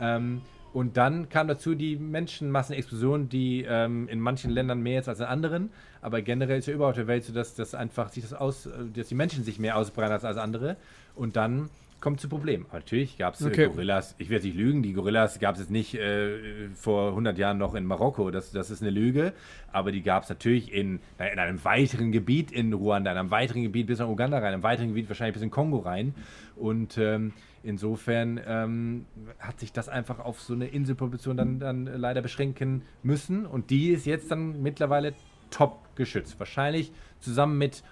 Ähm, 0.00 0.40
und 0.76 0.98
dann 0.98 1.30
kam 1.30 1.48
dazu 1.48 1.74
die 1.74 1.96
Menschenmassenexplosion, 1.96 3.30
die 3.30 3.64
ähm, 3.66 4.08
in 4.08 4.20
manchen 4.20 4.50
Ländern 4.50 4.82
mehr 4.82 5.00
ist 5.00 5.08
als 5.08 5.20
in 5.20 5.24
anderen. 5.24 5.70
Aber 6.02 6.20
generell 6.20 6.58
ist 6.58 6.66
ja 6.66 6.74
überhaupt 6.74 6.98
der 6.98 7.06
Welt 7.06 7.24
so, 7.24 7.32
dass, 7.32 7.54
dass 7.54 7.74
einfach 7.74 8.10
sich 8.10 8.24
das 8.24 8.34
aus, 8.34 8.68
dass 8.92 9.08
die 9.08 9.14
Menschen 9.14 9.42
sich 9.42 9.58
mehr 9.58 9.78
ausbreiten 9.78 10.12
als, 10.12 10.26
als 10.26 10.36
andere. 10.36 10.76
Und 11.14 11.36
dann 11.36 11.70
kommt 12.02 12.20
zu 12.20 12.28
Problemen. 12.28 12.66
Aber 12.68 12.80
natürlich 12.80 13.16
gab 13.16 13.32
es 13.32 13.40
äh, 13.40 13.46
Okay. 13.46 13.68
Gorillas, 13.68 14.16
ich 14.18 14.28
werde 14.28 14.44
nicht 14.44 14.56
lügen, 14.58 14.82
die 14.82 14.92
Gorillas 14.92 15.38
gab 15.38 15.54
es 15.54 15.62
jetzt 15.62 15.70
nicht 15.70 15.94
äh, 15.94 16.68
vor 16.74 17.08
100 17.08 17.38
Jahren 17.38 17.56
noch 17.56 17.74
in 17.74 17.86
Marokko, 17.86 18.30
das, 18.30 18.52
das 18.52 18.70
ist 18.70 18.82
eine 18.82 18.90
Lüge, 18.90 19.32
aber 19.72 19.92
die 19.92 20.02
gab 20.02 20.24
es 20.24 20.28
natürlich 20.28 20.74
in, 20.74 21.00
in 21.18 21.38
einem 21.38 21.64
weiteren 21.64 22.12
Gebiet 22.12 22.52
in 22.52 22.74
Ruanda, 22.74 23.12
in 23.12 23.16
einem 23.16 23.30
weiteren 23.30 23.62
Gebiet 23.62 23.86
bis 23.86 23.98
nach 23.98 24.08
Uganda 24.08 24.36
rein, 24.36 24.48
in 24.48 24.54
einem 24.54 24.62
weiteren 24.62 24.88
Gebiet 24.88 25.08
wahrscheinlich 25.08 25.32
bis 25.32 25.42
in 25.42 25.50
Kongo 25.50 25.78
rein 25.78 26.14
und 26.54 26.98
ähm, 26.98 27.32
insofern 27.66 28.40
ähm, 28.46 29.06
hat 29.38 29.60
sich 29.60 29.72
das 29.72 29.88
einfach 29.88 30.20
auf 30.20 30.40
so 30.40 30.54
eine 30.54 30.68
Inselpopulation 30.68 31.36
dann, 31.36 31.58
dann 31.58 31.84
leider 31.86 32.22
beschränken 32.22 32.82
müssen 33.02 33.44
und 33.44 33.70
die 33.70 33.90
ist 33.90 34.06
jetzt 34.06 34.30
dann 34.30 34.62
mittlerweile 34.62 35.14
top 35.50 35.94
geschützt. 35.96 36.38
Wahrscheinlich 36.38 36.92
zusammen 37.20 37.58
mit 37.58 37.82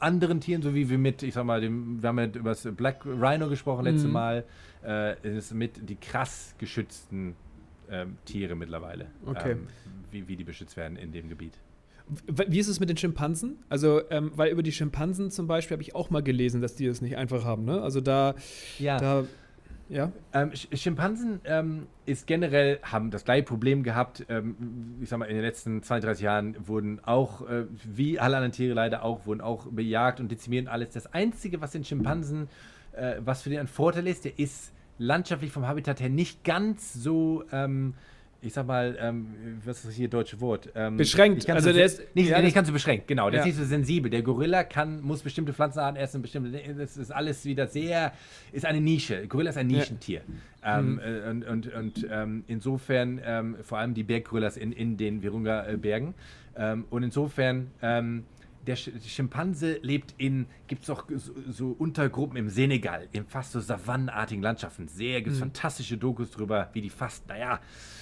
anderen 0.00 0.40
Tieren, 0.40 0.62
so 0.62 0.74
wie 0.74 0.90
wir 0.90 0.98
mit, 0.98 1.22
ich 1.22 1.34
sag 1.34 1.44
mal, 1.44 1.60
dem, 1.60 2.02
wir 2.02 2.08
haben 2.08 2.18
ja 2.18 2.26
über 2.26 2.50
das 2.50 2.68
Black 2.76 3.06
Rhino 3.06 3.48
gesprochen 3.48 3.84
letztes 3.84 4.10
Mal, 4.10 4.44
äh, 4.84 5.12
ist 5.36 5.46
es 5.46 5.54
mit 5.54 5.88
die 5.88 5.96
krass 5.96 6.54
geschützten 6.58 7.36
ähm, 7.90 8.18
Tiere 8.24 8.54
mittlerweile, 8.54 9.06
Okay. 9.24 9.52
ähm, 9.52 9.68
wie, 10.10 10.28
wie 10.28 10.36
die 10.36 10.44
beschützt 10.44 10.76
werden 10.76 10.96
in 10.96 11.12
dem 11.12 11.28
Gebiet. 11.28 11.58
Wie 12.26 12.58
ist 12.58 12.68
es 12.68 12.80
mit 12.80 12.88
den 12.90 12.96
Schimpansen? 12.96 13.58
Also, 13.68 14.02
ähm, 14.10 14.30
weil 14.36 14.50
über 14.52 14.62
die 14.62 14.72
Schimpansen 14.72 15.30
zum 15.30 15.46
Beispiel 15.46 15.74
habe 15.76 15.82
ich 15.82 15.94
auch 15.94 16.10
mal 16.10 16.22
gelesen, 16.22 16.60
dass 16.60 16.74
die 16.74 16.86
es 16.86 17.00
nicht 17.00 17.16
einfach 17.16 17.44
haben, 17.44 17.64
ne? 17.64 17.80
Also 17.80 18.00
da, 18.02 18.34
Ja. 18.78 18.98
da, 18.98 19.24
ja. 19.88 20.12
Ähm, 20.34 20.50
Sch- 20.50 20.76
Schimpansen 20.76 21.40
ähm, 21.44 21.86
ist 22.04 22.26
generell, 22.26 22.78
haben 22.82 23.10
das 23.10 23.24
gleiche 23.24 23.44
Problem 23.44 23.82
gehabt. 23.82 24.26
Ähm, 24.28 24.54
ich 25.00 25.08
sag 25.08 25.18
mal, 25.18 25.26
in 25.26 25.34
den 25.36 25.44
letzten 25.44 25.82
32 25.82 26.22
Jahren 26.24 26.56
wurden 26.68 27.00
auch, 27.04 27.48
äh, 27.48 27.64
wie 27.84 28.18
alle 28.18 28.36
anderen 28.36 28.52
Tiere 28.52 28.74
leider 28.74 29.02
auch, 29.02 29.26
wurden 29.26 29.40
auch 29.40 29.66
bejagt 29.66 30.20
und 30.20 30.30
dezimiert 30.30 30.66
und 30.66 30.72
alles. 30.72 30.90
Das 30.90 31.12
Einzige, 31.12 31.60
was 31.62 31.70
den 31.72 31.84
Schimpansen, 31.84 32.48
äh, 32.92 33.16
was 33.24 33.42
für 33.42 33.50
den 33.50 33.60
ein 33.60 33.66
Vorteil 33.66 34.06
ist, 34.06 34.24
der 34.26 34.38
ist 34.38 34.72
landschaftlich 34.98 35.50
vom 35.52 35.66
Habitat 35.66 36.00
her 36.00 36.08
nicht 36.10 36.44
ganz 36.44 36.92
so, 36.92 37.44
ähm, 37.50 37.94
ich 38.44 38.52
sag 38.52 38.66
mal, 38.66 38.96
ähm, 39.00 39.26
was 39.64 39.84
ist 39.84 39.94
hier 39.94 40.08
deutsche 40.08 40.40
Wort? 40.40 40.70
Ähm, 40.74 40.96
Beschränkt. 40.96 41.48
Also 41.48 41.70
so, 41.70 41.74
der 41.74 41.86
ist- 41.86 42.02
nicht, 42.14 42.28
ja, 42.28 42.36
nicht 42.38 42.48
das- 42.48 42.54
ganz 42.54 42.66
so 42.68 42.72
beschränkt, 42.72 43.08
genau. 43.08 43.30
Der 43.30 43.40
Ja. 43.40 43.46
ist 43.46 43.46
nicht 43.46 43.56
so 43.58 43.64
sensibel. 43.64 44.10
Der 44.10 44.22
Gorilla 44.22 44.64
kann, 44.64 45.00
muss 45.02 45.22
bestimmte 45.22 45.52
Pflanzenarten 45.52 45.96
essen, 46.00 46.20
bestimmte, 46.22 46.58
das 46.74 46.96
ist 46.96 47.10
alles 47.10 47.44
wieder 47.44 47.66
sehr, 47.66 48.12
ist 48.52 48.66
eine 48.66 48.80
Nische. 48.80 49.26
Gorilla 49.28 49.50
ist 49.50 49.56
ein 49.56 49.66
Nischentier. 49.68 50.20
Ähm, 50.64 51.00
äh, 51.04 51.28
und 51.30 51.44
und, 51.46 51.72
und 51.74 52.06
ähm, 52.10 52.44
insofern, 52.46 53.20
ähm, 53.24 53.56
vor 53.62 53.78
allem 53.78 53.94
die 53.94 54.02
Berggorillas 54.02 54.56
in, 54.56 54.72
in 54.72 54.96
den 54.96 55.22
Virunga-Bergen. 55.22 56.14
Ähm, 56.56 56.84
und 56.90 57.02
insofern, 57.02 57.70
ähm, 57.82 58.24
der 58.66 58.76
Sch 58.76 58.90
Schimpanse 59.06 59.78
lebt 59.82 60.14
in, 60.18 60.46
gibt 60.66 60.84
es 60.84 60.90
auch 60.90 61.04
so, 61.16 61.32
so 61.50 61.68
Untergruppen 61.78 62.36
im 62.36 62.48
Senegal, 62.48 63.08
in 63.12 63.26
fast 63.26 63.52
so 63.52 63.60
savannenartigen 63.60 64.42
Landschaften. 64.42 64.88
Sehr, 64.88 65.20
gibt 65.22 65.34
es 65.34 65.38
fantastische 65.40 65.96
Dokus 65.96 66.30
drüber, 66.30 66.70
wie 66.72 66.80
die 66.80 66.90
fast, 66.90 67.28
naja, 67.28 67.60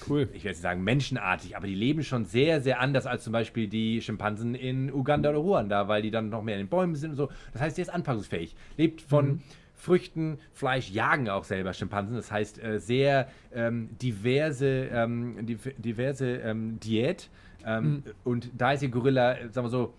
Cool. 0.08 0.28
ich 0.32 0.44
will 0.44 0.50
jetzt 0.52 0.62
sagen 0.62 0.82
menschenartig, 0.84 1.56
aber 1.56 1.66
die 1.66 1.74
leben 1.74 2.02
schon 2.02 2.24
sehr, 2.24 2.60
sehr 2.60 2.80
anders 2.80 3.06
als 3.06 3.24
zum 3.24 3.32
Beispiel 3.32 3.68
die 3.68 4.00
Schimpansen 4.02 4.54
in 4.54 4.92
Uganda 4.92 5.30
oder 5.30 5.38
Ruanda, 5.38 5.88
weil 5.88 6.02
die 6.02 6.10
dann 6.10 6.28
noch 6.28 6.42
mehr 6.42 6.54
in 6.56 6.62
den 6.66 6.68
Bäumen 6.68 6.94
sind 6.94 7.10
und 7.10 7.16
so. 7.16 7.28
Das 7.52 7.62
heißt, 7.62 7.76
der 7.78 7.82
ist 7.82 7.88
anpassungsfähig. 7.90 8.54
Lebt 8.76 9.02
von 9.02 9.40
Früchten, 9.74 10.38
Fleisch, 10.52 10.90
jagen 10.90 11.28
auch 11.28 11.42
selber 11.44 11.72
Schimpansen. 11.72 12.14
Das 12.14 12.30
heißt, 12.30 12.62
äh, 12.62 12.78
sehr 12.78 13.28
ähm, 13.52 13.88
diverse, 14.00 14.66
ähm, 14.92 15.38
div- 15.44 15.74
diverse 15.76 16.36
ähm, 16.36 16.78
Diät. 16.78 17.28
Ähm, 17.66 18.02
Und 18.22 18.50
da 18.56 18.72
ist 18.72 18.80
der 18.82 18.90
Gorilla, 18.90 19.32
äh, 19.34 19.48
sagen 19.50 19.66
wir 19.66 19.70
so, 19.70 19.92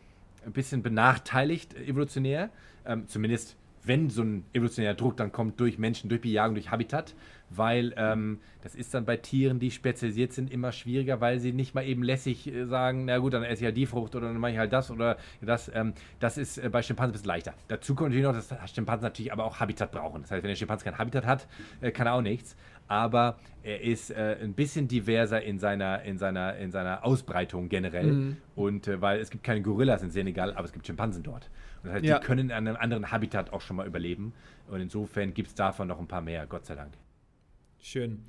ein 0.45 0.51
bisschen 0.51 0.83
benachteiligt 0.83 1.73
äh, 1.73 1.85
evolutionär. 1.85 2.49
Ähm, 2.85 3.07
zumindest 3.07 3.55
wenn 3.83 4.09
so 4.09 4.21
ein 4.21 4.45
evolutionärer 4.53 4.93
Druck 4.93 5.17
dann 5.17 5.31
kommt 5.31 5.59
durch 5.59 5.77
Menschen, 5.77 6.09
durch 6.09 6.21
Bejagung, 6.21 6.55
durch 6.55 6.71
Habitat, 6.71 7.13
weil 7.49 7.93
ähm, 7.97 8.39
das 8.61 8.75
ist 8.75 8.93
dann 8.93 9.05
bei 9.05 9.17
Tieren, 9.17 9.59
die 9.59 9.71
spezialisiert 9.71 10.33
sind, 10.33 10.51
immer 10.51 10.71
schwieriger, 10.71 11.21
weil 11.21 11.39
sie 11.39 11.51
nicht 11.51 11.75
mal 11.75 11.85
eben 11.85 12.01
lässig 12.01 12.47
äh, 12.47 12.65
sagen, 12.65 13.05
na 13.05 13.17
gut, 13.17 13.33
dann 13.33 13.43
esse 13.43 13.61
ich 13.61 13.65
halt 13.65 13.77
die 13.77 13.85
Frucht 13.85 14.15
oder 14.15 14.27
dann 14.27 14.37
mache 14.37 14.53
ich 14.53 14.57
halt 14.57 14.73
das 14.73 14.89
oder 14.89 15.17
das. 15.41 15.69
Ähm, 15.73 15.93
das 16.19 16.37
ist 16.37 16.57
äh, 16.57 16.69
bei 16.69 16.81
Schimpansen 16.81 17.11
ein 17.11 17.13
bisschen 17.13 17.27
leichter. 17.27 17.53
Dazu 17.67 17.93
kommt 17.93 18.09
natürlich 18.09 18.25
noch, 18.25 18.33
dass 18.33 18.73
Schimpansen 18.73 19.03
natürlich 19.03 19.31
aber 19.31 19.45
auch 19.45 19.59
Habitat 19.59 19.91
brauchen. 19.91 20.21
Das 20.21 20.31
heißt, 20.31 20.43
wenn 20.43 20.49
der 20.49 20.55
Schimpanse 20.55 20.85
kein 20.85 20.97
Habitat 20.97 21.25
hat, 21.25 21.47
äh, 21.81 21.91
kann 21.91 22.07
er 22.07 22.13
auch 22.13 22.21
nichts. 22.21 22.55
Aber 22.87 23.37
er 23.63 23.81
ist 23.81 24.11
äh, 24.11 24.37
ein 24.41 24.53
bisschen 24.53 24.87
diverser 24.87 25.41
in 25.41 25.57
seiner, 25.57 26.03
in 26.03 26.17
seiner, 26.17 26.57
in 26.57 26.71
seiner 26.71 27.05
Ausbreitung 27.05 27.69
generell. 27.69 28.35
Und 28.55 28.87
äh, 28.87 29.01
weil 29.01 29.19
es 29.19 29.29
gibt 29.29 29.43
keine 29.43 29.61
Gorillas 29.61 30.03
in 30.03 30.11
Senegal, 30.11 30.53
aber 30.53 30.65
es 30.65 30.73
gibt 30.73 30.85
Schimpansen 30.85 31.23
dort. 31.23 31.49
Und 31.81 31.85
das 31.87 31.93
heißt, 31.93 32.05
Ja. 32.05 32.19
die 32.19 32.25
können 32.25 32.49
in 32.49 32.51
einem 32.51 32.75
anderen 32.75 33.11
Habitat 33.11 33.51
auch 33.53 33.61
schon 33.61 33.77
mal 33.77 33.87
überleben. 33.87 34.33
Und 34.69 34.81
insofern 34.81 35.33
gibt 35.33 35.49
es 35.49 35.55
davon 35.55 35.87
noch 35.87 35.99
ein 35.99 36.07
paar 36.07 36.21
mehr, 36.21 36.45
Gott 36.45 36.65
sei 36.65 36.75
Dank. 36.75 36.93
Schön. 37.85 38.23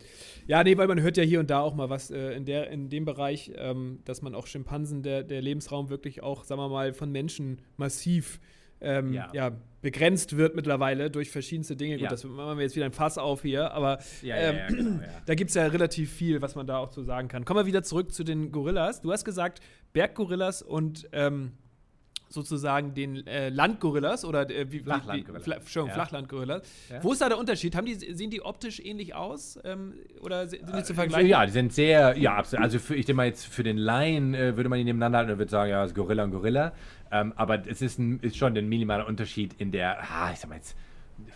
Ja, 0.48 0.64
nee, 0.64 0.76
weil 0.76 0.88
man 0.88 1.00
hört 1.00 1.16
ja 1.16 1.22
hier 1.22 1.38
und 1.38 1.48
da 1.48 1.60
auch 1.60 1.74
mal 1.76 1.88
was 1.88 2.10
äh, 2.10 2.32
in, 2.32 2.44
der, 2.44 2.70
in 2.70 2.88
dem 2.88 3.04
Bereich, 3.04 3.52
ähm, 3.56 4.00
dass 4.04 4.20
man 4.20 4.34
auch 4.34 4.48
Schimpansen, 4.48 5.02
der, 5.04 5.22
der 5.22 5.40
Lebensraum 5.42 5.90
wirklich 5.90 6.24
auch, 6.24 6.42
sagen 6.42 6.60
wir 6.60 6.68
mal, 6.68 6.92
von 6.92 7.12
Menschen 7.12 7.60
massiv 7.76 8.40
ähm, 8.84 9.12
ja. 9.12 9.30
Ja. 9.32 9.52
begrenzt 9.82 10.36
wird 10.36 10.54
mittlerweile 10.54 11.10
durch 11.10 11.30
verschiedenste 11.30 11.76
Dinge. 11.76 11.98
Gut, 11.98 12.12
das 12.12 12.24
machen 12.24 12.58
wir 12.58 12.64
jetzt 12.64 12.76
wieder 12.76 12.86
ein 12.86 12.92
Fass 12.92 13.18
auf 13.18 13.42
hier, 13.42 13.72
aber 13.72 13.98
ähm, 14.22 15.00
da 15.26 15.34
gibt 15.34 15.50
es 15.50 15.54
ja 15.54 15.66
relativ 15.66 16.12
viel, 16.12 16.42
was 16.42 16.54
man 16.54 16.66
da 16.66 16.78
auch 16.78 16.90
zu 16.90 17.02
sagen 17.02 17.28
kann. 17.28 17.44
Kommen 17.44 17.60
wir 17.60 17.66
wieder 17.66 17.82
zurück 17.82 18.12
zu 18.12 18.24
den 18.24 18.52
Gorillas. 18.52 19.00
Du 19.00 19.12
hast 19.12 19.24
gesagt, 19.24 19.60
Berggorillas 19.92 20.62
und 20.62 21.08
ähm, 21.12 21.52
sozusagen 22.34 22.92
den 22.94 23.26
äh, 23.26 23.48
Landgorillas 23.48 24.24
oder 24.24 24.50
äh, 24.50 24.70
wie, 24.70 24.80
Flachlandgorillas. 24.80 25.44
Fla 25.44 25.54
Entschuldigung, 25.56 25.88
Ja. 25.88 25.94
Flachlandgorillas. 25.94 26.62
Ja. 26.90 27.02
Wo 27.04 27.12
ist 27.12 27.20
da 27.20 27.28
der 27.28 27.38
Unterschied? 27.38 27.74
Haben 27.76 27.86
die, 27.86 27.94
sehen 27.94 28.30
die 28.30 28.42
optisch 28.42 28.80
ähnlich 28.80 29.14
aus 29.14 29.58
ähm, 29.64 29.94
oder 30.20 30.46
sind 30.46 30.62
die 30.62 30.66
zu 30.66 30.72
Also, 30.74 30.94
vergleichen? 30.94 31.28
ja, 31.28 31.46
die 31.46 31.52
sind 31.52 31.72
sehr, 31.72 32.18
ja, 32.18 32.34
absolut. 32.36 32.64
Also 32.64 32.78
für, 32.78 32.94
ich 32.96 33.06
denke 33.06 33.16
mal 33.16 33.26
jetzt 33.26 33.46
für 33.46 33.62
den 33.62 33.78
Laien 33.78 34.34
äh, 34.34 34.56
würde 34.56 34.68
man 34.68 34.78
die 34.78 34.84
nebeneinander 34.84 35.18
halten 35.18 35.32
und 35.32 35.38
würde 35.38 35.50
sagen, 35.50 35.70
ja, 35.70 35.82
es 35.84 35.92
ist 35.92 35.94
Gorilla 35.96 36.24
und 36.24 36.32
Gorilla. 36.32 36.72
Ähm, 37.10 37.32
aber 37.36 37.66
es 37.66 37.80
ist, 37.80 37.98
ein, 37.98 38.18
ist 38.20 38.36
schon 38.36 38.56
ein 38.56 38.68
minimaler 38.68 39.06
Unterschied 39.06 39.54
in 39.58 39.70
der, 39.70 39.98
ah, 40.02 40.30
ich 40.32 40.40
sag 40.40 40.50
mal 40.50 40.56
jetzt, 40.56 40.76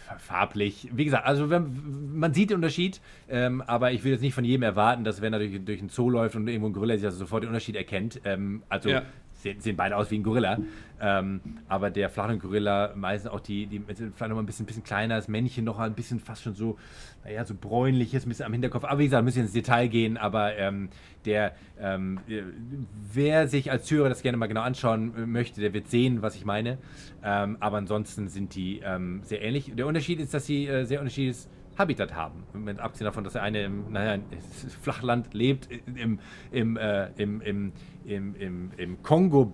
fa- 0.07 0.19
farblich. 0.19 0.89
Wie 0.93 1.05
gesagt, 1.05 1.25
also 1.25 1.51
wenn, 1.51 2.19
man 2.19 2.35
sieht 2.35 2.51
den 2.51 2.57
Unterschied, 2.57 3.01
ähm, 3.29 3.63
aber 3.63 3.93
ich 3.93 4.03
will 4.03 4.11
jetzt 4.13 4.23
nicht 4.23 4.35
von 4.35 4.45
jedem 4.45 4.65
erwarten, 4.65 5.05
dass 5.05 5.21
wenn 5.21 5.33
er 5.33 5.39
durch, 5.39 5.65
durch 5.65 5.79
einen 5.79 5.89
Zoo 5.89 6.11
läuft 6.11 6.35
und 6.35 6.49
irgendwo 6.49 6.69
ein 6.69 6.73
Gorilla 6.73 6.97
sieht, 6.97 7.05
dass 7.05 7.15
er 7.15 7.19
sofort 7.19 7.45
den 7.45 7.49
Unterschied 7.49 7.77
erkennt. 7.77 8.21
Ähm, 8.25 8.63
also 8.69 8.89
Ja. 8.91 9.03
Sehen, 9.49 9.61
sehen 9.61 9.77
beide 9.77 9.97
aus 9.97 10.11
wie 10.11 10.19
ein 10.19 10.23
Gorilla. 10.23 10.59
Ähm, 11.01 11.41
aber 11.69 11.91
der 11.91 12.11
Flachland-Gorilla, 12.11 12.93
meistens 12.97 13.31
auch 13.31 13.41
die, 13.41 13.67
die 13.67 13.83
sind 13.95 14.17
vielleicht 14.17 14.31
noch 14.31 14.39
ein 14.39 14.47
bisschen, 14.47 14.67
bisschen 14.67 14.83
kleiner, 14.83 15.17
das 15.17 15.29
Männchen 15.29 15.65
noch 15.65 15.79
ein 15.79 15.95
bisschen 15.95 16.19
fast 16.19 16.43
schon 16.43 16.55
so, 16.55 16.77
naja, 17.25 17.45
so 17.45 17.55
bräunliches, 17.55 18.27
ein 18.27 18.29
bisschen 18.29 18.47
am 18.47 18.53
Hinterkopf. 18.53 18.85
Aber 18.85 18.99
wie 18.99 19.05
gesagt, 19.05 19.25
müssen 19.25 19.43
ins 19.43 19.53
Detail 19.53 19.89
gehen. 19.89 20.17
Aber 20.17 20.57
ähm, 20.57 20.89
der, 21.25 21.55
ähm, 21.81 22.21
äh, 22.29 22.43
wer 23.13 23.49
sich 23.49 23.71
als 23.71 23.85
Zuhörer 23.85 24.09
das 24.09 24.23
gerne 24.23 24.39
mal 24.39 24.47
genau 24.47 24.63
anschauen 24.63 25.31
möchte, 25.31 25.61
der 25.61 25.73
wird 25.73 25.89
sehen, 25.89 26.23
was 26.23 26.35
ich 26.35 26.45
meine. 26.45 26.79
Ähm, 27.23 27.57
aber 27.61 27.79
ansonsten 27.79 28.29
sind 28.29 28.55
die 28.55 28.81
ähm, 28.85 29.21
sehr 29.23 29.43
ähnlich. 29.43 29.73
Der 29.77 29.87
Unterschied 29.87 30.21
ist, 30.21 30.35
dass 30.35 30.47
sie 30.47 30.67
äh, 30.67 30.85
sehr 30.85 31.01
unterschiedliches 31.01 31.49
Habitat 31.79 32.15
haben. 32.15 32.45
Mit 32.53 32.81
abgesehen 32.81 33.07
davon, 33.07 33.25
dass 33.25 33.35
der 33.35 33.43
eine 33.43 33.65
im 33.65 33.93
naja, 33.93 34.21
Flachland 34.83 35.33
lebt, 35.33 35.69
im, 35.95 36.19
im, 36.51 36.77
äh, 36.77 37.09
im, 37.17 37.41
im, 37.41 37.73
im, 38.05 38.35
im, 38.35 38.71
im 38.77 39.03
Kongo. 39.03 39.53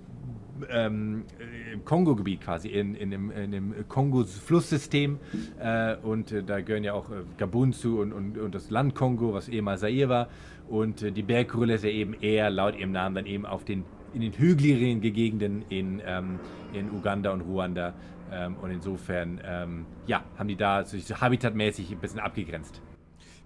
Ähm, 0.71 1.25
äh, 1.41 1.73
Im 1.73 1.85
Kongo-Gebiet 1.85 2.41
quasi, 2.41 2.69
in, 2.69 2.95
in 2.95 3.11
dem, 3.11 3.33
in 3.33 3.51
dem 3.51 3.89
Kongo-Flusssystem. 3.89 5.19
Äh, 5.59 5.97
und 5.97 6.31
äh, 6.31 6.45
da 6.45 6.61
gehören 6.61 6.85
ja 6.85 6.93
auch 6.93 7.11
äh, 7.11 7.25
Gabun 7.39 7.73
zu 7.73 7.99
und, 7.99 8.13
und, 8.13 8.39
und 8.39 8.55
das 8.55 8.71
Land 8.71 8.95
Kongo, 8.95 9.35
was 9.35 9.49
ehemals 9.49 9.81
Zaire 9.81 10.09
war. 10.09 10.29
Und 10.69 11.03
äh, 11.03 11.11
die 11.11 11.23
Berggorilla 11.23 11.75
ist 11.75 11.83
ja 11.83 11.91
eben 11.91 12.15
eher 12.15 12.51
laut 12.51 12.77
ihrem 12.77 12.93
Namen 12.93 13.17
dann 13.17 13.27
eben 13.27 13.47
auf 13.47 13.65
den, 13.65 13.85
in 14.15 14.21
den 14.21 14.33
hügeligen 14.33 15.01
Gegenden 15.01 15.65
in, 15.71 16.01
ähm, 16.07 16.39
in 16.73 16.89
Uganda 16.91 17.33
und 17.33 17.41
Ruanda. 17.41 17.93
Ähm, 18.35 18.57
und 18.57 18.71
insofern, 18.71 19.41
ähm, 19.45 19.87
ja, 20.07 20.25
haben 20.37 20.49
die 20.49 20.57
da 20.57 20.85
so 20.85 20.97
habitatmäßig 21.21 21.91
ein 21.93 21.99
bisschen 21.99 22.21
abgegrenzt. 22.21 22.81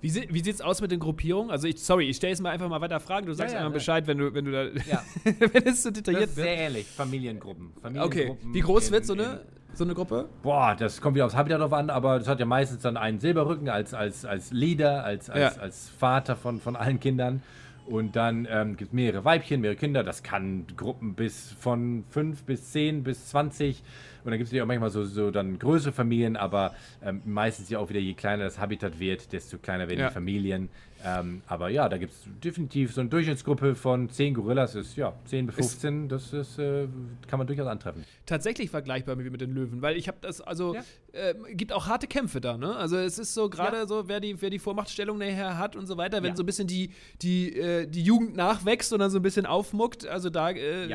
Wie, 0.01 0.11
sie- 0.11 0.29
wie 0.31 0.41
sieht's 0.43 0.61
aus 0.61 0.81
mit 0.81 0.93
den 0.93 1.01
Gruppierungen? 1.01 1.51
Also 1.51 1.67
ich, 1.67 1.83
sorry, 1.83 2.09
ich 2.09 2.17
stelle 2.17 2.31
jetzt 2.31 2.41
mal 2.41 2.51
einfach 2.51 2.69
mal 2.69 2.81
weiter 2.81 3.01
Fragen. 3.01 3.27
Du 3.27 3.33
sagst 3.35 3.53
ja, 3.53 3.59
einfach 3.61 3.73
ja. 3.73 3.75
Bescheid, 3.75 4.07
wenn 4.07 4.19
du, 4.19 4.33
wenn 4.33 4.45
du 4.45 4.53
da, 4.53 4.63
Ja. 4.89 5.03
wenn 5.25 5.67
es 5.67 5.83
Das 5.83 5.93
detailliert 5.93 6.37
wird. 6.37 6.47
sehr 6.47 6.57
ähnlich, 6.57 6.87
Familiengruppen. 6.87 7.73
Okay. 7.77 7.83
Familiengruppen 7.83 8.55
Wie 8.55 8.61
groß 8.61 8.87
in- 8.89 8.93
wird 8.93 9.07
so 9.07 9.15
in- 9.15 9.21
eine, 9.21 9.41
so 9.75 9.85
eine 9.85 9.95
Gruppe? 9.95 10.29
Boah, 10.43 10.77
das 10.79 11.01
kommt 11.01 11.17
wieder 11.17 11.27
aufs 11.27 11.35
Habitat 11.37 11.61
drauf 11.61 11.73
an, 11.73 11.91
aber 11.91 12.19
das 12.21 12.29
hat 12.29 12.39
ja 12.41 12.47
meistens 12.47 12.83
dann 12.83 12.97
einen 12.97 13.19
Silberrücken 13.19 13.69
als, 13.69 13.93
als, 13.93 14.25
als 14.25 14.53
Leader, 14.53 15.05
als, 15.05 15.29
als, 15.31 15.57
Ja. 15.57 15.63
als 15.63 15.89
Vater 15.91 16.37
von, 16.37 16.61
von 16.61 16.77
allen 16.77 17.01
Kindern. 17.01 17.43
Und 17.87 18.17
dann 18.17 18.47
ähm, 18.51 18.77
gibt 18.77 18.91
es 18.91 18.93
mehrere 18.95 19.25
Weibchen, 19.25 19.63
mehrere 19.63 19.77
Kinder. 19.77 20.05
Das 20.05 20.23
kann 20.23 20.67
Gruppen 20.77 21.15
bis 21.15 21.53
von 21.59 22.05
5 22.11 22.45
bis 22.45 22.71
10 22.73 23.03
bis 23.03 23.27
20. 23.29 23.83
Und 24.25 24.31
dann 24.31 24.39
gibt 24.39 24.47
es 24.49 24.53
ja 24.53 24.63
auch 24.63 24.67
manchmal 24.67 24.91
so, 24.91 25.05
so 25.05 25.31
dann 25.31 25.59
größere 25.59 25.93
Familien, 25.93 26.37
aber 26.37 26.75
ähm, 27.03 27.23
meistens 27.25 27.71
ja 27.71 27.79
auch 27.79 27.89
wieder, 27.89 28.01
je 28.01 28.15
kleiner 28.15 28.45
das 28.45 28.59
Habitat 28.59 28.99
wird, 28.99 29.33
desto 29.33 29.59
kleiner 29.59 29.89
werden 29.89 30.01
Ja. 30.01 30.09
die 30.09 30.15
Familien. 30.15 30.69
Ähm, 31.05 31.43
aber 31.47 31.69
ja, 31.69 31.89
da 31.89 31.97
gibt 31.97 32.13
es 32.13 32.21
definitiv 32.43 32.93
so 32.93 33.01
eine 33.01 33.11
Durchschnittsgruppe 33.11 33.75
von 33.75 34.11
10 34.11 34.35
Gorillas, 34.35 34.75
ist 34.75 34.97
ja 34.97 35.13
10 35.27 35.47
bis 35.47 35.55
15, 35.55 36.05
ist, 36.05 36.11
das 36.11 36.33
ist, 36.33 36.59
äh, 36.59 36.89
kann 37.29 37.39
man 37.39 37.47
durchaus 37.47 37.69
antreffen. 37.69 38.05
Tatsächlich 38.27 38.71
vergleichbar 38.71 39.19
wie 39.19 39.31
mit 39.31 39.41
den 39.41 39.53
Löwen, 39.53 39.81
weil 39.81 39.97
ich 39.97 40.09
habe 40.09 40.19
das, 40.21 40.41
also 40.41 40.75
ja. 40.75 40.83
äh, 41.13 41.35
gibt 41.55 41.73
auch 41.73 41.87
harte 41.87 42.09
Kämpfe 42.09 42.41
da, 42.41 42.57
ne? 42.57 42.75
Also 42.75 42.97
es 42.97 43.19
ist 43.19 43.35
so 43.35 43.49
gerade 43.49 43.77
ja. 43.77 43.87
so, 43.87 44.09
wer 44.09 44.19
die, 44.19 44.41
wer 44.43 44.51
die 44.51 44.59
Vormachtstellung 44.59 45.19
nachher 45.19 45.57
hat 45.57 45.77
und 45.77 45.87
so 45.87 45.97
weiter, 45.97 46.23
wenn 46.23 46.31
ja. 46.31 46.37
so 46.37 46.43
ein 46.43 46.47
bisschen 46.47 46.67
die, 46.67 46.91
die, 47.23 47.57
äh, 47.57 47.87
die 47.87 48.03
Jugend 48.03 48.37
nachwächst 48.37 48.93
und 48.93 48.99
dann 48.99 49.11
so 49.11 49.19
ein 49.19 49.23
bisschen 49.23 49.47
aufmuckt, 49.47 50.07
also 50.07 50.31
da 50.31 50.51
äh, 50.51 50.89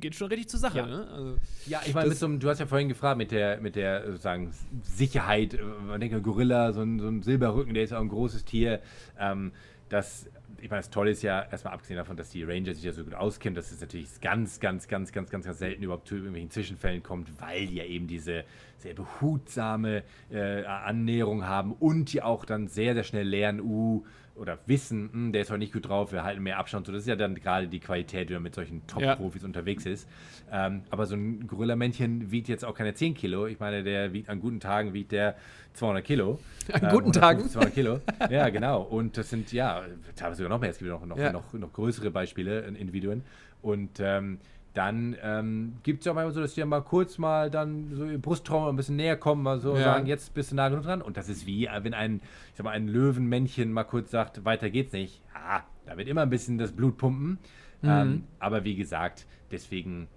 geht 0.00 0.16
schon 0.16 0.28
richtig 0.28 0.48
zur 0.48 0.60
Sache, 0.60 0.82
ne? 0.82 1.08
Also, 1.12 1.36
ja, 1.66 1.80
ich 1.86 1.94
meine, 1.94 2.12
so 2.12 2.26
du 2.28 2.48
hast 2.48 2.58
ja 2.58 2.66
vorhin 2.66 2.88
gefragt 2.88 3.18
mit 3.18 3.30
der, 3.30 3.60
mit 3.60 3.76
der 3.76 4.04
sozusagen 4.06 4.52
Sicherheit, 4.82 5.58
man 5.86 6.00
denkt, 6.00 6.20
Gorilla, 6.24 6.72
so 6.72 6.80
ein, 6.80 6.98
so 6.98 7.08
ein 7.08 7.22
Silberrücken, 7.22 7.74
der 7.74 7.84
ist 7.84 7.92
auch 7.92 8.00
ein 8.00 8.08
großes 8.08 8.44
Tier. 8.44 8.80
Ähm, 9.18 9.43
das, 9.88 10.28
ich 10.58 10.70
meine, 10.70 10.80
das 10.80 10.90
Tolle 10.90 11.10
ist 11.10 11.22
ja, 11.22 11.42
erstmal 11.42 11.74
abgesehen 11.74 11.96
davon, 11.96 12.16
dass 12.16 12.30
die 12.30 12.42
Ranger 12.42 12.74
sich 12.74 12.84
ja 12.84 12.92
so 12.92 13.04
gut 13.04 13.14
auskennen, 13.14 13.54
dass 13.54 13.70
es 13.70 13.80
natürlich 13.80 14.20
ganz, 14.20 14.60
ganz, 14.60 14.88
ganz, 14.88 15.12
ganz, 15.12 15.30
ganz, 15.30 15.44
ganz 15.44 15.58
selten 15.58 15.82
überhaupt 15.82 16.08
zu 16.08 16.16
irgendwelchen 16.16 16.50
Zwischenfällen 16.50 17.02
kommt, 17.02 17.40
weil 17.40 17.66
die 17.66 17.76
ja 17.76 17.84
eben 17.84 18.06
diese 18.06 18.44
sehr 18.78 18.94
behutsame 18.94 20.02
äh, 20.30 20.64
Annäherung 20.64 21.46
haben 21.46 21.72
und 21.72 22.12
die 22.12 22.22
auch 22.22 22.44
dann 22.44 22.68
sehr, 22.68 22.94
sehr 22.94 23.04
schnell 23.04 23.28
lernen, 23.28 23.60
uh, 23.60 24.04
oder 24.36 24.58
wissen, 24.66 25.04
mh, 25.04 25.12
hm, 25.12 25.32
der 25.32 25.42
ist 25.42 25.50
heute 25.50 25.60
nicht 25.60 25.72
gut 25.72 25.88
drauf, 25.88 26.12
wir 26.12 26.24
halten 26.24 26.42
mehr 26.42 26.58
Abstand. 26.58 26.86
So, 26.86 26.92
das 26.92 27.02
ist 27.02 27.08
ja 27.08 27.16
dann 27.16 27.34
gerade 27.34 27.68
die 27.68 27.80
Qualität, 27.80 28.28
wenn 28.28 28.36
man 28.36 28.44
mit 28.44 28.54
solchen 28.54 28.86
Top-Profis 28.86 29.42
ja. 29.42 29.46
unterwegs 29.46 29.86
ist. 29.86 30.08
Ähm, 30.50 30.82
aber 30.90 31.06
so 31.06 31.14
ein 31.14 31.46
Gorilla-Männchen 31.46 32.30
wiegt 32.30 32.48
jetzt 32.48 32.64
auch 32.64 32.74
keine 32.74 32.94
10 32.94 33.14
Kilo. 33.14 33.46
Ich 33.46 33.60
meine, 33.60 33.82
der 33.82 34.12
wiegt 34.12 34.28
an 34.28 34.40
guten 34.40 34.60
Tagen 34.60 34.92
wiegt 34.92 35.12
der 35.12 35.36
200 35.74 36.04
Kilo. 36.04 36.38
An 36.72 36.82
ähm, 36.84 36.88
guten 36.90 37.12
Tagen? 37.12 37.48
200 37.48 37.74
Kilo. 37.74 38.00
ja, 38.30 38.48
genau. 38.48 38.82
Und 38.82 39.16
das 39.16 39.30
sind 39.30 39.52
ja 39.52 39.82
teilweise 40.16 40.38
sogar 40.38 40.50
noch 40.50 40.60
mehr. 40.60 40.70
Es 40.70 40.78
gibt 40.78 40.90
noch, 40.90 41.04
noch, 41.04 41.18
ja. 41.18 41.32
noch, 41.32 41.52
noch 41.52 41.72
größere 41.72 42.10
Beispiele, 42.10 42.60
Individuen. 42.60 43.22
Und 43.62 43.98
ähm, 43.98 44.38
dann 44.74 45.16
ähm, 45.22 45.74
gibt 45.84 46.00
es 46.00 46.06
ja 46.06 46.12
manchmal 46.12 46.34
so, 46.34 46.40
dass 46.40 46.54
die 46.54 46.60
ja 46.60 46.66
mal 46.66 46.82
kurz 46.82 47.16
mal 47.16 47.48
dann 47.48 47.94
so 47.94 48.04
ihr 48.04 48.18
Brusttraum 48.18 48.68
ein 48.68 48.76
bisschen 48.76 48.96
näher 48.96 49.16
kommen, 49.16 49.42
mal 49.42 49.60
so 49.60 49.76
ja. 49.76 49.84
sagen, 49.84 50.06
jetzt 50.06 50.34
bist 50.34 50.50
du 50.50 50.56
nah 50.56 50.68
genug 50.68 50.84
dran. 50.84 51.00
Und 51.00 51.16
das 51.16 51.28
ist 51.28 51.46
wie, 51.46 51.68
wenn 51.82 51.94
ein, 51.94 52.20
ich 52.50 52.56
sag 52.56 52.64
mal, 52.64 52.72
ein 52.72 52.88
Löwenmännchen 52.88 53.72
mal 53.72 53.84
kurz 53.84 54.10
sagt, 54.10 54.44
weiter 54.44 54.70
geht's 54.70 54.92
nicht. 54.92 55.22
Ah, 55.32 55.62
da 55.86 55.96
wird 55.96 56.08
immer 56.08 56.22
ein 56.22 56.30
bisschen 56.30 56.58
das 56.58 56.72
Blut 56.72 56.98
pumpen. 56.98 57.38
Mhm. 57.82 57.88
Ähm, 57.88 58.24
aber 58.40 58.64
wie 58.64 58.74
gesagt, 58.74 59.26
deswegen 59.52 60.08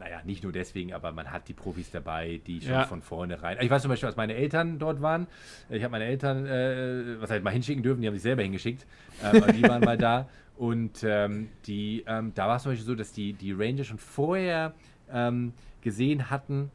naja, 0.00 0.22
nicht 0.24 0.42
nur 0.42 0.52
deswegen, 0.52 0.94
aber 0.94 1.12
man 1.12 1.30
hat 1.30 1.48
die 1.48 1.52
Profis 1.52 1.90
dabei, 1.90 2.40
die 2.46 2.60
schon 2.60 2.72
ja. 2.72 2.84
von 2.84 3.02
vornherein. 3.02 3.58
Ich 3.60 3.70
weiß 3.70 3.82
zum 3.82 3.90
Beispiel, 3.90 4.06
als 4.06 4.16
meine 4.16 4.34
Eltern 4.34 4.78
dort 4.78 5.02
waren. 5.02 5.26
Ich 5.68 5.82
habe 5.82 5.92
meine 5.92 6.06
Eltern, 6.06 6.46
äh, 6.46 7.20
was 7.20 7.30
halt 7.30 7.44
mal 7.44 7.50
hinschicken 7.50 7.82
dürfen, 7.82 8.00
die 8.00 8.06
haben 8.06 8.14
sich 8.14 8.22
selber 8.22 8.42
hingeschickt. 8.42 8.86
Ähm, 9.22 9.44
die 9.54 9.62
waren 9.62 9.82
mal 9.82 9.98
da. 9.98 10.28
Und 10.60 11.04
ähm, 11.04 11.48
die, 11.64 12.04
ähm, 12.06 12.32
da 12.34 12.46
war 12.46 12.56
es 12.56 12.64
zum 12.64 12.72
Beispiel 12.72 12.86
so, 12.86 12.94
dass 12.94 13.12
die, 13.12 13.32
die 13.32 13.52
Ranger 13.52 13.82
schon 13.82 13.96
vorher 13.96 14.74
ähm, 15.10 15.54
gesehen 15.80 16.28
hatten, 16.28 16.70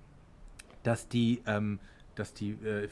dass 0.82 1.08
die, 1.08 1.44
ähm, 1.46 1.78
dass 2.16 2.34
die 2.34 2.54
äh, 2.66 2.88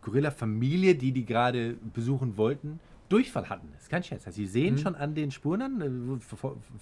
Gorilla-Familie, 0.00 0.96
die 0.96 1.12
die 1.12 1.24
gerade 1.24 1.76
besuchen 1.94 2.36
wollten, 2.36 2.80
Durchfall 3.12 3.50
hatten. 3.50 3.68
Das 3.72 3.82
ist 3.82 3.90
kein 3.90 4.02
Scherz. 4.02 4.26
Also 4.26 4.36
sie 4.36 4.46
sehen 4.46 4.74
mhm. 4.74 4.78
schon 4.78 4.94
an 4.94 5.14
den 5.14 5.30
Spuren 5.30 5.60
an, 5.60 6.18
äh, 6.20 6.20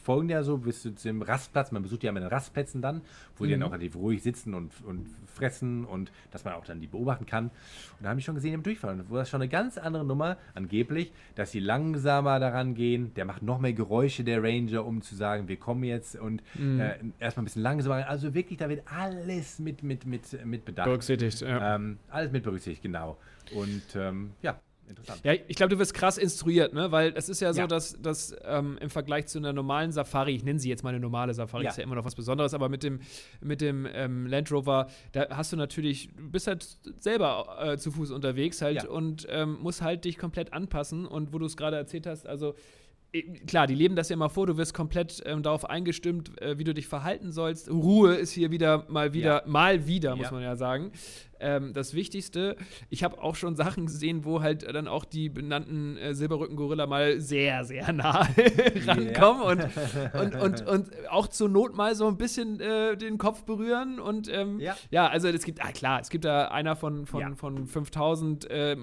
folgen 0.02 0.28
ja 0.28 0.44
so 0.44 0.58
bis 0.58 0.82
zu 0.82 0.90
dem 0.92 1.22
Rastplatz. 1.22 1.72
Man 1.72 1.82
besucht 1.82 2.04
ja 2.04 2.12
mit 2.12 2.22
den 2.22 2.28
Rastplätzen 2.28 2.80
dann, 2.80 3.00
wo 3.36 3.42
mhm. 3.42 3.48
die 3.48 3.52
dann 3.54 3.60
mhm. 3.60 3.66
auch 3.66 3.72
relativ 3.72 3.96
ruhig 3.96 4.22
sitzen 4.22 4.54
und, 4.54 4.72
und 4.84 5.08
fressen 5.26 5.84
und 5.84 6.12
dass 6.30 6.44
man 6.44 6.54
auch 6.54 6.64
dann 6.64 6.80
die 6.80 6.86
beobachten 6.86 7.26
kann. 7.26 7.46
Und 7.46 8.02
da 8.02 8.10
habe 8.10 8.20
ich 8.20 8.24
schon 8.24 8.36
gesehen 8.36 8.54
im 8.54 8.62
Durchfall. 8.62 8.94
Und 8.94 9.10
wo 9.10 9.16
das 9.16 9.28
schon 9.28 9.42
eine 9.42 9.48
ganz 9.48 9.76
andere 9.76 10.04
Nummer, 10.04 10.36
angeblich, 10.54 11.12
dass 11.34 11.50
sie 11.50 11.58
langsamer 11.58 12.38
daran 12.38 12.74
gehen. 12.74 13.12
Der 13.14 13.24
macht 13.24 13.42
noch 13.42 13.58
mehr 13.58 13.72
Geräusche, 13.72 14.22
der 14.22 14.40
Ranger, 14.40 14.86
um 14.86 15.02
zu 15.02 15.16
sagen, 15.16 15.48
wir 15.48 15.56
kommen 15.56 15.82
jetzt 15.82 16.14
und 16.14 16.44
mhm. 16.54 16.78
äh, 16.78 16.94
erstmal 17.18 17.42
ein 17.42 17.46
bisschen 17.46 17.62
langsamer. 17.62 18.08
Also 18.08 18.34
wirklich, 18.34 18.58
da 18.58 18.68
wird 18.68 18.82
alles 18.86 19.58
mit, 19.58 19.82
mit, 19.82 20.06
mit, 20.06 20.46
mit 20.46 20.64
bedacht. 20.64 20.86
Berücksichtigt, 20.86 21.40
ja. 21.40 21.74
Ähm, 21.74 21.98
alles 22.08 22.30
mit 22.30 22.44
berücksichtigt, 22.44 22.82
genau. 22.82 23.18
Und 23.52 23.82
ähm, 23.96 24.30
ja, 24.42 24.60
interessant. 24.90 25.20
Ja, 25.24 25.32
ich 25.32 25.56
glaube, 25.56 25.70
du 25.70 25.78
wirst 25.78 25.94
krass 25.94 26.18
instruiert, 26.18 26.74
ne? 26.74 26.92
Weil 26.92 27.12
es 27.16 27.28
ist 27.28 27.40
ja 27.40 27.52
so, 27.52 27.60
ja. 27.60 27.66
dass, 27.66 28.00
dass 28.00 28.34
ähm, 28.44 28.78
im 28.80 28.90
Vergleich 28.90 29.26
zu 29.26 29.38
einer 29.38 29.52
normalen 29.52 29.92
Safari, 29.92 30.34
ich 30.34 30.44
nenne 30.44 30.58
sie 30.58 30.68
jetzt 30.68 30.84
mal 30.84 30.90
eine 30.90 31.00
normale 31.00 31.32
Safari, 31.32 31.64
ja. 31.64 31.70
ist 31.70 31.78
ja 31.78 31.84
immer 31.84 31.94
noch 31.94 32.04
was 32.04 32.14
Besonderes, 32.14 32.54
aber 32.54 32.68
mit 32.68 32.82
dem, 32.82 33.00
mit 33.40 33.60
dem 33.60 33.86
ähm, 33.92 34.26
Land 34.26 34.52
Rover, 34.52 34.88
da 35.12 35.28
hast 35.30 35.52
du 35.52 35.56
natürlich, 35.56 36.10
du 36.14 36.30
bist 36.30 36.46
halt 36.46 36.66
selber 36.98 37.56
äh, 37.60 37.78
zu 37.78 37.90
Fuß 37.90 38.10
unterwegs 38.10 38.60
halt 38.60 38.82
ja. 38.82 38.88
und 38.88 39.26
ähm, 39.30 39.58
musst 39.60 39.82
halt 39.82 40.04
dich 40.04 40.18
komplett 40.18 40.52
anpassen. 40.52 41.06
Und 41.06 41.32
wo 41.32 41.38
du 41.38 41.46
es 41.46 41.56
gerade 41.56 41.76
erzählt 41.76 42.06
hast, 42.06 42.26
also 42.26 42.54
klar, 43.46 43.66
die 43.66 43.74
leben 43.74 43.96
das 43.96 44.08
ja 44.08 44.14
immer 44.14 44.30
vor, 44.30 44.46
du 44.46 44.56
wirst 44.56 44.74
komplett 44.74 45.22
ähm, 45.26 45.42
darauf 45.42 45.68
eingestimmt, 45.68 46.40
äh, 46.40 46.58
wie 46.58 46.64
du 46.64 46.74
dich 46.74 46.86
verhalten 46.86 47.32
sollst. 47.32 47.70
Ruhe 47.70 48.14
ist 48.14 48.32
hier 48.32 48.50
wieder 48.50 48.84
mal 48.88 49.12
wieder, 49.12 49.42
ja. 49.42 49.48
mal 49.48 49.86
wieder, 49.86 50.16
muss 50.16 50.26
ja. 50.26 50.32
man 50.32 50.42
ja 50.42 50.56
sagen 50.56 50.92
ähm, 51.40 51.72
das 51.72 51.94
Wichtigste. 51.94 52.56
Ich 52.88 53.04
habe 53.04 53.22
auch 53.22 53.34
schon 53.34 53.56
Sachen 53.56 53.86
gesehen, 53.86 54.24
wo 54.24 54.42
halt 54.42 54.62
dann 54.62 54.88
auch 54.88 55.04
die 55.04 55.28
benannten 55.28 55.96
äh, 55.96 56.14
Silberrücken-Gorilla 56.14 56.86
mal 56.86 57.20
sehr, 57.20 57.64
sehr 57.64 57.92
nah 57.92 58.26
rankommen 58.86 59.42
und, 59.42 59.70
und, 60.14 60.34
und, 60.36 60.66
und 60.66 61.08
auch 61.10 61.28
zur 61.28 61.48
Not 61.48 61.74
mal 61.74 61.94
so 61.94 62.06
ein 62.08 62.16
bisschen 62.16 62.60
äh, 62.60 62.96
den 62.96 63.18
Kopf 63.18 63.44
berühren. 63.44 63.98
Und 64.00 64.32
ähm, 64.32 64.60
ja. 64.60 64.76
ja. 64.90 65.08
also 65.08 65.28
es 65.28 65.44
gibt, 65.44 65.64
ah, 65.64 65.72
klar, 65.72 66.00
es 66.00 66.10
gibt 66.10 66.24
da 66.24 66.48
einer 66.48 66.76
von, 66.76 67.06
von, 67.06 67.20
ja. 67.20 67.34
von 67.34 67.66
5000, 67.66 68.50
äh, 68.50 68.76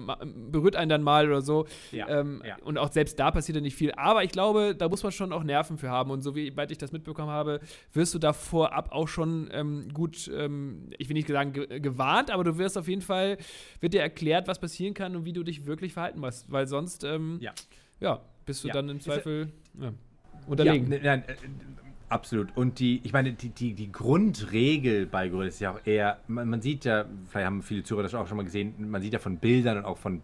berührt 0.50 0.76
einen 0.76 0.88
dann 0.88 1.02
mal 1.02 1.26
oder 1.26 1.42
so. 1.42 1.66
Ja. 1.92 2.08
Ähm, 2.08 2.42
und 2.64 2.78
auch 2.78 2.92
selbst 2.92 3.18
da 3.18 3.30
passiert 3.30 3.56
ja 3.56 3.62
nicht 3.62 3.76
viel. 3.76 3.92
Aber 3.92 4.24
ich 4.24 4.30
glaube, 4.30 4.74
da 4.76 4.88
muss 4.88 5.02
man 5.02 5.12
schon 5.12 5.32
auch 5.32 5.44
Nerven 5.44 5.78
für 5.78 5.90
haben. 5.90 6.10
Und 6.10 6.22
so 6.22 6.34
wie 6.34 6.56
weit 6.56 6.70
ich 6.70 6.78
das 6.78 6.92
mitbekommen 6.92 7.30
habe, 7.30 7.60
wirst 7.92 8.14
du 8.14 8.18
da 8.18 8.32
vorab 8.32 8.92
auch 8.92 9.08
schon 9.08 9.48
ähm, 9.52 9.88
gut, 9.92 10.30
ähm, 10.34 10.90
ich 10.98 11.08
will 11.08 11.14
nicht 11.14 11.28
sagen 11.28 11.52
ge 11.52 11.80
gewarnt, 11.80 12.30
aber 12.30 12.44
du 12.48 12.58
wirst 12.58 12.76
auf 12.78 12.88
jeden 12.88 13.02
Fall, 13.02 13.38
wird 13.80 13.94
dir 13.94 14.02
erklärt, 14.02 14.48
was 14.48 14.58
passieren 14.58 14.94
kann 14.94 15.14
und 15.16 15.24
wie 15.24 15.32
du 15.32 15.42
dich 15.42 15.66
wirklich 15.66 15.92
verhalten 15.92 16.20
musst, 16.20 16.50
weil 16.50 16.66
sonst, 16.66 17.04
ähm, 17.04 17.38
ja. 17.40 17.52
ja. 18.00 18.20
bist 18.46 18.64
du 18.64 18.68
ja. 18.68 18.74
dann 18.74 18.88
im 18.88 19.00
Zweifel 19.00 19.52
ja, 19.80 19.92
unterlegen. 20.46 20.90
Ja, 20.92 20.98
nein, 21.02 21.24
äh, 21.26 21.34
absolut. 22.08 22.48
Und 22.56 22.78
die, 22.78 23.00
ich 23.04 23.12
meine, 23.12 23.32
die, 23.32 23.50
die, 23.50 23.74
die 23.74 23.92
Grundregel 23.92 25.06
bei 25.06 25.28
Gorillas 25.28 25.54
ist 25.54 25.60
ja 25.60 25.72
auch 25.72 25.80
eher, 25.84 26.18
man, 26.26 26.48
man, 26.48 26.62
sieht 26.62 26.84
ja, 26.84 27.04
vielleicht 27.28 27.46
haben 27.46 27.62
viele 27.62 27.82
Zuhörer 27.82 28.04
das 28.04 28.14
auch 28.14 28.26
schon 28.26 28.36
mal 28.36 28.44
gesehen, 28.44 28.90
man 28.90 29.02
sieht 29.02 29.12
ja 29.12 29.18
von 29.18 29.36
Bildern 29.38 29.78
und 29.78 29.84
auch 29.84 29.98
von 29.98 30.22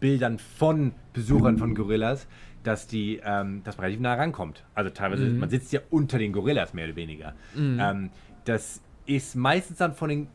Bildern 0.00 0.38
von 0.38 0.92
Besuchern 1.12 1.58
von 1.58 1.74
Gorillas, 1.74 2.26
dass 2.62 2.86
die, 2.86 3.20
ähm, 3.22 3.62
dass 3.64 3.76
man 3.76 3.84
relativ 3.84 4.00
nah 4.00 4.14
rankommt. 4.14 4.64
Also 4.74 4.90
teilweise, 4.90 5.24
mhm. 5.24 5.38
man 5.38 5.50
sitzt 5.50 5.72
ja 5.72 5.80
unter 5.90 6.18
den 6.18 6.32
Gorillas 6.32 6.72
mehr 6.72 6.86
oder 6.86 6.96
weniger. 6.96 7.34
Mhm. 7.54 7.78
Ähm, 7.80 8.10
das 8.46 8.80
ist 9.06 9.36
meistens 9.36 9.78
dann 9.78 9.94
von 9.94 10.08
den 10.08 10.28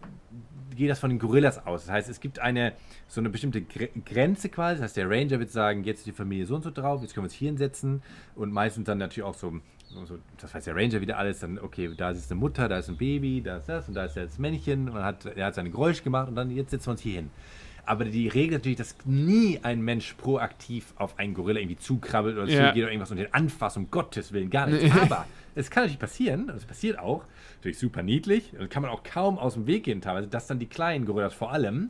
geht 0.79 0.89
das 0.89 0.99
von 0.99 1.09
den 1.09 1.19
Gorillas 1.19 1.65
aus. 1.67 1.85
Das 1.85 1.91
heißt, 1.91 2.09
es 2.09 2.19
gibt 2.19 2.39
eine 2.39 2.73
so 3.07 3.21
eine 3.21 3.29
bestimmte 3.29 3.61
Grenze 3.61 4.49
quasi. 4.49 4.75
Das 4.75 4.85
heißt, 4.85 4.97
der 4.97 5.09
Ranger 5.09 5.39
wird 5.39 5.51
sagen, 5.51 5.83
jetzt 5.83 5.99
ist 5.99 6.07
die 6.07 6.11
Familie 6.11 6.45
so 6.45 6.55
und 6.55 6.63
so 6.63 6.71
drauf, 6.71 7.01
jetzt 7.01 7.13
können 7.13 7.25
wir 7.25 7.29
uns 7.29 7.33
hier 7.33 7.49
hinsetzen. 7.49 8.01
Und 8.35 8.51
meistens 8.51 8.85
dann 8.85 8.97
natürlich 8.97 9.27
auch 9.27 9.35
so, 9.35 9.59
so 9.89 10.17
das 10.39 10.53
weiß 10.53 10.63
der 10.63 10.75
Ranger 10.75 11.01
wieder 11.01 11.17
alles, 11.17 11.39
dann, 11.39 11.59
okay, 11.59 11.91
da 11.95 12.11
ist 12.11 12.31
eine 12.31 12.39
Mutter, 12.39 12.69
da 12.69 12.79
ist 12.79 12.89
ein 12.89 12.97
Baby, 12.97 13.41
da 13.41 13.57
ist 13.57 13.67
das 13.67 13.87
und 13.87 13.93
da 13.93 14.05
ist 14.05 14.15
das 14.15 14.39
Männchen 14.39 14.89
und 14.89 15.03
hat, 15.03 15.25
er 15.25 15.47
hat 15.47 15.55
seine 15.55 15.69
Geräusche 15.69 16.01
gemacht 16.01 16.29
und 16.29 16.35
dann 16.35 16.49
jetzt 16.49 16.71
setzen 16.71 16.87
wir 16.87 16.91
uns 16.91 17.01
hier 17.01 17.15
hin. 17.15 17.29
Aber 17.89 18.05
die 18.05 18.27
Regel 18.27 18.49
ist 18.53 18.59
natürlich, 18.59 18.77
dass 18.77 18.95
nie 19.05 19.59
ein 19.63 19.81
Mensch 19.81 20.13
proaktiv 20.13 20.93
auf 20.97 21.17
einen 21.17 21.33
Gorilla 21.33 21.59
irgendwie 21.59 21.79
zukrabbelt 21.79 22.37
oder 22.37 22.45
ja. 22.45 22.67
zugeht 22.67 22.83
oder 22.83 22.91
irgendwas 22.91 23.09
und 23.09 23.17
den 23.17 23.33
anfasst, 23.33 23.77
um 23.77 23.89
Gottes 23.89 24.31
Willen, 24.31 24.51
gar 24.51 24.67
nicht. 24.69 24.93
Aber 24.93 25.25
es 25.55 25.71
kann 25.71 25.85
natürlich 25.85 25.99
passieren, 25.99 26.51
es 26.55 26.65
passiert 26.65 26.99
auch, 26.99 27.23
natürlich 27.55 27.79
super 27.79 28.03
niedlich, 28.03 28.53
und 28.59 28.69
kann 28.69 28.83
man 28.83 28.91
auch 28.91 29.01
kaum 29.01 29.39
aus 29.39 29.55
dem 29.55 29.65
Weg 29.65 29.85
gehen 29.85 30.01
teilweise, 30.01 30.27
dass 30.27 30.45
dann 30.45 30.59
die 30.59 30.67
kleinen 30.67 31.05
Gorillas 31.05 31.33
vor 31.33 31.51
allem 31.51 31.89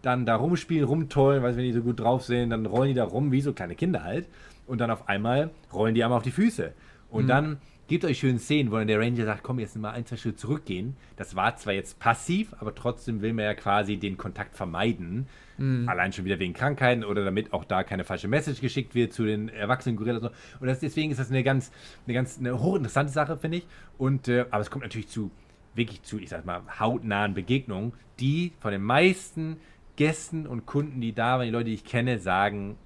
dann 0.00 0.26
da 0.26 0.36
rumspielen, 0.36 0.84
rumtollen, 0.84 1.42
weil 1.42 1.56
wenn 1.56 1.64
die 1.64 1.72
so 1.72 1.82
gut 1.82 1.98
drauf 1.98 2.22
sind, 2.22 2.50
dann 2.50 2.64
rollen 2.64 2.90
die 2.90 2.94
da 2.94 3.02
rum, 3.02 3.32
wie 3.32 3.40
so 3.40 3.52
kleine 3.52 3.74
Kinder 3.74 4.04
halt. 4.04 4.28
Und 4.68 4.80
dann 4.80 4.92
auf 4.92 5.08
einmal 5.08 5.50
rollen 5.72 5.96
die 5.96 6.04
einmal 6.04 6.18
auf 6.18 6.22
die 6.22 6.30
Füße. 6.30 6.72
Und 7.10 7.24
mhm. 7.24 7.28
dann 7.28 7.56
Gebt 7.88 8.04
euch 8.04 8.20
schöne 8.20 8.38
Szenen, 8.38 8.70
wo 8.70 8.76
dann 8.76 8.86
der 8.86 9.00
Ranger 9.00 9.24
sagt, 9.24 9.42
komm, 9.42 9.58
jetzt 9.58 9.76
mal 9.76 9.90
ein, 9.90 10.06
zwei 10.06 10.16
Schritte 10.16 10.36
zurückgehen. 10.36 10.96
Das 11.16 11.36
war 11.36 11.56
zwar 11.56 11.74
jetzt 11.74 11.98
passiv, 11.98 12.54
aber 12.58 12.74
trotzdem 12.74 13.20
will 13.22 13.32
man 13.32 13.44
ja 13.44 13.54
quasi 13.54 13.96
den 13.96 14.16
Kontakt 14.16 14.56
vermeiden. 14.56 15.26
Mhm. 15.58 15.88
Allein 15.88 16.12
schon 16.12 16.24
wieder 16.24 16.38
wegen 16.38 16.54
Krankheiten 16.54 17.04
oder 17.04 17.24
damit 17.24 17.52
auch 17.52 17.64
da 17.64 17.82
keine 17.82 18.04
falsche 18.04 18.28
Message 18.28 18.60
geschickt 18.60 18.94
wird 18.94 19.12
zu 19.12 19.24
den 19.24 19.48
erwachsenen 19.48 19.96
Gorillas. 19.96 20.22
Und 20.22 20.66
das, 20.66 20.80
deswegen 20.80 21.10
ist 21.10 21.18
das 21.18 21.30
eine 21.30 21.42
ganz, 21.42 21.72
eine 22.06 22.14
ganz 22.14 22.38
eine 22.38 22.60
hochinteressante 22.60 23.12
Sache, 23.12 23.36
finde 23.36 23.58
ich. 23.58 23.66
Und, 23.98 24.28
äh, 24.28 24.46
aber 24.50 24.60
es 24.60 24.70
kommt 24.70 24.84
natürlich 24.84 25.08
zu, 25.08 25.30
wirklich 25.74 26.02
zu, 26.02 26.18
ich 26.18 26.30
sag 26.30 26.46
mal, 26.46 26.62
hautnahen 26.78 27.34
Begegnungen, 27.34 27.92
die 28.20 28.52
von 28.60 28.70
den 28.70 28.82
meisten 28.82 29.58
Gästen 29.96 30.46
und 30.46 30.66
Kunden, 30.66 31.00
die 31.00 31.12
da 31.12 31.38
waren, 31.38 31.46
die 31.46 31.52
Leute, 31.52 31.66
die 31.66 31.74
ich 31.74 31.84
kenne, 31.84 32.18
sagen, 32.18 32.76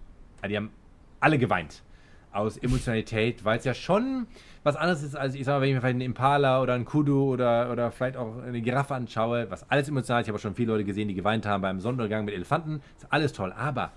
die 0.49 0.57
haben 0.57 0.71
alle 1.21 1.39
geweint 1.39 1.83
aus 2.33 2.57
Emotionalität, 2.59 3.45
weil 3.45 3.59
es 3.59 3.65
ja 3.65 3.75
schon 3.75 4.27
was 4.67 4.77
anderes 4.77 5.03
ist, 5.03 5.17
als 5.17 5.35
ich 5.35 5.45
sag 5.45 5.55
mal, 5.55 5.61
wenn 5.63 5.69
ich 5.69 5.75
mir 5.75 5.81
vielleicht 5.81 5.95
einen 5.95 6.01
Impala 6.03 6.61
oder 6.61 6.75
einen 6.75 6.85
Kudu 6.85 7.33
oder, 7.33 7.73
oder 7.73 7.91
vielleicht 7.91 8.17
auch 8.17 8.43
eine 8.43 8.61
Giraffe 8.61 8.95
anschaue, 8.95 9.51
was 9.51 9.69
alles 9.71 9.89
emotional 9.89 10.21
ist. 10.21 10.27
Ich 10.27 10.29
habe 10.31 10.39
auch 10.39 10.43
schon 10.43 10.55
viele 10.55 10.73
Leute 10.73 10.85
gesehen, 10.85 11.09
die 11.09 11.15
geweint 11.15 11.47
haben 11.47 11.63
beim 11.63 11.81
Sonnenuntergang 11.81 12.25
mit 12.25 12.35
Elefanten. 12.35 12.83
Ist 12.97 13.07
alles 13.11 13.33
toll. 13.33 13.53
Aber 13.57 13.93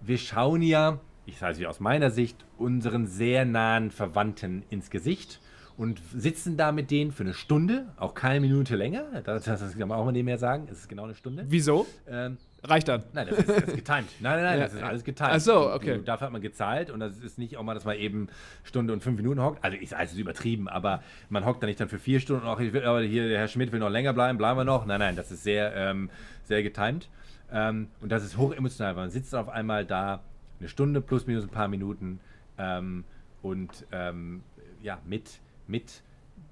wir 0.00 0.18
schauen 0.18 0.62
ja 0.62 0.98
ich 1.28 1.36
sage 1.36 1.62
es 1.62 1.66
aus 1.66 1.78
meiner 1.78 2.10
Sicht, 2.10 2.46
unseren 2.56 3.06
sehr 3.06 3.44
nahen 3.44 3.90
Verwandten 3.90 4.62
ins 4.70 4.88
Gesicht 4.88 5.40
und 5.76 6.00
sitzen 6.14 6.56
da 6.56 6.72
mit 6.72 6.90
denen 6.90 7.12
für 7.12 7.22
eine 7.22 7.34
Stunde, 7.34 7.86
auch 7.98 8.14
keine 8.14 8.40
Minute 8.40 8.76
länger. 8.76 9.04
Das, 9.24 9.44
das, 9.44 9.60
das 9.60 9.76
kann 9.76 9.88
man 9.88 9.98
auch 9.98 10.06
mal 10.06 10.12
nebenher 10.12 10.38
sagen. 10.38 10.66
Es 10.72 10.78
ist 10.78 10.88
genau 10.88 11.04
eine 11.04 11.14
Stunde. 11.14 11.44
Wieso? 11.46 11.86
Ähm, 12.08 12.38
Reicht 12.62 12.88
dann. 12.88 13.04
Nein, 13.12 13.28
das 13.28 13.38
ist, 13.38 13.48
das 13.48 13.58
ist 13.58 13.76
getimed. 13.76 14.08
Nein, 14.20 14.36
nein, 14.36 14.42
nein, 14.42 14.58
Ja, 14.58 14.64
das 14.64 14.74
ist 14.74 14.82
alles 14.82 15.04
getimed. 15.04 15.32
Ach 15.34 15.40
so, 15.40 15.72
okay. 15.72 15.98
Du, 15.98 16.02
dafür 16.02 16.26
hat 16.26 16.32
man 16.32 16.42
gezahlt 16.42 16.90
und 16.90 16.98
das 16.98 17.18
ist 17.18 17.38
nicht 17.38 17.56
auch 17.56 17.62
mal, 17.62 17.74
dass 17.74 17.84
man 17.84 17.96
eben 17.96 18.28
Stunde 18.64 18.92
und 18.92 19.02
fünf 19.02 19.16
Minuten 19.16 19.40
hockt. 19.40 19.62
Also 19.62 19.76
ich 19.80 19.90
sage, 19.90 20.04
es 20.04 20.12
ist 20.12 20.18
übertrieben, 20.18 20.68
aber 20.68 21.02
man 21.28 21.44
hockt 21.44 21.62
da 21.62 21.66
nicht 21.66 21.78
dann 21.78 21.88
für 21.88 22.00
vier 22.00 22.18
Stunden 22.18 22.42
und 22.42 22.48
auch, 22.48 22.58
ich 22.58 22.72
will, 22.72 22.84
aber 22.84 23.02
hier, 23.02 23.28
der 23.28 23.38
Herr 23.38 23.48
Schmidt 23.48 23.70
will 23.70 23.78
noch 23.78 23.90
länger 23.90 24.12
bleiben, 24.12 24.38
bleiben 24.38 24.58
wir 24.58 24.64
noch. 24.64 24.86
Nein, 24.86 24.98
nein, 24.98 25.14
das 25.14 25.30
ist 25.30 25.44
sehr, 25.44 25.74
ähm, 25.76 26.10
sehr 26.42 26.62
getimed. 26.64 27.08
Ähm, 27.52 27.88
und 28.00 28.10
das 28.10 28.24
ist 28.24 28.36
hoch 28.36 28.52
emotional, 28.52 28.96
weil 28.96 29.04
man 29.04 29.10
sitzt 29.10 29.34
auf 29.34 29.48
einmal 29.48 29.84
da 29.84 30.20
eine 30.58 30.68
Stunde 30.68 31.00
plus 31.00 31.26
minus 31.26 31.44
ein 31.44 31.50
paar 31.50 31.68
Minuten 31.68 32.18
ähm, 32.58 33.04
und 33.42 33.86
ähm, 33.92 34.42
ja, 34.82 34.98
mit, 35.06 35.38
mit, 35.68 36.02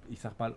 ich 0.08 0.20
sag 0.20 0.38
mal, 0.38 0.54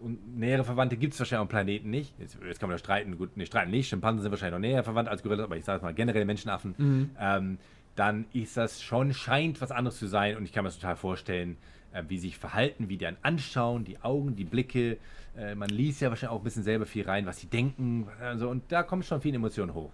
und 0.00 0.36
nähere 0.36 0.64
Verwandte 0.64 0.96
gibt 0.96 1.14
es 1.14 1.20
wahrscheinlich 1.20 1.42
auf 1.42 1.48
dem 1.48 1.50
Planeten 1.50 1.90
nicht. 1.90 2.18
Jetzt, 2.18 2.38
jetzt 2.46 2.60
kann 2.60 2.68
man 2.68 2.74
da 2.74 2.78
streiten, 2.78 3.16
gut, 3.16 3.36
ne, 3.36 3.46
streiten 3.46 3.70
nicht. 3.70 3.88
Schimpansen 3.88 4.22
sind 4.22 4.30
wahrscheinlich 4.30 4.60
noch 4.60 4.68
näher 4.68 4.84
verwandt 4.84 5.08
als 5.08 5.22
Gorillas, 5.22 5.44
aber 5.44 5.56
ich 5.56 5.64
sage 5.64 5.82
mal 5.82 5.94
generell 5.94 6.24
Menschenaffen. 6.24 6.74
Ähm, 7.18 7.58
dann 7.96 8.26
ist 8.32 8.56
das 8.56 8.82
schon, 8.82 9.14
scheint 9.14 9.60
was 9.60 9.70
anderes 9.70 9.98
zu 9.98 10.06
sein 10.06 10.36
und 10.36 10.44
ich 10.44 10.52
kann 10.52 10.64
mir 10.64 10.68
das 10.68 10.78
total 10.78 10.96
vorstellen, 10.96 11.56
äh, 11.92 12.02
wie 12.08 12.18
sie 12.18 12.28
sich 12.28 12.38
verhalten, 12.38 12.88
wie 12.88 12.96
die 12.96 13.06
einen 13.06 13.18
anschauen, 13.22 13.84
die 13.84 14.00
Augen, 14.02 14.36
die 14.36 14.44
Blicke. 14.44 14.98
Äh, 15.36 15.54
man 15.54 15.68
liest 15.68 16.00
ja 16.00 16.10
wahrscheinlich 16.10 16.34
auch 16.34 16.40
ein 16.40 16.44
bisschen 16.44 16.64
selber 16.64 16.86
viel 16.86 17.04
rein, 17.04 17.26
was 17.26 17.38
sie 17.38 17.46
denken. 17.46 18.08
Also, 18.20 18.48
und 18.48 18.70
da 18.70 18.82
kommen 18.82 19.02
schon 19.02 19.20
viele 19.20 19.36
Emotionen 19.36 19.74
hoch. 19.74 19.92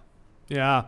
Ja, 0.53 0.87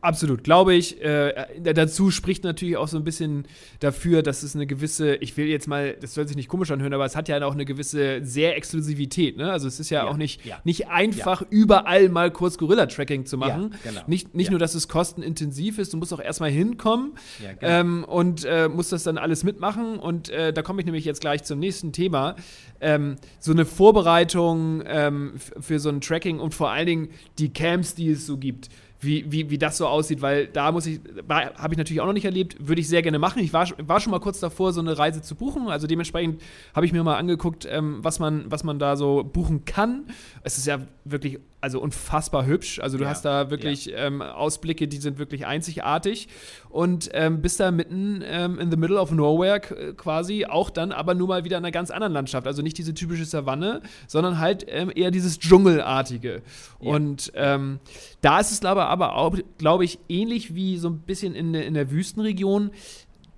absolut, 0.00 0.42
glaube 0.42 0.74
ich. 0.74 1.02
Äh, 1.02 1.46
dazu 1.74 2.10
spricht 2.10 2.44
natürlich 2.44 2.76
auch 2.78 2.88
so 2.88 2.96
ein 2.96 3.04
bisschen 3.04 3.44
dafür, 3.80 4.22
dass 4.22 4.42
es 4.42 4.54
eine 4.54 4.66
gewisse, 4.66 5.16
ich 5.16 5.36
will 5.36 5.46
jetzt 5.46 5.68
mal, 5.68 5.94
das 6.00 6.14
soll 6.14 6.26
sich 6.26 6.36
nicht 6.36 6.48
komisch 6.48 6.70
anhören, 6.70 6.94
aber 6.94 7.04
es 7.04 7.14
hat 7.14 7.28
ja 7.28 7.44
auch 7.44 7.52
eine 7.52 7.66
gewisse 7.66 8.24
sehr 8.24 8.56
Exklusivität. 8.56 9.36
Ne? 9.36 9.52
Also 9.52 9.68
es 9.68 9.78
ist 9.80 9.90
ja, 9.90 10.04
Ja, 10.04 10.10
auch 10.10 10.16
nicht, 10.16 10.44
ja. 10.46 10.60
nicht 10.64 10.88
einfach 10.88 11.42
überall 11.50 12.08
mal 12.08 12.30
kurz 12.30 12.56
Gorilla-Tracking 12.56 13.26
zu 13.26 13.36
Ja, 13.36 13.40
machen. 13.40 13.74
genau. 13.84 14.00
Nicht, 14.06 14.34
nicht 14.34 14.46
Ja. 14.46 14.52
nur, 14.52 14.58
dass 14.60 14.74
es 14.74 14.88
kostenintensiv 14.88 15.78
ist, 15.78 15.92
du 15.92 15.98
musst 15.98 16.14
auch 16.14 16.20
erstmal 16.20 16.50
hinkommen 16.50 17.12
Ja, 17.42 17.52
genau. 17.52 17.66
ähm, 17.72 18.04
und 18.04 18.44
äh, 18.46 18.68
musst 18.68 18.92
das 18.92 19.02
dann 19.02 19.18
alles 19.18 19.44
mitmachen. 19.44 19.98
Und 19.98 20.30
äh, 20.30 20.54
da 20.54 20.62
komme 20.62 20.80
ich 20.80 20.86
nämlich 20.86 21.04
jetzt 21.04 21.20
gleich 21.20 21.42
zum 21.44 21.58
nächsten 21.58 21.92
Thema. 21.92 22.34
Ähm, 22.80 23.16
so 23.40 23.52
eine 23.52 23.64
Vorbereitung 23.66 24.82
ähm, 24.86 25.34
für 25.60 25.78
so 25.78 25.88
ein 25.90 26.00
Tracking 26.00 26.40
und 26.40 26.54
vor 26.54 26.70
allen 26.70 26.86
Dingen 26.86 27.08
die 27.38 27.52
Camps, 27.52 27.94
die 27.94 28.10
es 28.10 28.26
so 28.26 28.38
gibt 28.38 28.68
wie, 29.02 29.30
wie, 29.30 29.50
wie 29.50 29.58
das 29.58 29.76
so 29.76 29.86
aussieht, 29.86 30.22
weil 30.22 30.46
da 30.46 30.70
muss 30.70 30.86
ich, 30.86 31.00
habe 31.28 31.74
ich 31.74 31.78
natürlich 31.78 32.00
auch 32.00 32.06
noch 32.06 32.12
nicht 32.12 32.24
erlebt, 32.24 32.56
würde 32.60 32.80
ich 32.80 32.88
sehr 32.88 33.02
gerne 33.02 33.18
machen. 33.18 33.40
Ich 33.42 33.52
war, 33.52 33.68
war 33.78 34.00
schon 34.00 34.12
mal 34.12 34.20
kurz 34.20 34.38
davor, 34.38 34.72
so 34.72 34.80
eine 34.80 34.96
Reise 34.96 35.22
zu 35.22 35.34
buchen. 35.34 35.68
Also 35.68 35.86
dementsprechend 35.86 36.40
habe 36.74 36.86
ich 36.86 36.92
mir 36.92 37.02
mal 37.02 37.16
angeguckt, 37.16 37.66
ähm, 37.68 37.98
was, 38.02 38.20
man, 38.20 38.44
was 38.50 38.62
man 38.62 38.78
da 38.78 38.96
so 38.96 39.24
buchen 39.24 39.64
kann. 39.64 40.04
Es 40.44 40.56
ist 40.56 40.66
ja 40.66 40.78
wirklich, 41.04 41.40
also 41.62 41.80
unfassbar 41.80 42.44
hübsch. 42.44 42.80
Also 42.80 42.98
du 42.98 43.04
Ja, 43.04 43.10
hast 43.10 43.24
da 43.24 43.48
wirklich 43.50 43.92
ähm, 43.94 44.20
Ausblicke, 44.20 44.88
die 44.88 44.98
sind 44.98 45.18
wirklich 45.18 45.46
einzigartig. 45.46 46.28
Und 46.68 47.08
ähm, 47.14 47.40
bist 47.40 47.60
da 47.60 47.70
mitten 47.70 48.22
ähm, 48.26 48.58
in 48.58 48.70
the 48.70 48.76
middle 48.76 48.98
of 49.00 49.10
nowhere 49.12 49.60
quasi, 49.96 50.44
auch 50.44 50.70
dann 50.70 50.92
aber 50.92 51.14
nur 51.14 51.28
mal 51.28 51.44
wieder 51.44 51.56
in 51.58 51.64
einer 51.64 51.70
ganz 51.70 51.90
anderen 51.90 52.12
Landschaft. 52.12 52.46
Also 52.46 52.62
nicht 52.62 52.76
diese 52.78 52.94
typische 52.94 53.24
Savanne, 53.24 53.80
sondern 54.08 54.38
halt 54.38 54.66
ähm, 54.68 54.90
eher 54.94 55.10
dieses 55.10 55.38
Dschungelartige. 55.38 56.42
Ja. 56.80 56.90
Und 56.94 57.32
ähm, 57.36 57.78
da 58.20 58.40
ist 58.40 58.50
es 58.52 58.60
glaube 58.60 58.84
aber 58.86 59.14
auch, 59.16 59.36
glaube 59.58 59.84
ich, 59.84 59.98
ähnlich 60.08 60.54
wie 60.54 60.76
so 60.78 60.88
ein 60.88 60.98
bisschen 60.98 61.34
in, 61.34 61.52
der- 61.52 61.64
in 61.66 61.74
der 61.74 61.90
Wüstenregion. 61.90 62.70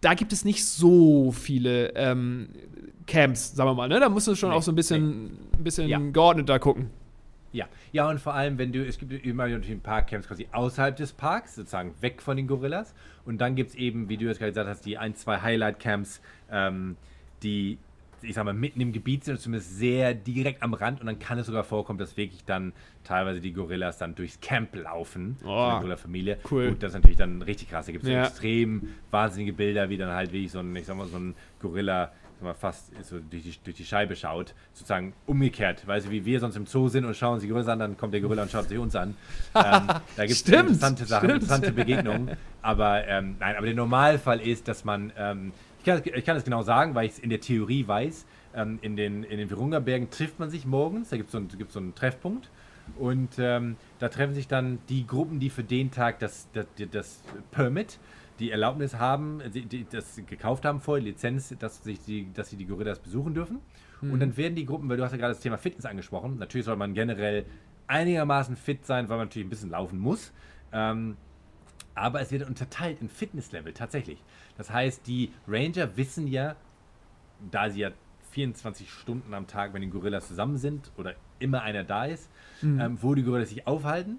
Da 0.01 0.15
gibt 0.15 0.33
es 0.33 0.45
nicht 0.45 0.65
so 0.65 1.33
viele 1.33 1.95
ähm, 1.95 2.49
Camps, 3.07 3.55
sagen 3.55 3.71
wir 3.71 3.75
mal. 3.75 3.89
Ne? 3.89 4.01
Da 4.01 4.09
musst 4.09 4.27
du 4.29 4.35
schon 4.35 4.51
Nee, 4.51 4.57
auch 4.57 4.63
so 4.63 4.73
ein 4.73 4.75
bisschen, 4.75 5.39
ein 5.59 5.65
bisschen 5.65 5.89
Ja. 5.89 5.99
geordneter 5.99 6.59
gucken. 6.59 6.91
Ja, 7.55 7.69
ja 7.93 8.09
und 8.11 8.21
vor 8.21 8.35
allem, 8.35 8.59
wenn 8.59 8.73
du, 8.73 8.85
es 8.85 8.99
gibt 8.99 9.12
immer 9.25 9.45
natürlich 9.49 9.71
ein 9.71 9.81
paar 9.81 10.03
Camps 10.03 10.27
quasi 10.29 10.49
außerhalb 10.53 10.97
des 10.97 11.12
Parks, 11.12 11.55
sozusagen 11.55 11.95
weg 12.03 12.21
von 12.21 12.37
den 12.37 12.47
Gorillas. 12.49 12.95
Und 13.25 13.38
dann 13.40 13.55
gibt 13.55 13.71
es 13.71 13.77
eben, 13.77 14.09
wie 14.09 14.17
du 14.17 14.27
jetzt 14.27 14.38
gerade 14.38 14.51
gesagt 14.51 14.69
hast, 14.69 14.85
die 14.85 14.99
ein, 14.99 15.14
zwei 15.14 15.40
Highlight-Camps, 15.40 16.21
ähm, 16.51 16.97
die, 17.45 17.79
ich 18.23 18.35
sag 18.35 18.45
mal, 18.45 18.55
mitten 18.55 18.81
im 18.81 18.93
Gebiet 18.93 19.23
sind, 19.25 19.38
zumindest 19.38 19.77
sehr 19.79 20.14
direkt 20.14 20.62
am 20.64 20.75
Rand. 20.75 21.01
Und 21.01 21.07
dann 21.07 21.19
kann 21.21 21.38
es 21.38 21.47
sogar 21.47 21.62
vorkommen, 21.62 21.99
dass 21.99 22.17
wirklich 22.17 22.45
dann 22.45 22.73
teilweise 23.05 23.40
die 23.40 23.53
Gorillas 23.53 23.99
dann 23.99 24.14
durchs 24.17 24.40
Camp 24.40 24.75
laufen, 24.75 25.37
Oh, 25.45 25.77
Gorilla-Familie. 25.79 26.38
cool. 26.51 26.71
Gut, 26.71 26.83
das 26.83 26.90
ist 26.90 26.95
natürlich 26.97 27.19
dann 27.19 27.40
richtig 27.43 27.71
krass. 27.71 27.87
Da 27.87 27.93
gibt 27.93 28.03
es 28.05 28.11
Ja. 28.11 28.25
extrem 28.27 28.95
wahnsinnige 29.12 29.53
Bilder, 29.53 29.90
wie 29.90 29.97
dann 29.97 30.11
halt 30.11 30.33
wirklich 30.33 30.51
so 30.51 30.59
ein, 30.59 30.75
ich 30.75 30.87
sag 30.87 30.97
mal, 30.97 31.07
so 31.07 31.19
ein 31.19 31.35
Gorilla 31.61 32.12
mal, 32.42 32.55
fast 32.55 32.90
so 33.05 33.18
durch 33.18 33.42
die, 33.42 33.55
durch 33.64 33.77
die 33.77 33.85
Scheibe 33.85 34.16
schaut, 34.16 34.55
sozusagen 34.73 35.12
umgekehrt, 35.27 35.87
weißt 35.87 36.07
du, 36.07 36.11
wie 36.11 36.25
wir 36.25 36.40
sonst 36.40 36.57
im 36.57 36.66
Zoo 36.66 36.88
sind 36.88 37.05
und 37.05 37.16
schauen 37.16 37.35
uns 37.35 37.42
die 37.42 37.49
Gorillas 37.49 37.68
an, 37.68 37.79
dann 37.79 37.97
kommt 37.97 38.12
der 38.14 38.20
Gorilla 38.20 38.42
und 38.42 38.51
schaut 38.51 38.68
sich 38.68 38.79
uns 38.79 38.94
an. 38.97 39.14
Ähm, 39.57 39.87
da 40.16 40.27
gibt 40.27 40.31
es 40.33 40.42
interessante 40.49 41.05
Sachen, 41.07 41.29
stimmt. 41.29 41.42
interessante 41.42 41.73
Begegnungen. 41.73 42.37
Aber 42.61 43.07
ähm, 43.07 43.37
nein, 43.38 43.57
aber 43.57 43.66
der 43.66 43.75
Normalfall 43.77 44.40
ist, 44.40 44.66
dass 44.68 44.85
man, 44.85 45.12
ähm, 45.16 45.53
ich, 45.79 45.85
kann, 45.85 46.03
ich 46.05 46.25
kann 46.25 46.37
es 46.37 46.44
genau 46.44 46.62
sagen, 46.62 46.94
weil 46.94 47.07
ich 47.07 47.12
es 47.12 47.18
in 47.20 47.31
der 47.31 47.40
Theorie 47.40 47.87
weiß, 47.87 48.27
ähm, 48.57 48.79
in 48.83 48.97
den, 48.97 49.23
in 49.25 49.38
den 49.38 49.49
Virunga-Bergen 49.51 50.11
trifft 50.11 50.38
man 50.40 50.51
sich 50.51 50.66
morgens, 50.66 51.11
da 51.11 51.16
gibt 51.16 51.29
es 51.29 51.33
so, 51.33 51.38
einen- 51.38 51.49
gibt's 51.49 51.75
so 51.75 51.81
einen 51.81 51.94
Treffpunkt. 51.94 52.51
Und 52.99 53.31
ähm, 53.38 53.77
da 53.99 54.09
treffen 54.11 54.35
sich 54.35 54.47
dann 54.47 54.79
die 54.90 55.07
Gruppen, 55.07 55.40
die 55.40 55.49
für 55.51 55.64
den 55.64 55.90
Tag 55.90 56.18
das, 56.18 56.49
das, 56.53 56.66
das 56.92 57.20
Permit, 57.51 57.99
die 58.38 58.51
Erlaubnis 58.51 58.97
haben, 58.97 59.40
die, 59.53 59.66
die 59.66 59.87
das 59.90 60.20
gekauft 60.27 60.64
haben 60.64 60.81
vorher, 60.81 61.05
Lizenz, 61.05 61.55
dass, 61.59 61.85
sich 61.85 62.01
die, 62.01 62.33
dass 62.33 62.51
sie 62.51 62.57
die 62.57 62.66
Gorillas 62.66 62.99
besuchen 62.99 63.35
dürfen. 63.35 63.61
Und 64.03 64.20
dann 64.20 64.37
werden 64.37 64.55
die 64.55 64.66
Gruppen, 64.66 64.88
weil 64.88 64.97
du 64.97 65.05
hast 65.05 65.12
ja 65.12 65.18
gerade 65.18 65.33
das 65.33 65.40
Thema 65.40 65.57
Fitness 65.57 65.87
angesprochen, 65.87 66.38
natürlich 66.38 66.66
soll 66.66 66.77
man 66.77 66.94
generell 66.94 67.47
einigermaßen 67.87 68.57
fit 68.57 68.85
sein, 68.85 69.09
weil 69.09 69.16
man 69.16 69.29
natürlich 69.29 69.47
ein 69.47 69.51
bisschen 69.51 69.70
laufen 69.70 69.99
muss. 69.99 70.33
Ähm, 70.73 71.16
aber 71.94 72.20
es 72.20 72.33
wird 72.33 72.47
unterteilt 72.49 73.01
in 73.01 73.09
Fitnesslevel 73.09 73.73
tatsächlich. 73.73 74.23
Das 74.57 74.70
heißt, 74.70 75.07
die 75.07 75.31
Ranger 75.47 75.97
wissen 75.97 76.27
ja, 76.27 76.57
da 77.51 77.70
sie 77.70 77.81
ja 77.81 77.90
24 78.33 78.90
Stunden 78.90 79.33
am 79.33 79.47
Tag 79.47 79.73
mit 79.73 79.83
den 79.83 79.90
Gorillas 79.90 80.27
zusammen 80.27 80.57
sind 80.57 80.90
oder 80.97 81.14
immer 81.38 81.62
einer 81.62 81.85
da 81.85 82.07
ist, 82.07 82.29
ähm, 82.81 82.99
wo 83.01 83.14
die 83.14 83.23
Gorillas 83.23 83.51
sich 83.51 83.66
aufhalten, 83.66 84.18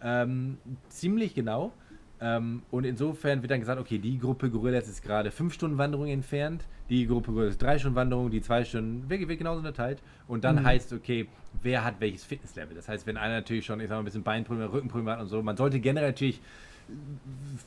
ähm, 0.00 0.58
ziemlich 0.88 1.34
genau. 1.34 1.72
Ähm, 2.20 2.62
und 2.70 2.84
insofern 2.84 3.42
wird 3.42 3.50
dann 3.50 3.60
gesagt, 3.60 3.80
okay, 3.80 3.98
die 3.98 4.18
Gruppe 4.18 4.48
Gorillas 4.48 4.88
ist 4.88 5.02
gerade 5.02 5.30
5 5.30 5.52
Stunden 5.52 5.78
Wanderung 5.78 6.08
entfernt, 6.08 6.64
die 6.88 7.06
Gruppe 7.06 7.32
Gorillas 7.32 7.54
ist 7.54 7.62
3 7.62 7.78
Stunden 7.78 7.96
Wanderung, 7.96 8.30
die 8.30 8.40
2 8.40 8.64
Stunden, 8.64 9.10
wird, 9.10 9.28
wird 9.28 9.38
genauso 9.38 9.58
unterteilt. 9.58 10.02
Und 10.26 10.44
dann 10.44 10.64
heißt, 10.64 10.92
okay, 10.92 11.28
wer 11.62 11.84
hat 11.84 11.96
welches 12.00 12.24
Fitnesslevel. 12.24 12.74
Das 12.74 12.88
heißt, 12.88 13.06
wenn 13.06 13.16
einer 13.16 13.34
natürlich 13.34 13.66
schon, 13.66 13.80
ich 13.80 13.88
sag 13.88 13.96
mal, 13.96 14.00
ein 14.00 14.04
bisschen 14.06 14.22
Beinprobleme, 14.22 14.72
Rückenprobleme 14.72 15.12
hat 15.12 15.20
und 15.20 15.28
so, 15.28 15.42
man 15.42 15.56
sollte 15.56 15.78
generell 15.78 16.08
natürlich 16.08 16.40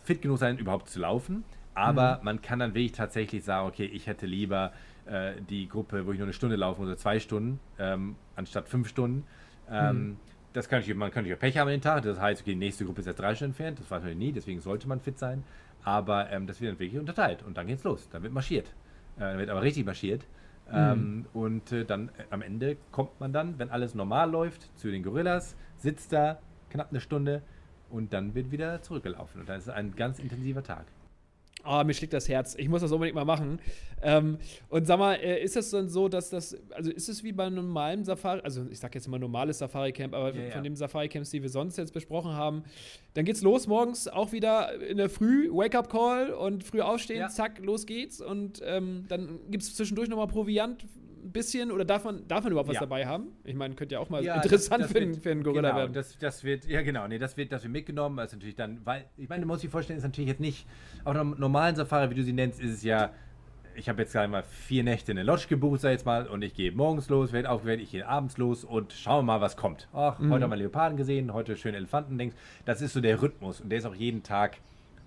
fit 0.04 0.22
genug 0.22 0.40
sein, 0.40 0.58
überhaupt 0.58 0.90
zu 0.90 1.00
laufen. 1.00 1.44
Aber 1.76 2.20
man 2.24 2.42
kann 2.42 2.60
dann 2.60 2.74
wirklich 2.74 2.92
tatsächlich 2.92 3.44
sagen, 3.44 3.68
okay, 3.68 3.86
ich 3.86 4.08
hätte 4.08 4.26
lieber 4.26 4.74
äh, 5.06 5.34
die 5.50 5.70
Gruppe, 5.70 6.06
wo 6.06 6.12
ich 6.12 6.18
nur 6.18 6.26
eine 6.26 6.34
Stunde 6.34 6.56
laufen 6.56 6.82
muss, 6.82 6.88
oder 6.88 6.98
zwei 6.98 7.20
Stunden, 7.20 7.60
ähm, 7.78 8.16
anstatt 8.36 8.68
fünf 8.68 8.90
Stunden. 8.90 9.24
Ähm, 9.72 10.18
Das 10.54 10.68
kann 10.68 10.82
ich, 10.82 10.94
man 10.96 11.12
kann 11.12 11.32
auch 11.32 11.40
Pech 11.40 11.58
haben 11.58 11.68
an 11.68 11.74
den 11.74 11.82
Tag. 11.82 12.04
Das 12.04 12.20
heißt, 12.20 12.42
okay, 12.42 12.52
die 12.52 12.58
nächste 12.58 12.86
Gruppe 12.86 13.02
ist 13.02 13.08
jetzt 13.08 13.20
drei 13.20 13.36
Stunden 13.36 13.52
entfernt. 13.52 13.80
Das 13.80 13.90
weiß 13.90 14.04
man 14.04 14.18
nie, 14.18 14.32
deswegen 14.32 14.60
sollte 14.62 14.88
man 14.88 15.00
fit 15.00 15.20
sein. 15.20 15.44
Aber 15.84 16.30
ähm, 16.32 16.48
das 16.48 16.60
wird 16.60 16.72
dann 16.72 16.80
wirklich 16.80 17.00
unterteilt 17.00 17.44
und 17.44 17.58
dann 17.58 17.68
geht's 17.68 17.84
los. 17.84 18.10
Dann 18.12 18.24
wird 18.24 18.34
marschiert. 18.34 18.68
Äh, 19.18 19.22
dann 19.22 19.38
wird 19.38 19.50
aber 19.50 19.62
richtig 19.62 19.86
marschiert. 19.86 20.26
Ähm, 20.72 21.26
und 21.34 21.72
äh, 21.72 21.84
dann 21.84 22.10
äh, 22.10 22.24
am 22.30 22.42
Ende 22.42 22.78
kommt 22.92 23.20
man 23.20 23.34
dann, 23.34 23.58
wenn 23.58 23.70
alles 23.70 23.96
normal 23.96 24.30
läuft, 24.30 24.78
zu 24.78 24.92
den 24.92 25.04
Gorillas, 25.04 25.56
sitzt 25.78 26.14
da 26.14 26.40
knapp 26.70 26.92
eine 26.92 27.02
Stunde 27.02 27.42
und 27.90 28.14
dann 28.14 28.36
wird 28.36 28.52
wieder 28.52 28.82
zurückgelaufen. 28.82 29.42
Und 29.42 29.50
dann 29.50 29.58
ist 29.58 29.68
es 29.68 29.74
ein 29.74 29.96
ganz 29.96 30.20
intensiver 30.20 30.64
Tag. 30.64 30.86
Oh, 31.66 31.84
mir 31.84 31.94
schlägt 31.94 32.14
das 32.14 32.30
Herz. 32.30 32.56
Ich 32.58 32.70
muss 32.70 32.82
das 32.82 32.92
unbedingt 32.92 33.16
mal 33.16 33.26
machen. 33.26 33.60
Ähm, 34.02 34.38
und 34.70 34.88
sag 34.88 34.98
mal, 34.98 35.16
äh, 35.16 35.44
ist 35.44 35.58
es 35.58 35.72
dann 35.72 35.90
so, 35.90 36.08
dass 36.08 36.30
das, 36.30 36.58
also 36.72 36.90
ist 36.90 37.10
es 37.10 37.22
wie 37.24 37.34
bei 37.34 37.44
einem 37.46 37.56
normalen 37.58 38.06
Safari, 38.06 38.40
also 38.42 38.66
ich 38.72 38.80
sag 38.80 38.96
jetzt 38.96 39.08
immer 39.08 39.20
normales 39.20 39.58
Safari-Camp, 39.58 40.14
aber 40.14 40.34
Ja, 40.34 40.44
ja. 40.46 40.52
von 40.52 40.64
den 40.64 40.76
Safari-Camps, 40.78 41.32
die 41.32 41.42
wir 41.42 41.50
sonst 41.50 41.78
jetzt 41.78 41.94
besprochen 41.94 42.32
haben, 42.32 42.64
dann 43.14 43.26
geht's 43.26 43.42
los 43.42 43.68
morgens 43.68 44.08
auch 44.08 44.32
wieder 44.32 44.82
in 44.82 44.96
der 44.98 45.10
Früh, 45.10 45.50
Wake-up-Call 45.52 46.32
und 46.32 46.64
früh 46.64 46.80
aufstehen, 46.80 47.20
Ja. 47.20 47.28
zack, 47.30 47.60
los 47.60 47.86
geht's. 47.86 48.22
Und 48.22 48.62
ähm, 48.66 49.04
dann 49.10 49.40
gibt 49.50 49.64
es 49.64 49.76
zwischendurch 49.76 50.08
nochmal 50.08 50.28
Proviant, 50.28 50.86
ein 51.30 51.32
bisschen, 51.32 51.72
oder 51.72 51.86
darf 51.86 52.04
man, 52.04 52.28
darf 52.28 52.44
man 52.44 52.52
überhaupt 52.52 52.70
was 52.70 52.76
Ja. 52.76 52.82
dabei 52.82 53.06
haben? 53.06 53.28
Ich 53.44 53.56
meine, 53.56 53.76
könnte 53.76 53.96
ja 53.96 54.00
auch 54.00 54.10
mal 54.10 54.24
Ja, 54.24 54.36
interessant 54.36 54.82
das- 54.82 54.88
das 54.90 54.92
für, 54.92 54.98
einen- 55.00 55.12
wird- 55.14 55.24
für 55.24 55.32
einen 55.32 55.44
Gorilla 55.44 55.70
genau, 55.70 55.80
werden. 55.82 55.94
Das, 55.94 56.18
das 56.18 56.44
wird, 56.44 56.66
ja 56.66 56.82
genau, 56.82 57.08
nee, 57.08 57.18
das 57.20 57.38
wird, 57.38 57.52
das 57.52 57.64
wird 57.64 57.72
mitgenommen. 57.72 58.18
Ist 58.24 58.34
natürlich 58.34 58.56
dann, 58.56 58.82
weil, 58.86 59.06
ich 59.18 59.30
meine, 59.30 59.42
du 59.42 59.48
musst 59.48 59.64
dir 59.64 59.70
vorstellen, 59.70 59.98
ist 59.98 60.04
natürlich 60.04 60.30
jetzt 60.30 60.42
nicht, 60.42 60.66
auf 61.04 61.14
einer 61.16 61.24
normalen 61.24 61.76
Safari, 61.76 62.10
wie 62.10 62.16
du 62.16 62.24
sie 62.24 62.34
nennst, 62.34 62.60
ist 62.60 62.72
es 62.74 62.84
ja, 62.84 63.12
ich 63.76 63.88
habe 63.88 64.02
jetzt 64.02 64.12
gerade 64.12 64.28
mal 64.28 64.44
vier 64.44 64.84
Nächte 64.84 65.12
in 65.12 65.16
der 65.16 65.24
Lodge 65.26 65.46
gebucht, 65.48 65.80
sag 65.82 65.90
ich 65.90 65.94
jetzt 66.00 66.06
mal, 66.06 66.28
und 66.28 66.42
ich 66.42 66.54
gehe 66.54 66.72
morgens 66.72 67.08
los, 67.10 67.32
werde 67.32 67.50
aufgewählt, 67.50 67.80
ich 67.80 67.92
gehe 67.92 68.06
abends 68.08 68.38
los 68.38 68.64
und 68.66 68.92
schaue 68.92 69.24
mal, 69.24 69.40
was 69.40 69.56
kommt. 69.56 69.88
Ach, 69.94 70.20
Mhm. 70.20 70.32
heute 70.34 70.44
haben 70.44 70.52
wir 70.52 70.58
Leoparden 70.58 70.98
gesehen, 70.98 71.32
heute 71.34 71.56
schön 71.56 71.76
Elefanten, 71.76 72.18
denkst, 72.18 72.36
das 72.66 72.82
ist 72.82 72.94
so 72.94 73.00
der 73.02 73.22
Rhythmus 73.22 73.62
und 73.62 73.70
der 73.70 73.78
ist 73.80 73.86
auch 73.86 73.96
jeden 73.96 74.24
Tag 74.24 74.58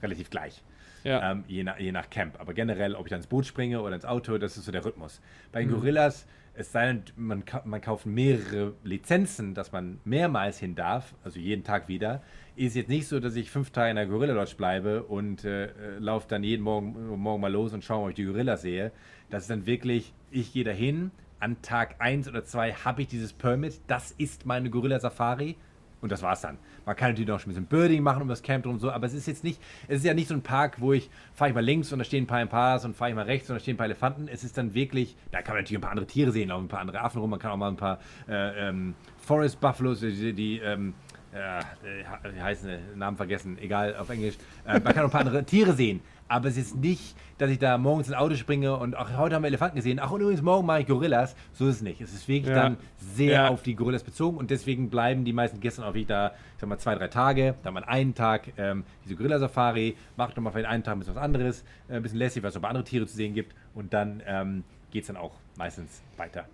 relativ 0.02 0.30
gleich. 0.30 0.62
Ja. 1.04 1.32
ähm, 1.32 1.44
je, 1.46 1.64
nach, 1.64 1.78
je 1.78 1.92
nach 1.92 2.10
Camp. 2.10 2.40
Aber 2.40 2.54
generell, 2.54 2.94
ob 2.94 3.06
ich 3.06 3.10
dann 3.10 3.20
ins 3.20 3.26
Boot 3.26 3.46
springe 3.46 3.80
oder 3.80 3.94
ins 3.94 4.04
Auto, 4.04 4.38
das 4.38 4.56
ist 4.56 4.64
so 4.64 4.72
der 4.72 4.84
Rhythmus. 4.84 5.20
Bei 5.52 5.64
mhm. 5.64 5.70
Gorillas, 5.70 6.26
es 6.54 6.72
sei 6.72 6.86
denn, 6.86 7.02
man, 7.16 7.44
man 7.64 7.80
kauft 7.80 8.06
mehrere 8.06 8.74
Lizenzen, 8.84 9.54
dass 9.54 9.72
man 9.72 9.98
mehrmals 10.04 10.58
hin 10.58 10.74
darf, 10.74 11.14
also 11.24 11.38
jeden 11.38 11.64
Tag 11.64 11.88
wieder, 11.88 12.22
ist 12.56 12.76
jetzt 12.76 12.88
nicht 12.88 13.06
so, 13.08 13.20
dass 13.20 13.36
ich 13.36 13.50
fünf 13.50 13.70
Tage 13.70 13.90
in 13.90 13.96
der 13.96 14.06
Gorilla 14.06 14.34
Lodge 14.34 14.54
bleibe 14.56 15.04
und 15.04 15.44
äh, 15.44 15.66
äh 15.66 15.70
laufe 15.98 16.28
dann 16.28 16.44
jeden 16.44 16.62
Morgen, 16.62 17.16
morgen 17.16 17.40
mal 17.40 17.50
los 17.50 17.72
und 17.72 17.82
schaue, 17.82 18.04
ob 18.04 18.10
ich 18.10 18.16
die 18.16 18.24
Gorillas 18.24 18.62
sehe. 18.62 18.92
Das 19.30 19.44
ist 19.44 19.50
dann 19.50 19.64
wirklich, 19.64 20.12
ich 20.30 20.52
gehe 20.52 20.64
dahin, 20.64 21.10
an 21.40 21.60
Tag 21.62 21.96
1 21.98 22.28
oder 22.28 22.44
2 22.44 22.72
habe 22.72 23.02
ich 23.02 23.08
dieses 23.08 23.32
Permit, 23.32 23.80
das 23.86 24.12
ist 24.12 24.46
meine 24.46 24.70
Gorilla 24.70 25.00
Safari 25.00 25.56
und 26.00 26.12
das 26.12 26.22
war's 26.22 26.42
dann. 26.42 26.58
Man 26.84 26.96
kann 26.96 27.10
natürlich 27.10 27.28
noch 27.28 27.40
ein 27.40 27.48
bisschen 27.48 27.66
Birding 27.66 28.02
machen 28.02 28.22
um 28.22 28.28
das 28.28 28.42
Camp 28.42 28.64
drum 28.64 28.74
und 28.74 28.80
so, 28.80 28.90
aber 28.90 29.06
es 29.06 29.14
ist 29.14 29.26
jetzt 29.26 29.44
nicht, 29.44 29.60
es 29.88 29.98
ist 29.98 30.04
ja 30.04 30.14
nicht 30.14 30.28
so 30.28 30.34
ein 30.34 30.42
Park, 30.42 30.80
wo 30.80 30.92
ich 30.92 31.10
fahre 31.34 31.50
ich 31.50 31.54
mal 31.54 31.64
links 31.64 31.92
und 31.92 31.98
da 31.98 32.04
stehen 32.04 32.24
ein 32.24 32.26
paar 32.26 32.42
Impars 32.42 32.84
und 32.84 32.96
fahre 32.96 33.10
ich 33.10 33.16
mal 33.16 33.24
rechts 33.24 33.48
und 33.50 33.56
da 33.56 33.60
stehen 33.60 33.74
ein 33.74 33.78
paar 33.78 33.86
Elefanten. 33.86 34.28
Es 34.28 34.44
ist 34.44 34.58
dann 34.58 34.74
wirklich, 34.74 35.16
da 35.30 35.42
kann 35.42 35.54
man 35.54 35.62
natürlich 35.62 35.78
ein 35.78 35.82
paar 35.82 35.90
andere 35.90 36.06
Tiere 36.06 36.32
sehen, 36.32 36.50
auch 36.50 36.60
ein 36.60 36.68
paar 36.68 36.80
andere 36.80 37.00
Affen 37.00 37.20
rum, 37.20 37.30
man 37.30 37.38
kann 37.38 37.50
auch 37.50 37.56
mal 37.56 37.68
ein 37.68 37.76
paar 37.76 37.98
äh, 38.28 38.68
ähm, 38.68 38.94
Forest 39.18 39.60
Buffaloes, 39.60 40.00
die, 40.00 40.32
die 40.32 40.58
ähm, 40.58 40.94
äh, 41.32 42.34
wie 42.34 42.40
heißen 42.40 42.68
die? 42.68 42.98
Namen 42.98 43.16
vergessen, 43.16 43.58
egal, 43.58 43.96
auf 43.96 44.10
Englisch. 44.10 44.34
Äh, 44.66 44.80
man 44.80 44.94
kann 44.94 44.98
auch 44.98 45.04
ein 45.04 45.10
paar 45.10 45.20
andere 45.20 45.44
Tiere 45.46 45.72
sehen. 45.72 46.00
Aber 46.28 46.48
es 46.48 46.56
ist 46.56 46.76
nicht, 46.76 47.14
dass 47.36 47.50
ich 47.50 47.58
da 47.58 47.76
morgens 47.76 48.08
ins 48.08 48.16
Auto 48.16 48.36
springe 48.36 48.76
und 48.76 48.96
auch 48.96 49.18
heute 49.18 49.34
haben 49.34 49.42
wir 49.42 49.48
Elefanten 49.48 49.76
gesehen. 49.76 49.98
Ach, 50.00 50.10
und 50.10 50.22
übrigens 50.22 50.40
morgen 50.40 50.66
mache 50.66 50.80
ich 50.80 50.86
Gorillas. 50.86 51.36
So 51.52 51.68
ist 51.68 51.76
es 51.76 51.82
nicht. 51.82 52.00
Es 52.00 52.14
ist 52.14 52.26
wirklich 52.26 52.54
ja. 52.54 52.62
dann 52.62 52.76
sehr 52.96 53.32
ja. 53.32 53.48
auf 53.48 53.62
die 53.62 53.74
Gorillas 53.74 54.02
bezogen 54.02 54.38
und 54.38 54.50
deswegen 54.50 54.88
bleiben 54.88 55.24
die 55.24 55.34
meisten 55.34 55.60
Gäste 55.60 55.82
auch 55.82 55.88
wirklich 55.88 56.06
da, 56.06 56.28
ich 56.28 56.60
sag 56.60 56.68
mal, 56.68 56.78
zwei, 56.78 56.94
drei 56.94 57.08
Tage. 57.08 57.54
Da 57.62 57.70
man 57.70 57.84
einen 57.84 58.14
Tag 58.14 58.52
ähm, 58.56 58.84
diese 59.04 59.16
Gorilla-Safari, 59.16 59.96
macht 60.16 60.36
nochmal 60.36 60.52
vielleicht 60.52 60.70
einen 60.70 60.84
Tag 60.84 60.96
ein 60.96 61.00
bisschen 61.00 61.16
was 61.16 61.22
anderes, 61.22 61.64
äh, 61.88 61.96
ein 61.96 62.02
bisschen 62.02 62.18
lässig, 62.18 62.42
was 62.42 62.54
es 62.54 62.62
noch 62.62 62.68
andere 62.68 62.84
Tiere 62.84 63.06
zu 63.06 63.14
sehen 63.14 63.34
gibt 63.34 63.54
und 63.74 63.92
dann 63.92 64.22
ähm, 64.26 64.64
geht 64.90 65.02
es 65.02 65.08
dann 65.08 65.16
auch 65.16 65.32
meistens 65.56 66.02
weiter. 66.16 66.46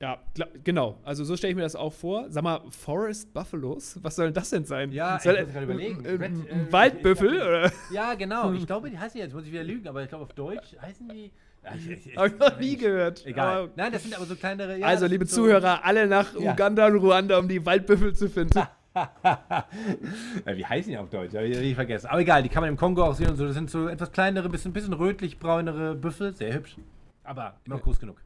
Ja, 0.00 0.18
genau. 0.62 0.98
Also 1.04 1.24
so 1.24 1.36
stelle 1.36 1.52
ich 1.52 1.56
mir 1.56 1.62
das 1.62 1.74
auch 1.74 1.92
vor. 1.92 2.26
Sag 2.28 2.44
mal, 2.44 2.60
Forest 2.68 3.32
Buffaloes? 3.32 3.98
Was 4.02 4.16
soll 4.16 4.30
das 4.30 4.50
denn 4.50 4.64
sein? 4.64 4.92
Ja, 4.92 5.18
soll, 5.18 5.36
ich 5.36 5.44
muss 5.44 5.52
gerade 5.52 5.64
überlegen. 5.64 6.04
Äh, 6.04 6.10
Red, 6.10 6.32
äh, 6.32 6.72
Waldbüffel? 6.72 7.34
Ich, 7.34 7.42
oder? 7.42 7.72
Ja, 7.90 8.14
genau. 8.14 8.52
Ich 8.52 8.66
glaube, 8.66 8.90
die 8.90 8.98
heißen 8.98 9.18
jetzt, 9.18 9.32
muss 9.32 9.44
ich 9.44 9.52
wieder 9.52 9.64
lügen, 9.64 9.88
aber 9.88 10.02
ich 10.02 10.08
glaube 10.08 10.24
auf 10.24 10.34
Deutsch 10.34 10.76
heißen 10.80 11.08
die. 11.08 11.32
Habe 11.64 12.28
ich 12.28 12.38
noch 12.38 12.60
nie 12.60 12.76
gehört. 12.76 13.26
Egal. 13.26 13.56
Aber, 13.56 13.72
Nein, 13.74 13.90
das 13.90 14.02
sind 14.02 14.14
aber 14.14 14.26
so 14.26 14.36
kleinere. 14.36 14.78
Ja, 14.78 14.86
also, 14.86 15.06
liebe 15.06 15.26
so 15.26 15.42
Zuhörer, 15.42 15.84
alle 15.84 16.06
nach 16.06 16.38
ja. 16.38 16.52
Uganda 16.52 16.86
und 16.86 16.96
Ruanda, 16.96 17.38
um 17.38 17.48
die 17.48 17.64
Waldbüffel 17.64 18.14
zu 18.14 18.28
finden. 18.28 18.62
Wie 20.46 20.64
heißen 20.64 20.92
die 20.92 20.96
auf 20.96 21.10
Deutsch? 21.10 21.34
Habe 21.34 21.46
ich 21.46 21.74
vergessen. 21.74 22.06
Aber 22.06 22.20
egal, 22.20 22.42
die 22.42 22.48
kann 22.48 22.62
man 22.62 22.70
im 22.70 22.76
Kongo 22.76 23.02
auch 23.02 23.14
sehen 23.14 23.30
und 23.30 23.36
so. 23.36 23.46
Das 23.46 23.54
sind 23.54 23.68
so 23.68 23.88
etwas 23.88 24.12
kleinere, 24.12 24.48
bisschen, 24.48 24.72
bisschen 24.72 24.92
rötlich-braunere 24.92 25.96
Büffel. 25.96 26.34
Sehr 26.34 26.54
hübsch. 26.54 26.76
Aber 27.24 27.54
immer 27.64 27.78
groß 27.78 27.98
genug. 27.98 28.22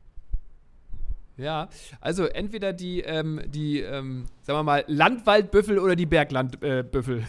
Ja, 1.41 1.69
also 2.01 2.25
entweder 2.25 2.73
die, 2.73 3.01
ähm, 3.01 3.41
die 3.47 3.81
ähm, 3.81 4.27
sagen 4.43 4.59
wir 4.59 4.63
mal, 4.65 4.85
Landwaldbüffel 4.89 5.79
oder 5.79 5.97
die 5.97 6.07
Berglandbüffel. 6.07 7.19
Äh, 7.21 7.25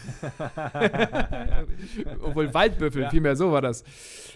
Obwohl 2.22 2.54
Waldbüffel, 2.54 3.04
ja. 3.04 3.10
vielmehr 3.10 3.36
so 3.36 3.52
war 3.52 3.62
das. 3.62 3.84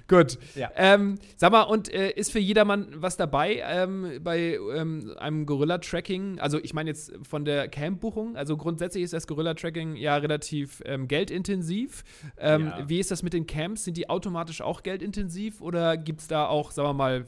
Gut. 0.07 0.37
Ja. 0.55 0.71
Ähm, 0.75 1.15
sag 1.35 1.51
mal, 1.51 1.63
und 1.63 1.91
äh, 1.91 2.11
ist 2.11 2.31
für 2.31 2.39
jedermann 2.39 2.87
was 2.95 3.17
dabei 3.17 3.63
ähm, 3.65 4.19
bei 4.23 4.59
ähm, 4.75 5.13
einem 5.17 5.45
Gorilla-Tracking? 5.45 6.39
Also 6.39 6.59
ich 6.61 6.73
meine 6.73 6.91
jetzt 6.91 7.11
von 7.27 7.43
der 7.43 7.67
Camp-Buchung. 7.67 8.37
Also 8.37 8.55
grundsätzlich 8.55 9.03
ist 9.03 9.13
das 9.13 9.27
Gorilla-Tracking 9.27 9.95
ja 9.95 10.15
relativ 10.17 10.81
ähm, 10.85 11.07
geldintensiv. 11.07 12.03
Ja. 12.41 12.87
Wie 12.87 12.99
ist 12.99 13.11
das 13.11 13.23
mit 13.23 13.33
den 13.33 13.47
Camps? 13.47 13.83
Sind 13.83 13.97
die 13.97 14.09
automatisch 14.09 14.61
auch 14.61 14.83
geldintensiv 14.83 15.61
oder 15.61 15.97
gibt 15.97 16.21
es 16.21 16.27
da 16.27 16.47
auch, 16.47 16.71
sagen 16.71 16.89
wir 16.89 16.93
mal, 16.93 17.25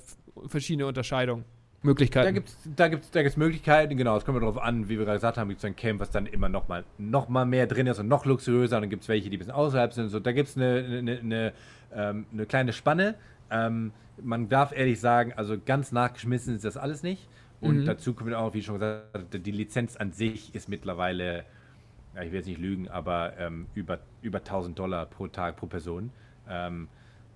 verschiedene 0.48 0.86
Unterscheidungen? 0.86 1.46
Möglichkeiten. 1.84 2.26
Da 2.26 2.32
gibt 2.32 2.50
es 2.50 2.58
da 2.76 2.88
gibt's, 2.88 3.12
da 3.12 3.22
gibt's 3.22 3.38
Möglichkeiten, 3.38 3.98
genau. 3.98 4.18
Es 4.18 4.26
kommt 4.26 4.42
darauf 4.42 4.58
an, 4.58 4.90
wie 4.90 4.98
wir 4.98 5.06
gerade 5.06 5.18
gesagt 5.18 5.38
haben, 5.38 5.50
gibt 5.50 5.60
es 5.60 5.66
ein 5.66 5.76
Camp, 5.76 6.00
was 6.00 6.10
dann 6.10 6.26
immer 6.26 6.50
noch 6.50 6.68
mal, 6.68 6.84
noch 6.98 7.30
mal 7.30 7.46
mehr 7.46 7.68
drin 7.68 7.88
ist 7.88 8.00
und 8.00 8.08
noch 8.08 8.26
luxuriöser. 8.26 8.78
Und 8.78 8.84
dann 8.84 8.90
gibt 8.90 9.04
es 9.04 9.10
welche, 9.10 9.30
die 9.30 9.38
ein 9.38 9.40
bisschen 9.40 9.54
außerhalb 9.54 9.94
sind. 9.94 10.10
So, 10.10 10.20
da 10.20 10.32
gibt 10.32 10.50
es 10.50 10.58
eine, 10.58 10.84
eine, 11.00 11.20
eine, 11.20 11.54
ähm, 11.94 12.26
eine, 12.34 12.46
kleine 12.46 12.74
Spanne. 12.74 13.16
Ähm, 13.52 13.92
man 14.22 14.50
darf 14.50 14.76
ehrlich 14.76 15.00
sagen, 15.00 15.34
also 15.36 15.58
ganz 15.63 15.92
nachgeschmissen 15.92 16.56
ist 16.56 16.66
das 16.66 16.78
alles 16.78 17.04
nicht. 17.04 17.28
Und 17.62 17.82
mhm. 17.82 17.86
dazu 17.86 18.13
kommt 18.13 18.34
auch, 18.34 18.54
wie 18.54 18.62
schon 18.62 18.76
gesagt, 18.76 19.46
die 19.46 19.52
Lizenz 19.52 19.96
an 19.96 20.12
sich 20.12 20.54
ist 20.54 20.70
mittlerweile, 20.70 21.46
ja, 22.16 22.22
ich 22.22 22.32
will 22.32 22.40
jetzt 22.40 22.48
nicht 22.48 22.60
lügen, 22.60 22.88
aber 22.88 23.34
ähm, 23.38 23.68
über, 23.74 24.00
über 24.22 24.40
1000 24.40 24.78
Dollar 24.78 25.06
pro 25.06 25.28
Tag 25.28 25.58
pro 25.58 25.68
Person. 25.68 26.12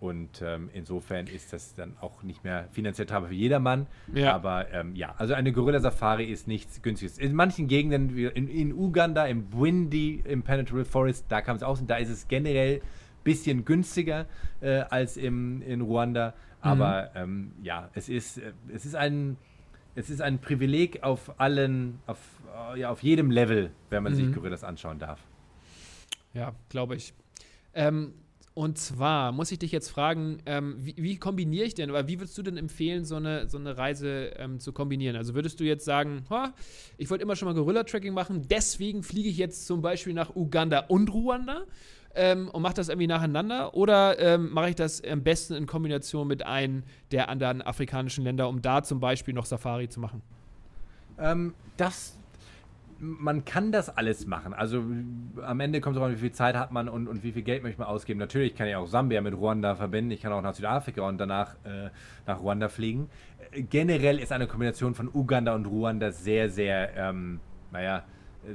Und 0.02 0.42
ähm, 0.42 0.72
insofern 0.74 1.28
ist 1.28 1.54
das 1.54 1.76
dann 1.76 1.96
auch 2.02 2.24
nicht 2.24 2.44
mehr 2.44 2.68
finanziell 2.72 3.06
tragbar 3.06 3.30
für 3.30 3.36
jedermann. 3.36 3.86
Ja. 4.12 4.34
Aber 4.34 4.74
ähm, 4.74 4.96
ja, 4.96 5.14
also 5.20 5.36
eine 5.36 5.54
Gorilla-Safari 5.54 6.26
ist 6.26 6.48
nichts 6.48 6.82
Günstiges. 6.82 7.20
In 7.20 7.36
manchen 7.36 7.68
Gegenden, 7.68 8.16
wie 8.16 8.26
in, 8.26 8.48
in 8.48 8.74
Uganda, 8.74 9.28
im 9.28 9.52
Bwindi, 9.52 10.24
im 10.26 10.42
Penetrable 10.42 10.86
Forest, 10.86 11.28
da 11.30 11.42
kam 11.42 11.56
es 11.56 11.62
aus 11.62 11.82
und 11.82 11.88
da 11.88 11.98
ist 11.98 12.10
es 12.10 12.28
generell 12.28 12.78
ein 12.78 13.24
bisschen 13.24 13.64
günstiger 13.64 14.26
äh, 14.60 14.80
als 14.90 15.18
im, 15.18 15.62
in 15.62 15.82
Ruanda. 15.82 16.34
Aber 16.62 17.12
mhm. 17.14 17.22
ähm, 17.22 17.52
ja, 17.62 17.92
es 17.94 18.10
ist, 18.10 18.40
äh, 18.40 18.54
es 18.74 18.86
ist 18.86 18.96
ein. 18.96 19.38
Es 19.94 20.10
ist 20.10 20.22
ein 20.22 20.40
Privileg 20.40 21.04
auf 21.04 21.38
allen, 21.38 22.00
auf, 22.08 22.18
äh, 22.74 22.80
ja, 22.80 22.90
auf 22.90 23.04
jedem 23.04 23.30
Level, 23.30 23.72
wenn 23.90 24.04
man 24.04 24.14
mhm. 24.14 24.16
sich 24.16 24.34
Gorillas 24.34 24.64
anschauen 24.64 25.00
darf. 25.00 25.20
Ja, 26.34 26.54
glaube 26.70 26.96
ich. 26.96 27.14
Ähm, 27.74 28.14
und 28.54 28.78
zwar 28.78 29.32
muss 29.32 29.52
ich 29.52 29.60
dich 29.60 29.72
jetzt 29.72 29.90
fragen, 29.90 30.40
ähm, 30.46 30.76
wie, 30.80 30.96
wie, 30.98 31.18
kombiniere 31.18 31.66
ich 31.66 31.74
denn, 31.74 31.90
oder 31.90 32.08
wie 32.08 32.20
würdest 32.20 32.38
du 32.38 32.44
denn 32.44 32.58
empfehlen, 32.58 33.06
so 33.06 33.16
eine, 33.16 33.48
so 33.48 33.58
eine 33.58 33.78
Reise 33.78 34.34
ähm, 34.38 34.60
zu 34.60 34.74
kombinieren? 34.74 35.16
Also 35.16 35.34
würdest 35.36 35.60
du 35.62 35.64
jetzt 35.64 35.86
sagen, 35.86 36.24
ich 36.98 37.10
wollte 37.10 37.24
immer 37.24 37.38
schon 37.38 37.48
mal 37.48 37.54
Gorilla-Tracking 37.54 38.14
machen, 38.14 38.48
deswegen 38.50 39.04
fliege 39.04 39.30
ich 39.30 39.38
jetzt 39.38 39.68
zum 39.68 39.82
Beispiel 39.82 40.14
nach 40.14 40.36
Uganda 40.36 40.80
und 40.90 41.14
Ruanda 41.14 41.62
ähm, 42.14 42.50
und 42.50 42.62
mache 42.62 42.74
das 42.74 42.90
irgendwie 42.90 43.08
nacheinander? 43.08 43.74
Oder 43.74 44.20
ähm, 44.20 44.52
mache 44.52 44.72
ich 44.72 44.76
das 44.76 45.02
am 45.02 45.24
besten 45.24 45.54
in 45.54 45.66
Kombination 45.66 46.28
mit 46.28 46.46
einem 46.46 46.84
der 47.12 47.30
anderen 47.30 47.62
afrikanischen 47.62 48.26
Länder, 48.26 48.50
um 48.50 48.62
da 48.62 48.84
zum 48.84 49.00
Beispiel 49.00 49.34
noch 49.34 49.46
Safari 49.46 49.88
zu 49.88 50.02
machen? 50.02 50.22
Ähm, 51.18 51.54
das 51.78 52.18
man 53.02 53.46
kann 53.46 53.72
das 53.72 53.90
alles 53.90 54.28
machen. 54.28 54.54
Also 54.54 54.84
am 55.42 55.60
Ende 55.60 55.82
kommt 55.82 55.96
es 55.96 56.00
darauf 56.00 56.12
an, 56.12 56.16
wie 56.16 56.22
viel 56.22 56.32
Zeit 56.32 56.56
hat 56.56 56.72
man 56.72 56.88
und, 56.88 57.08
und 57.08 57.24
wie 57.24 57.32
viel 57.32 57.42
Geld 57.42 57.64
möchte 57.64 57.80
man 57.80 57.88
ausgeben. 57.88 58.20
Natürlich 58.20 58.56
kann 58.56 58.68
ich 58.68 58.76
auch 58.76 58.86
Sambia 58.88 59.22
mit 59.22 59.34
Ruanda 59.34 59.76
verbinden. 59.76 60.12
Ich 60.12 60.22
kann 60.22 60.32
auch 60.32 60.42
nach 60.44 60.54
Südafrika 60.54 61.02
und 61.02 61.18
danach 61.18 61.56
äh, 61.64 61.90
nach 62.28 62.40
Ruanda 62.42 62.70
fliegen. 62.70 63.10
Äh, 63.52 63.64
generell 63.64 64.20
ist 64.20 64.32
eine 64.32 64.46
Kombination 64.46 64.94
von 64.94 65.10
Uganda 65.12 65.56
und 65.56 65.66
Ruanda 65.66 66.12
sehr, 66.12 66.50
sehr, 66.52 66.96
ähm, 66.96 67.40
naja, 67.72 68.04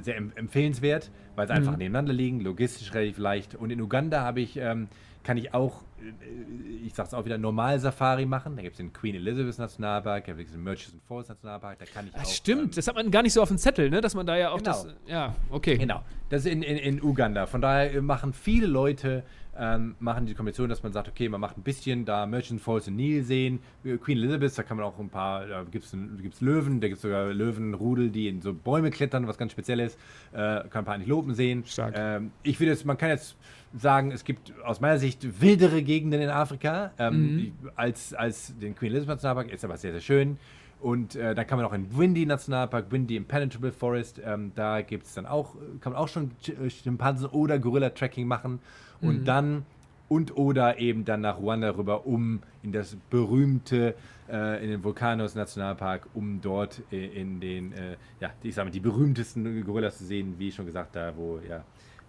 sehr 0.01 0.15
empfehlenswert, 0.15 1.11
weil 1.35 1.47
sie 1.47 1.53
mhm. 1.53 1.59
einfach 1.59 1.77
nebeneinander 1.77 2.13
liegen, 2.13 2.39
logistisch 2.39 2.93
relativ 2.93 3.17
leicht. 3.17 3.53
Und 3.53 3.69
in 3.69 3.81
Uganda 3.81 4.21
habe 4.21 4.39
ich, 4.39 4.55
ähm, 4.55 4.87
kann 5.23 5.35
ich 5.35 5.53
auch 5.53 5.83
ich 6.85 6.93
sag's 6.93 7.13
auch 7.13 7.25
wieder, 7.25 7.37
normal 7.37 7.79
Safari 7.79 8.25
machen. 8.25 8.55
Da 8.55 8.61
gibt 8.61 8.73
es 8.73 8.77
den 8.77 8.93
Queen 8.93 9.15
Elizabeth 9.15 9.57
Nationalpark, 9.57 10.25
da 10.25 10.33
gibt 10.33 10.47
es 10.47 10.53
den 10.53 10.63
Murchison 10.63 10.99
Falls 11.07 11.29
Nationalpark, 11.29 11.79
da 11.79 11.85
kann 11.85 12.07
ich 12.07 12.13
Ach, 12.15 12.23
auch. 12.23 12.29
Stimmt, 12.29 12.61
ähm, 12.61 12.71
das 12.75 12.87
hat 12.87 12.95
man 12.95 13.11
gar 13.11 13.23
nicht 13.23 13.33
so 13.33 13.41
auf 13.41 13.49
dem 13.49 13.57
Zettel, 13.57 13.89
ne? 13.89 14.01
Dass 14.01 14.15
man 14.15 14.25
da 14.25 14.37
ja 14.37 14.51
auch 14.51 14.57
genau. 14.57 14.71
das. 14.71 14.87
Ja, 15.07 15.35
okay. 15.49 15.77
Genau. 15.77 16.03
Das 16.29 16.45
ist 16.45 16.51
in, 16.51 16.61
in, 16.61 16.77
in 16.77 17.01
Uganda. 17.01 17.45
Von 17.45 17.61
daher 17.61 18.01
machen 18.01 18.33
viele 18.33 18.67
Leute 18.67 19.23
ähm, 19.59 19.95
machen 19.99 20.25
die 20.25 20.35
Kombination, 20.35 20.69
dass 20.69 20.83
man 20.83 20.93
sagt, 20.93 21.07
okay, 21.07 21.29
man 21.29 21.41
macht 21.41 21.57
ein 21.57 21.63
bisschen 21.63 22.05
da 22.05 22.25
Merchant 22.25 22.61
Falls 22.61 22.87
in 22.87 22.95
Nil 22.95 23.23
sehen, 23.23 23.59
Queen 23.83 24.17
Elizabeth, 24.17 24.57
da 24.57 24.63
kann 24.63 24.77
man 24.77 24.85
auch 24.85 24.99
ein 24.99 25.09
paar, 25.09 25.47
da 25.47 25.63
gibt 25.63 25.85
es 25.85 26.41
Löwen, 26.41 26.79
da 26.79 26.87
gibt 26.87 26.97
es 26.97 27.01
sogar 27.01 27.33
Löwenrudel, 27.33 28.09
die 28.09 28.27
in 28.27 28.41
so 28.41 28.53
Bäume 28.53 28.91
klettern, 28.91 29.27
was 29.27 29.37
ganz 29.37 29.51
speziell 29.51 29.79
ist, 29.79 29.97
äh, 30.31 30.35
kann 30.37 30.69
ein 30.73 30.85
paar 30.85 30.95
Antilopen 30.95 31.33
sehen. 31.33 31.63
Stark. 31.65 31.95
Ähm, 31.97 32.31
ich 32.43 32.59
würde 32.59 32.71
jetzt, 32.71 32.85
man 32.85 32.97
kann 32.97 33.09
jetzt 33.09 33.35
sagen, 33.75 34.11
es 34.11 34.23
gibt 34.23 34.53
aus 34.63 34.79
meiner 34.79 34.99
Sicht 34.99 35.41
wildere 35.41 35.81
Gegenden 35.87 36.21
in 36.21 36.29
Afrika 36.29 36.91
ähm, 36.99 37.35
mhm. 37.35 37.51
als, 37.75 38.13
als 38.13 38.53
den 38.59 38.75
Queen 38.75 38.91
Elizabeth 38.91 39.15
Nationalpark, 39.15 39.51
ist 39.51 39.65
aber 39.65 39.77
sehr, 39.77 39.93
sehr 39.93 40.01
schön. 40.01 40.37
Und 40.79 41.15
äh, 41.15 41.33
dann 41.33 41.47
kann 41.47 41.57
man 41.57 41.65
auch 41.65 41.73
in 41.73 41.97
Windy 41.97 42.27
Nationalpark, 42.27 42.91
Windy 42.91 43.15
Impenetrable 43.15 43.71
Forest, 43.71 44.21
ähm, 44.23 44.51
da 44.53 44.81
gibt 44.81 45.07
es 45.07 45.15
dann 45.15 45.25
auch, 45.25 45.55
kann 45.81 45.93
man 45.93 46.01
auch 46.01 46.07
schon 46.07 46.29
Schimpansen 46.67 47.27
oder 47.29 47.57
Gorilla-Tracking 47.57 48.27
machen. 48.27 48.59
Und 49.01 49.21
mhm. 49.21 49.25
dann 49.25 49.65
und 50.09 50.37
oder 50.37 50.79
eben 50.79 51.03
dann 51.03 51.21
nach 51.21 51.39
Ruanda 51.39 51.75
rüber, 51.75 52.05
um 52.05 52.41
in 52.63 52.71
das 52.71 52.95
berühmte, 53.09 53.95
äh, 54.29 54.63
in 54.63 54.69
den 54.69 54.83
Vulkanos 54.83 55.35
Nationalpark, 55.35 56.07
um 56.13 56.39
dort 56.41 56.81
in, 56.91 57.11
in 57.11 57.39
den, 57.39 57.73
äh, 57.73 57.97
ja, 58.19 58.31
ich 58.43 58.55
sag 58.55 58.65
mal, 58.65 58.71
die 58.71 58.79
berühmtesten 58.79 59.63
Gorillas 59.65 59.97
zu 59.97 60.05
sehen, 60.05 60.35
wie 60.37 60.51
schon 60.51 60.65
gesagt, 60.65 60.95
da 60.95 61.13
wo, 61.15 61.39
ja, 61.47 61.63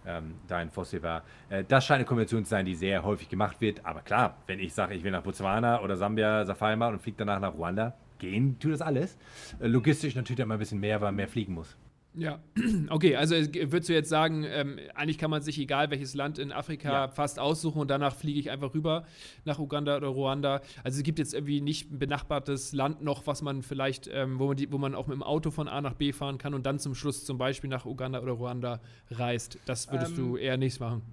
ähm, 0.09 0.35
da 0.47 0.61
in 0.61 0.69
war. 1.03 1.23
Äh, 1.49 1.63
das 1.67 1.85
scheint 1.85 1.99
eine 1.99 2.05
Konvention 2.05 2.43
zu 2.43 2.49
sein, 2.49 2.65
die 2.65 2.75
sehr 2.75 3.03
häufig 3.03 3.29
gemacht 3.29 3.61
wird. 3.61 3.85
Aber 3.85 4.01
klar, 4.01 4.37
wenn 4.47 4.59
ich 4.59 4.73
sage, 4.73 4.95
ich 4.95 5.03
will 5.03 5.11
nach 5.11 5.23
Botswana 5.23 5.81
oder 5.81 5.95
Sambia 5.95 6.45
Safari 6.45 6.75
und 6.75 7.01
fliege 7.01 7.17
danach 7.17 7.39
nach 7.39 7.53
Ruanda, 7.53 7.93
gehen 8.17 8.57
tut 8.59 8.73
das 8.73 8.81
alles. 8.81 9.17
Äh, 9.59 9.67
logistisch 9.67 10.15
natürlich 10.15 10.39
immer 10.39 10.55
ein 10.55 10.59
bisschen 10.59 10.79
mehr, 10.79 10.99
weil 11.01 11.09
man 11.09 11.15
mehr 11.15 11.27
fliegen 11.27 11.53
muss. 11.53 11.77
Ja, 12.15 12.39
okay, 12.89 13.15
also 13.15 13.35
würdest 13.35 13.89
du 13.89 13.93
jetzt 13.93 14.09
sagen, 14.09 14.43
ähm, 14.43 14.79
eigentlich 14.95 15.19
kann 15.19 15.29
man 15.29 15.41
sich 15.41 15.59
egal 15.59 15.91
welches 15.91 16.15
Land 16.15 16.39
in 16.39 16.51
Afrika 16.51 16.91
ja. 16.91 17.07
fast 17.07 17.39
aussuchen 17.39 17.79
und 17.79 17.89
danach 17.89 18.15
fliege 18.15 18.39
ich 18.39 18.49
einfach 18.49 18.73
rüber 18.73 19.05
nach 19.45 19.59
Uganda 19.59 19.95
oder 19.95 20.07
Ruanda. 20.07 20.61
Also 20.83 20.97
es 20.97 21.03
gibt 21.03 21.19
jetzt 21.19 21.33
irgendwie 21.33 21.61
nicht 21.61 21.91
ein 21.91 21.99
benachbartes 21.99 22.73
Land 22.73 23.03
noch, 23.03 23.27
was 23.27 23.41
man 23.41 23.61
vielleicht, 23.61 24.09
ähm, 24.11 24.39
wo, 24.39 24.47
man 24.47 24.57
die, 24.57 24.71
wo 24.71 24.79
man 24.79 24.95
auch 24.95 25.07
mit 25.07 25.15
dem 25.15 25.23
Auto 25.23 25.51
von 25.51 25.67
A 25.67 25.81
nach 25.81 25.93
B 25.93 26.11
fahren 26.11 26.39
kann 26.39 26.53
und 26.53 26.65
dann 26.65 26.79
zum 26.79 26.95
Schluss 26.95 27.25
zum 27.25 27.37
Beispiel 27.37 27.69
nach 27.69 27.85
Uganda 27.85 28.21
oder 28.21 28.33
Ruanda 28.33 28.79
reist. 29.11 29.59
Das 29.65 29.91
würdest 29.91 30.17
ähm, 30.17 30.17
du 30.17 30.37
eher 30.37 30.57
nichts 30.57 30.79
machen. 30.79 31.03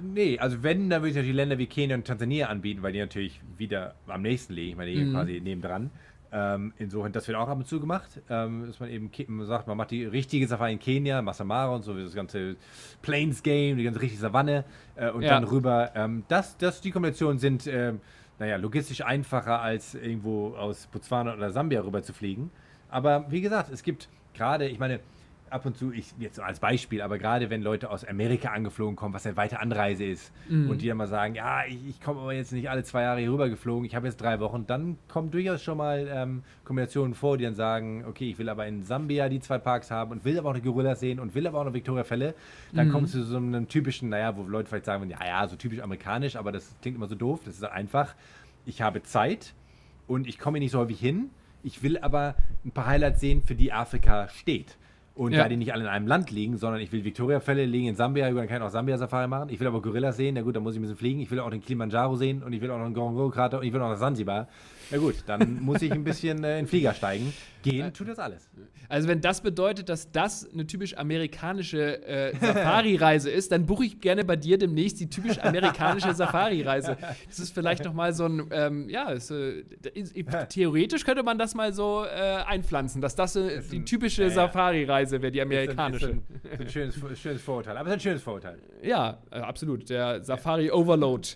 Nee, 0.00 0.38
also 0.38 0.62
wenn, 0.62 0.90
dann 0.90 1.02
würde 1.02 1.10
ich 1.10 1.14
natürlich 1.14 1.36
Länder 1.36 1.58
wie 1.58 1.66
Kenia 1.66 1.96
und 1.96 2.06
Tansania 2.06 2.48
anbieten, 2.48 2.82
weil 2.82 2.92
die 2.92 2.98
natürlich 2.98 3.40
wieder 3.56 3.94
am 4.06 4.22
nächsten 4.22 4.52
liegen. 4.52 4.70
Ich 4.70 4.76
meine, 4.76 4.92
die 4.92 5.04
mhm. 5.04 5.12
quasi 5.12 5.40
nebendran. 5.40 5.90
Ähm, 6.36 6.72
insofern, 6.78 7.12
das 7.12 7.28
wird 7.28 7.38
auch 7.38 7.46
ab 7.46 7.58
und 7.58 7.68
zu 7.68 7.78
gemacht, 7.78 8.20
ähm, 8.28 8.66
dass 8.66 8.80
man 8.80 8.90
eben 8.90 9.08
sagt, 9.46 9.68
man 9.68 9.76
macht 9.76 9.92
die 9.92 10.04
richtige 10.04 10.48
Safari 10.48 10.72
in 10.72 10.80
Kenia, 10.80 11.22
Massamara 11.22 11.72
und 11.72 11.82
so, 11.82 11.94
das 11.96 12.12
ganze 12.12 12.56
Plains 13.02 13.44
Game, 13.44 13.76
die 13.76 13.84
ganze 13.84 14.00
richtige 14.00 14.20
Savanne 14.20 14.64
äh, 14.96 15.10
und 15.10 15.22
ja. 15.22 15.30
dann 15.30 15.44
rüber. 15.44 15.92
Ähm, 15.94 16.24
das, 16.26 16.56
das, 16.56 16.80
die 16.80 16.90
Kombinationen 16.90 17.38
sind, 17.38 17.68
ähm, 17.68 18.00
naja, 18.40 18.56
logistisch 18.56 19.02
einfacher 19.02 19.60
als 19.60 19.94
irgendwo 19.94 20.56
aus 20.56 20.88
Botswana 20.88 21.34
oder 21.34 21.52
Sambia 21.52 21.82
rüber 21.82 22.02
zu 22.02 22.12
fliegen. 22.12 22.50
Aber 22.90 23.30
wie 23.30 23.40
gesagt, 23.40 23.70
es 23.72 23.84
gibt 23.84 24.08
gerade, 24.34 24.66
ich 24.66 24.80
meine, 24.80 24.98
ab 25.54 25.64
und 25.66 25.76
zu, 25.76 25.92
ich 25.92 26.12
jetzt 26.18 26.40
als 26.40 26.58
Beispiel, 26.58 27.00
aber 27.00 27.16
gerade 27.16 27.48
wenn 27.48 27.62
Leute 27.62 27.88
aus 27.88 28.04
Amerika 28.04 28.50
angeflogen 28.50 28.96
kommen, 28.96 29.14
was 29.14 29.24
eine 29.24 29.36
weite 29.36 29.60
Anreise 29.60 30.04
ist, 30.04 30.32
mhm. 30.48 30.68
und 30.68 30.82
die 30.82 30.88
dann 30.88 30.96
mal 30.96 31.06
sagen, 31.06 31.36
ja, 31.36 31.64
ich, 31.64 31.78
ich 31.88 32.00
komme 32.00 32.20
aber 32.20 32.32
jetzt 32.32 32.52
nicht 32.52 32.68
alle 32.68 32.82
zwei 32.82 33.02
Jahre 33.02 33.20
hier 33.20 33.30
rüber 33.30 33.48
geflogen, 33.48 33.84
ich 33.84 33.94
habe 33.94 34.06
jetzt 34.06 34.20
drei 34.20 34.40
Wochen, 34.40 34.66
dann 34.66 34.98
kommen 35.08 35.30
durchaus 35.30 35.62
schon 35.62 35.78
mal 35.78 36.08
ähm, 36.10 36.42
Kombinationen 36.64 37.14
vor, 37.14 37.38
die 37.38 37.44
dann 37.44 37.54
sagen, 37.54 38.04
okay, 38.06 38.28
ich 38.28 38.38
will 38.38 38.48
aber 38.48 38.66
in 38.66 38.82
Sambia 38.82 39.28
die 39.28 39.38
zwei 39.38 39.58
Parks 39.58 39.92
haben 39.92 40.10
und 40.10 40.24
will 40.24 40.36
aber 40.38 40.50
auch 40.50 40.54
eine 40.54 40.62
Gorilla 40.62 40.96
sehen 40.96 41.20
und 41.20 41.34
will 41.36 41.46
aber 41.46 41.58
auch 41.58 41.66
eine 41.66 41.74
Victoria-Fälle. 41.74 42.34
Dann 42.72 42.88
mhm. 42.88 42.92
kommst 42.92 43.14
du 43.14 43.20
zu 43.20 43.24
so 43.24 43.36
einem 43.36 43.68
typischen, 43.68 44.08
naja, 44.08 44.36
wo 44.36 44.42
Leute 44.42 44.68
vielleicht 44.68 44.86
sagen, 44.86 45.08
ja, 45.08 45.24
ja, 45.24 45.46
so 45.46 45.54
typisch 45.54 45.80
amerikanisch, 45.80 46.34
aber 46.34 46.50
das 46.50 46.74
klingt 46.82 46.96
immer 46.96 47.06
so 47.06 47.14
doof. 47.14 47.40
Das 47.44 47.54
ist 47.54 47.64
einfach, 47.64 48.14
ich 48.66 48.82
habe 48.82 49.04
Zeit 49.04 49.54
und 50.08 50.26
ich 50.26 50.38
komme 50.40 50.58
nicht 50.58 50.72
so 50.72 50.80
häufig 50.80 50.98
hin. 50.98 51.30
Ich 51.62 51.82
will 51.82 51.96
aber 51.98 52.34
ein 52.64 52.72
paar 52.72 52.86
Highlights 52.86 53.20
sehen, 53.20 53.42
für 53.42 53.54
die 53.54 53.72
Afrika 53.72 54.28
steht. 54.28 54.76
Und 55.14 55.32
ja. 55.32 55.44
da 55.44 55.48
die 55.48 55.56
nicht 55.56 55.72
alle 55.72 55.84
in 55.84 55.88
einem 55.88 56.08
Land 56.08 56.32
liegen, 56.32 56.56
sondern 56.56 56.80
ich 56.80 56.90
will 56.90 57.04
Victoria-Fälle 57.04 57.66
liegen 57.66 57.86
in 57.86 57.94
Sambia, 57.94 58.28
dann 58.28 58.48
kann 58.48 58.56
ich 58.56 58.62
auch 58.62 58.70
Sambia-Safari 58.70 59.28
machen. 59.28 59.48
Ich 59.48 59.60
will 59.60 59.68
aber 59.68 59.80
Gorillas 59.80 60.16
sehen, 60.16 60.34
na 60.34 60.42
gut, 60.42 60.56
dann 60.56 60.64
muss 60.64 60.74
ich 60.74 60.80
ein 60.80 60.82
bisschen 60.82 60.96
fliegen. 60.96 61.20
Ich 61.20 61.30
will 61.30 61.38
auch 61.38 61.50
den 61.50 61.60
Kilimanjaro 61.60 62.16
sehen 62.16 62.42
und 62.42 62.52
ich 62.52 62.60
will 62.60 62.70
auch 62.72 62.78
noch 62.78 62.86
den 62.86 62.94
Ngorongoro-Krater 62.94 63.60
und 63.60 63.64
ich 63.64 63.72
will 63.72 63.80
auch 63.80 63.90
noch 63.90 63.98
Zanzibar. 63.98 64.48
Na 64.90 64.98
gut, 64.98 65.22
dann 65.26 65.62
muss 65.62 65.82
ich 65.82 65.92
ein 65.92 66.02
bisschen 66.02 66.42
äh, 66.42 66.58
in 66.58 66.64
den 66.64 66.66
Flieger 66.66 66.94
steigen. 66.94 67.32
Gehen 67.70 67.92
tut 67.92 68.08
das 68.08 68.18
alles. 68.18 68.48
Also 68.88 69.08
wenn 69.08 69.20
das 69.20 69.40
bedeutet, 69.40 69.88
dass 69.88 70.12
das 70.12 70.48
eine 70.52 70.66
typisch 70.66 70.96
amerikanische 70.96 72.06
äh, 72.06 72.36
Safari-Reise 72.36 73.30
ist, 73.30 73.50
dann 73.52 73.66
buche 73.66 73.86
ich 73.86 74.00
gerne 74.00 74.24
bei 74.24 74.36
dir 74.36 74.58
demnächst 74.58 75.00
die 75.00 75.08
typisch 75.08 75.38
amerikanische 75.38 76.14
Safari-Reise. 76.14 76.96
Das 77.26 77.38
ist 77.38 77.54
vielleicht 77.54 77.84
noch 77.84 77.94
mal 77.94 78.12
so 78.12 78.26
ein, 78.26 78.46
ähm, 78.50 78.88
ja, 78.88 79.10
ist, 79.10 79.30
äh, 79.30 79.64
theoretisch 80.48 81.04
könnte 81.04 81.22
man 81.22 81.38
das 81.38 81.54
mal 81.54 81.72
so 81.72 82.04
äh, 82.04 82.44
einpflanzen, 82.46 83.00
dass 83.00 83.14
das 83.14 83.36
äh, 83.36 83.62
die 83.70 83.84
typische 83.84 84.22
ja, 84.22 84.28
ja. 84.28 84.34
Safari-Reise 84.34 85.22
wäre, 85.22 85.32
die 85.32 85.40
amerikanische. 85.40 86.06
Ist 86.06 86.12
ein, 86.12 86.22
ist 86.42 86.52
ein, 86.52 86.60
ein 86.60 86.68
schönes, 86.68 87.20
schönes, 87.20 87.42
Vorurteil, 87.42 87.76
aber 87.76 87.88
es 87.88 87.96
ist 87.96 88.00
ein 88.00 88.00
schönes 88.00 88.22
Vorurteil. 88.22 88.58
Ja, 88.82 89.18
äh, 89.30 89.36
absolut. 89.38 89.88
Der 89.88 90.22
Safari-Overload 90.22 91.28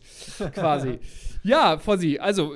quasi. 0.52 0.98
ja, 1.42 1.78
Fossi, 1.78 2.18
also 2.18 2.54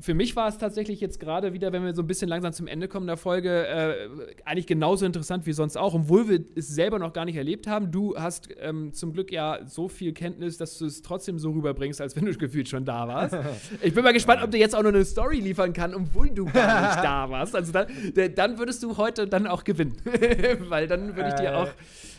für 0.00 0.14
mich 0.14 0.36
war 0.36 0.48
es 0.48 0.58
tatsächlich 0.58 1.00
jetzt 1.00 1.20
gerade 1.20 1.52
wieder, 1.52 1.72
wenn 1.72 1.84
wir 1.84 1.94
so 1.94 2.02
ein 2.02 2.06
bisschen 2.06 2.28
langsam 2.28 2.52
zum 2.52 2.66
Ende 2.74 2.88
kommen 2.88 3.06
der 3.06 3.16
Folge, 3.16 3.68
äh, 3.68 4.08
eigentlich 4.44 4.66
genauso 4.66 5.06
interessant 5.06 5.46
wie 5.46 5.52
sonst 5.52 5.76
auch, 5.76 5.94
obwohl 5.94 6.28
wir 6.28 6.40
es 6.56 6.66
selber 6.66 6.98
noch 6.98 7.12
gar 7.12 7.24
nicht 7.24 7.36
erlebt 7.36 7.68
haben. 7.68 7.92
Du 7.92 8.16
hast 8.16 8.48
ähm, 8.58 8.92
zum 8.92 9.12
Glück 9.12 9.30
ja 9.30 9.60
so 9.64 9.86
viel 9.86 10.12
Kenntnis, 10.12 10.58
dass 10.58 10.78
du 10.78 10.86
es 10.86 11.00
trotzdem 11.00 11.38
so 11.38 11.52
rüberbringst, 11.52 12.00
als 12.00 12.16
wenn 12.16 12.24
du 12.24 12.34
gefühlt 12.34 12.68
schon 12.68 12.84
da 12.84 13.06
warst. 13.06 13.36
Ich 13.80 13.94
bin 13.94 14.02
mal 14.02 14.12
gespannt, 14.12 14.42
ob 14.42 14.50
du 14.50 14.58
jetzt 14.58 14.74
auch 14.74 14.82
noch 14.82 14.88
eine 14.88 15.04
Story 15.04 15.38
liefern 15.38 15.72
kannst, 15.72 15.96
obwohl 15.96 16.30
du 16.30 16.46
gar 16.46 16.88
nicht 16.88 17.04
da 17.04 17.30
warst. 17.30 17.54
Also 17.54 17.70
dann, 17.72 17.86
dann 18.34 18.58
würdest 18.58 18.82
du 18.82 18.96
heute 18.96 19.28
dann 19.28 19.46
auch 19.46 19.62
gewinnen, 19.62 19.96
weil 20.68 20.88
dann 20.88 21.14
würde 21.14 21.28
ich 21.28 21.34
dir 21.34 21.56
auch. 21.56 21.68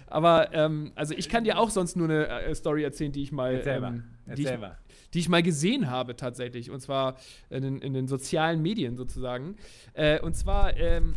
Aber 0.08 0.54
ähm, 0.54 0.92
also 0.96 1.14
ich 1.18 1.28
kann 1.28 1.44
dir 1.44 1.60
auch 1.60 1.70
sonst 1.70 1.98
nur 1.98 2.08
eine 2.08 2.28
äh, 2.28 2.56
Story 2.56 2.84
erzählen, 2.84 3.12
die 3.12 3.24
ich 3.24 3.32
mal. 3.34 3.56
Erzähl 3.56 3.80
mal. 3.82 3.94
Ähm, 3.94 4.04
Erzähl 4.28 4.54
ich, 4.54 4.60
mal 4.60 4.78
die 5.16 5.20
ich 5.20 5.30
mal 5.30 5.42
gesehen 5.42 5.90
habe 5.90 6.16
tatsächlich. 6.16 6.70
Und 6.70 6.82
zwar 6.82 7.16
in 7.50 7.64
den, 7.64 7.80
in 7.80 7.94
den 7.94 8.08
sozialen 8.08 8.62
Medien 8.62 8.98
sozusagen. 8.98 9.56
Äh, 9.94 10.20
und 10.20 10.36
zwar 10.36 10.76
ähm, 10.78 11.14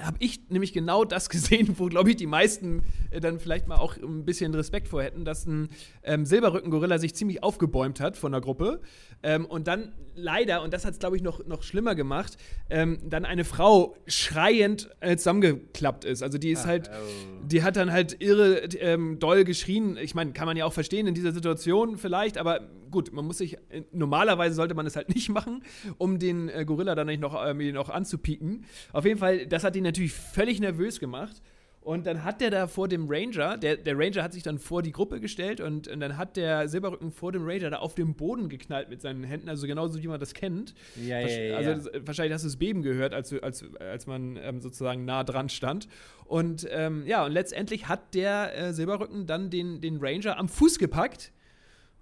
habe 0.00 0.16
ich 0.20 0.40
nämlich 0.48 0.72
genau 0.72 1.04
das 1.04 1.28
gesehen, 1.30 1.74
wo, 1.78 1.86
glaube 1.86 2.10
ich, 2.10 2.16
die 2.16 2.26
meisten 2.26 2.82
äh, 3.10 3.20
dann 3.20 3.38
vielleicht 3.38 3.68
mal 3.68 3.76
auch 3.76 3.96
ein 3.96 4.24
bisschen 4.24 4.54
Respekt 4.54 4.88
vor 4.88 5.02
hätten, 5.02 5.24
dass 5.24 5.46
ein 5.46 5.68
ähm, 6.02 6.26
Silberrücken-Gorilla 6.26 6.98
sich 6.98 7.14
ziemlich 7.14 7.42
aufgebäumt 7.42 8.00
hat 8.00 8.16
von 8.16 8.32
der 8.32 8.40
Gruppe 8.40 8.80
ähm, 9.22 9.46
und 9.46 9.68
dann 9.68 9.92
leider, 10.14 10.62
und 10.62 10.72
das 10.72 10.84
hat 10.84 10.92
es, 10.92 10.98
glaube 10.98 11.16
ich, 11.16 11.22
noch, 11.22 11.44
noch 11.46 11.62
schlimmer 11.62 11.94
gemacht, 11.94 12.36
ähm, 12.70 12.98
dann 13.04 13.24
eine 13.24 13.44
Frau 13.44 13.96
schreiend 14.06 14.90
äh, 15.00 15.16
zusammengeklappt 15.16 16.04
ist. 16.04 16.22
Also 16.22 16.38
die 16.38 16.50
ist 16.50 16.62
Ach, 16.62 16.68
halt, 16.68 16.90
oh. 16.90 17.33
Die 17.46 17.62
hat 17.62 17.76
dann 17.76 17.92
halt 17.92 18.16
irre 18.20 18.64
ähm, 18.80 19.18
doll 19.18 19.44
geschrien. 19.44 19.96
Ich 19.96 20.14
meine, 20.14 20.32
kann 20.32 20.46
man 20.46 20.56
ja 20.56 20.64
auch 20.64 20.72
verstehen 20.72 21.06
in 21.06 21.14
dieser 21.14 21.32
Situation 21.32 21.96
vielleicht, 21.96 22.38
aber 22.38 22.60
gut, 22.90 23.12
man 23.12 23.24
muss 23.24 23.38
sich, 23.38 23.56
äh, 23.70 23.82
normalerweise 23.92 24.54
sollte 24.54 24.74
man 24.74 24.86
es 24.86 24.96
halt 24.96 25.08
nicht 25.14 25.28
machen, 25.28 25.62
um 25.98 26.18
den 26.18 26.48
äh, 26.48 26.64
Gorilla 26.64 26.94
dann 26.94 27.06
nicht 27.06 27.20
noch, 27.20 27.34
äh, 27.34 27.72
noch 27.72 27.90
anzupieken. 27.90 28.64
Auf 28.92 29.04
jeden 29.04 29.18
Fall, 29.18 29.46
das 29.46 29.64
hat 29.64 29.76
ihn 29.76 29.84
natürlich 29.84 30.12
völlig 30.12 30.60
nervös 30.60 31.00
gemacht. 31.00 31.42
Und 31.84 32.06
dann 32.06 32.24
hat 32.24 32.40
der 32.40 32.50
da 32.50 32.66
vor 32.66 32.88
dem 32.88 33.06
Ranger, 33.10 33.58
der, 33.58 33.76
der 33.76 33.98
Ranger 33.98 34.22
hat 34.22 34.32
sich 34.32 34.42
dann 34.42 34.58
vor 34.58 34.80
die 34.80 34.90
Gruppe 34.90 35.20
gestellt 35.20 35.60
und, 35.60 35.86
und, 35.86 36.00
dann 36.00 36.16
hat 36.16 36.38
der 36.38 36.66
Silberrücken 36.66 37.12
vor 37.12 37.30
dem 37.30 37.46
Ranger 37.46 37.68
da 37.68 37.76
auf 37.76 37.94
dem 37.94 38.14
Boden 38.14 38.48
geknallt 38.48 38.88
mit 38.88 39.02
seinen 39.02 39.22
Händen, 39.22 39.50
also 39.50 39.66
genauso 39.66 40.02
wie 40.02 40.08
man 40.08 40.18
das 40.18 40.32
kennt. 40.32 40.74
Ja, 40.96 41.20
ja, 41.20 41.28
ja. 41.28 41.56
Also 41.58 41.90
ja. 41.90 42.00
wahrscheinlich 42.06 42.32
hast 42.32 42.42
du 42.42 42.48
das 42.48 42.56
Beben 42.56 42.80
gehört, 42.80 43.12
als, 43.12 43.34
als, 43.34 43.66
als 43.78 44.06
man 44.06 44.38
ähm, 44.42 44.62
sozusagen 44.62 45.04
nah 45.04 45.24
dran 45.24 45.50
stand. 45.50 45.86
Und 46.24 46.66
ähm, 46.70 47.04
ja, 47.06 47.26
und 47.26 47.32
letztendlich 47.32 47.86
hat 47.86 48.14
der 48.14 48.56
äh, 48.56 48.72
Silberrücken 48.72 49.26
dann 49.26 49.50
den, 49.50 49.82
den 49.82 49.98
Ranger 50.00 50.38
am 50.38 50.48
Fuß 50.48 50.78
gepackt 50.78 51.32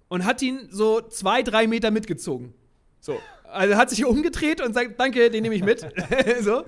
und 0.07 0.23
hat 0.23 0.41
ihn 0.41 0.69
so 0.69 1.01
zwei, 1.01 1.43
drei 1.43 1.67
Meter 1.67 1.91
mitgezogen. 1.91 2.53
So. 3.03 3.19
Also 3.51 3.75
hat 3.75 3.89
sich 3.89 4.05
umgedreht 4.05 4.61
und 4.61 4.73
sagt, 4.73 4.97
danke, 4.97 5.29
den 5.29 5.43
nehme 5.43 5.55
ich 5.55 5.63
mit. 5.63 5.81
so. 6.41 6.63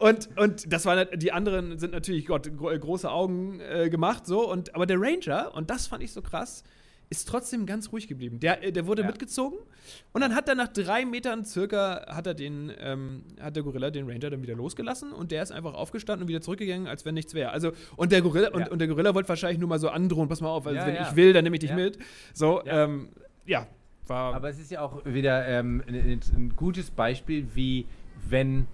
Und, 0.00 0.28
und 0.36 0.70
das 0.70 0.84
war 0.84 1.06
die 1.06 1.32
anderen 1.32 1.78
sind 1.78 1.92
natürlich 1.92 2.26
Gott, 2.26 2.50
große 2.54 3.10
Augen 3.10 3.60
äh, 3.60 3.88
gemacht, 3.88 4.26
so. 4.26 4.48
Und, 4.48 4.74
aber 4.74 4.84
der 4.84 5.00
Ranger, 5.00 5.54
und 5.54 5.70
das 5.70 5.86
fand 5.86 6.02
ich 6.02 6.12
so 6.12 6.20
krass, 6.20 6.64
ist 7.08 7.26
trotzdem 7.26 7.64
ganz 7.64 7.92
ruhig 7.92 8.08
geblieben. 8.08 8.40
Der, 8.40 8.62
äh, 8.62 8.72
der 8.72 8.86
wurde 8.86 9.02
ja. 9.02 9.08
mitgezogen 9.08 9.58
und 10.12 10.20
dann 10.20 10.34
hat 10.34 10.50
er 10.50 10.54
nach 10.54 10.68
drei 10.68 11.06
Metern 11.06 11.46
circa 11.46 12.06
hat 12.14 12.26
er 12.26 12.34
den, 12.34 12.70
ähm, 12.78 13.24
hat 13.40 13.56
der 13.56 13.62
Gorilla 13.62 13.90
den 13.90 14.06
Ranger 14.06 14.28
dann 14.28 14.42
wieder 14.42 14.54
losgelassen 14.54 15.12
und 15.12 15.32
der 15.32 15.42
ist 15.42 15.50
einfach 15.50 15.72
aufgestanden 15.72 16.24
und 16.24 16.28
wieder 16.28 16.42
zurückgegangen, 16.42 16.88
als 16.88 17.06
wenn 17.06 17.14
nichts 17.14 17.32
wäre. 17.32 17.52
Also 17.52 17.72
und 17.96 18.12
der 18.12 18.20
Gorilla 18.20 18.50
ja. 18.50 18.54
und, 18.54 18.68
und, 18.68 18.78
der 18.80 18.86
Gorilla 18.86 19.14
wollte 19.14 19.30
wahrscheinlich 19.30 19.58
nur 19.58 19.70
mal 19.70 19.80
so 19.80 19.88
androhen, 19.88 20.28
pass 20.28 20.42
mal 20.42 20.50
auf, 20.50 20.66
also 20.66 20.78
ja, 20.78 20.86
wenn 20.86 21.02
ich 21.02 21.16
will, 21.16 21.32
dann 21.32 21.42
nehme 21.42 21.56
ich 21.56 21.60
dich 21.60 21.72
mit. 21.72 21.98
So, 22.34 22.62
ähm, 22.66 23.08
ja, 23.46 23.66
war. 24.10 24.34
Aber 24.34 24.50
es 24.50 24.58
ist 24.58 24.70
ja 24.70 24.82
auch 24.82 25.02
wieder 25.06 25.48
ähm, 25.48 25.82
ein, 25.88 26.20
ein, 26.34 26.52
gutes 26.54 26.90
Beispiel, 26.90 27.48
wie 27.54 27.86
wenn 28.28 28.66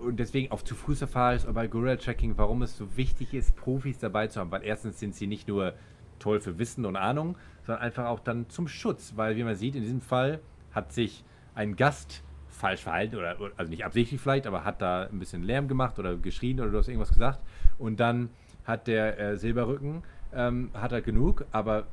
und 0.00 0.18
deswegen 0.18 0.50
auf 0.50 0.64
zu 0.64 0.74
Fuß 0.74 1.00
Safaris 1.00 1.44
oder 1.44 1.52
bei 1.52 1.66
Gorilla 1.68 1.96
Tracking, 1.96 2.36
warum 2.38 2.62
es 2.62 2.76
so 2.76 2.96
wichtig 2.96 3.34
ist, 3.34 3.54
Profis 3.54 3.98
dabei 3.98 4.26
zu 4.26 4.40
haben, 4.40 4.50
weil 4.50 4.64
erstens 4.64 4.98
sind 4.98 5.14
sie 5.14 5.26
nicht 5.26 5.46
nur 5.46 5.74
toll 6.18 6.40
für 6.40 6.58
Wissen 6.58 6.86
und 6.86 6.96
Ahnung, 6.96 7.36
sondern 7.64 7.84
einfach 7.84 8.06
auch 8.06 8.20
dann 8.20 8.48
zum 8.48 8.66
Schutz, 8.66 9.12
weil 9.16 9.36
wie 9.36 9.44
man 9.44 9.54
sieht, 9.54 9.76
in 9.76 9.82
diesem 9.82 10.00
Fall 10.00 10.40
hat 10.72 10.92
sich 10.92 11.24
ein 11.54 11.76
Gast 11.76 12.24
falsch 12.48 12.82
verhalten 12.82 13.16
oder 13.16 13.36
also 13.56 13.70
nicht 13.70 13.84
absichtlich 13.84 14.20
vielleicht, 14.20 14.46
aber 14.46 14.64
hat 14.64 14.82
da 14.82 15.04
ein 15.04 15.18
bisschen 15.18 15.42
Lärm 15.42 15.68
gemacht 15.68 15.98
oder 15.98 16.16
geschrien 16.16 16.60
oder 16.60 16.70
du 16.70 16.78
hast 16.78 16.88
irgendwas 16.88 17.10
gesagt 17.10 17.40
und 17.78 18.00
dann 18.00 18.30
hat 18.64 18.86
der 18.86 19.18
äh, 19.18 19.36
Silberrücken 19.36 20.02
ähm, 20.34 20.70
hat 20.74 20.92
er 20.92 21.02
genug, 21.02 21.44
aber 21.52 21.86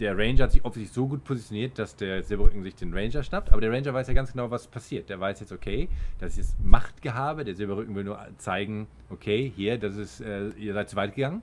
der 0.00 0.16
Ranger 0.16 0.44
hat 0.44 0.52
sich 0.52 0.64
offensichtlich 0.64 0.94
so 0.94 1.06
gut 1.06 1.24
positioniert, 1.24 1.78
dass 1.78 1.96
der 1.96 2.22
Silberrücken 2.22 2.62
sich 2.62 2.74
den 2.74 2.92
Ranger 2.92 3.22
schnappt. 3.22 3.50
Aber 3.50 3.60
der 3.60 3.72
Ranger 3.72 3.94
weiß 3.94 4.08
ja 4.08 4.14
ganz 4.14 4.32
genau, 4.32 4.50
was 4.50 4.66
passiert. 4.66 5.08
Der 5.08 5.20
weiß 5.20 5.40
jetzt, 5.40 5.52
okay, 5.52 5.88
das 6.18 6.38
ist 6.38 6.56
Machtgehabe. 6.62 7.44
Der 7.44 7.54
Silberrücken 7.54 7.94
will 7.94 8.04
nur 8.04 8.18
zeigen, 8.38 8.86
okay, 9.10 9.52
hier, 9.54 9.78
das 9.78 9.96
ist, 9.96 10.20
äh, 10.20 10.48
ihr 10.50 10.74
seid 10.74 10.90
zu 10.90 10.96
weit 10.96 11.14
gegangen. 11.14 11.42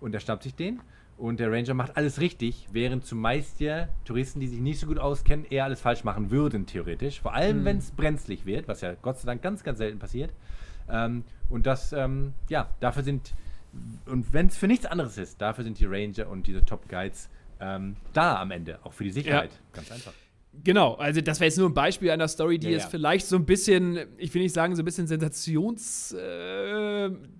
Und 0.00 0.14
er 0.14 0.20
schnappt 0.20 0.42
sich 0.42 0.54
den. 0.54 0.80
Und 1.18 1.38
der 1.38 1.52
Ranger 1.52 1.74
macht 1.74 1.96
alles 1.96 2.20
richtig, 2.20 2.66
während 2.72 3.04
zumeist 3.04 3.60
ja 3.60 3.88
Touristen, 4.04 4.40
die 4.40 4.48
sich 4.48 4.60
nicht 4.60 4.80
so 4.80 4.86
gut 4.86 4.98
auskennen, 4.98 5.46
eher 5.48 5.64
alles 5.64 5.80
falsch 5.80 6.02
machen 6.02 6.30
würden, 6.30 6.66
theoretisch. 6.66 7.20
Vor 7.20 7.34
allem, 7.34 7.60
mhm. 7.60 7.64
wenn 7.64 7.78
es 7.78 7.92
brenzlig 7.92 8.46
wird, 8.46 8.66
was 8.66 8.80
ja 8.80 8.94
Gott 9.00 9.18
sei 9.18 9.26
Dank 9.26 9.42
ganz, 9.42 9.62
ganz 9.62 9.78
selten 9.78 10.00
passiert. 10.00 10.32
Ähm, 10.88 11.22
und 11.48 11.66
das, 11.66 11.92
ähm, 11.92 12.32
ja, 12.48 12.68
dafür 12.80 13.04
sind, 13.04 13.34
und 14.06 14.32
wenn 14.32 14.46
es 14.46 14.56
für 14.56 14.66
nichts 14.66 14.86
anderes 14.86 15.16
ist, 15.16 15.40
dafür 15.40 15.64
sind 15.64 15.78
die 15.78 15.86
Ranger 15.86 16.28
und 16.28 16.46
diese 16.46 16.64
Top 16.64 16.88
Guides 16.88 17.28
ähm, 17.62 17.96
da 18.12 18.40
am 18.40 18.50
Ende, 18.50 18.78
auch 18.82 18.92
für 18.92 19.04
die 19.04 19.10
Sicherheit. 19.10 19.52
Ja. 19.52 19.58
Ganz 19.72 19.92
einfach. 19.92 20.12
Genau, 20.64 20.94
also 20.94 21.20
das 21.20 21.40
wäre 21.40 21.48
jetzt 21.48 21.58
nur 21.58 21.68
ein 21.68 21.74
Beispiel 21.74 22.10
einer 22.10 22.28
Story, 22.28 22.58
die 22.58 22.66
ja, 22.66 22.74
jetzt 22.74 22.84
ja. 22.84 22.90
vielleicht 22.90 23.26
so 23.26 23.36
ein 23.36 23.46
bisschen, 23.46 23.98
ich 24.18 24.32
will 24.34 24.42
nicht 24.42 24.54
sagen, 24.54 24.76
so 24.76 24.82
ein 24.82 24.84
bisschen 24.84 25.06
sensationsträchtig 25.06 26.20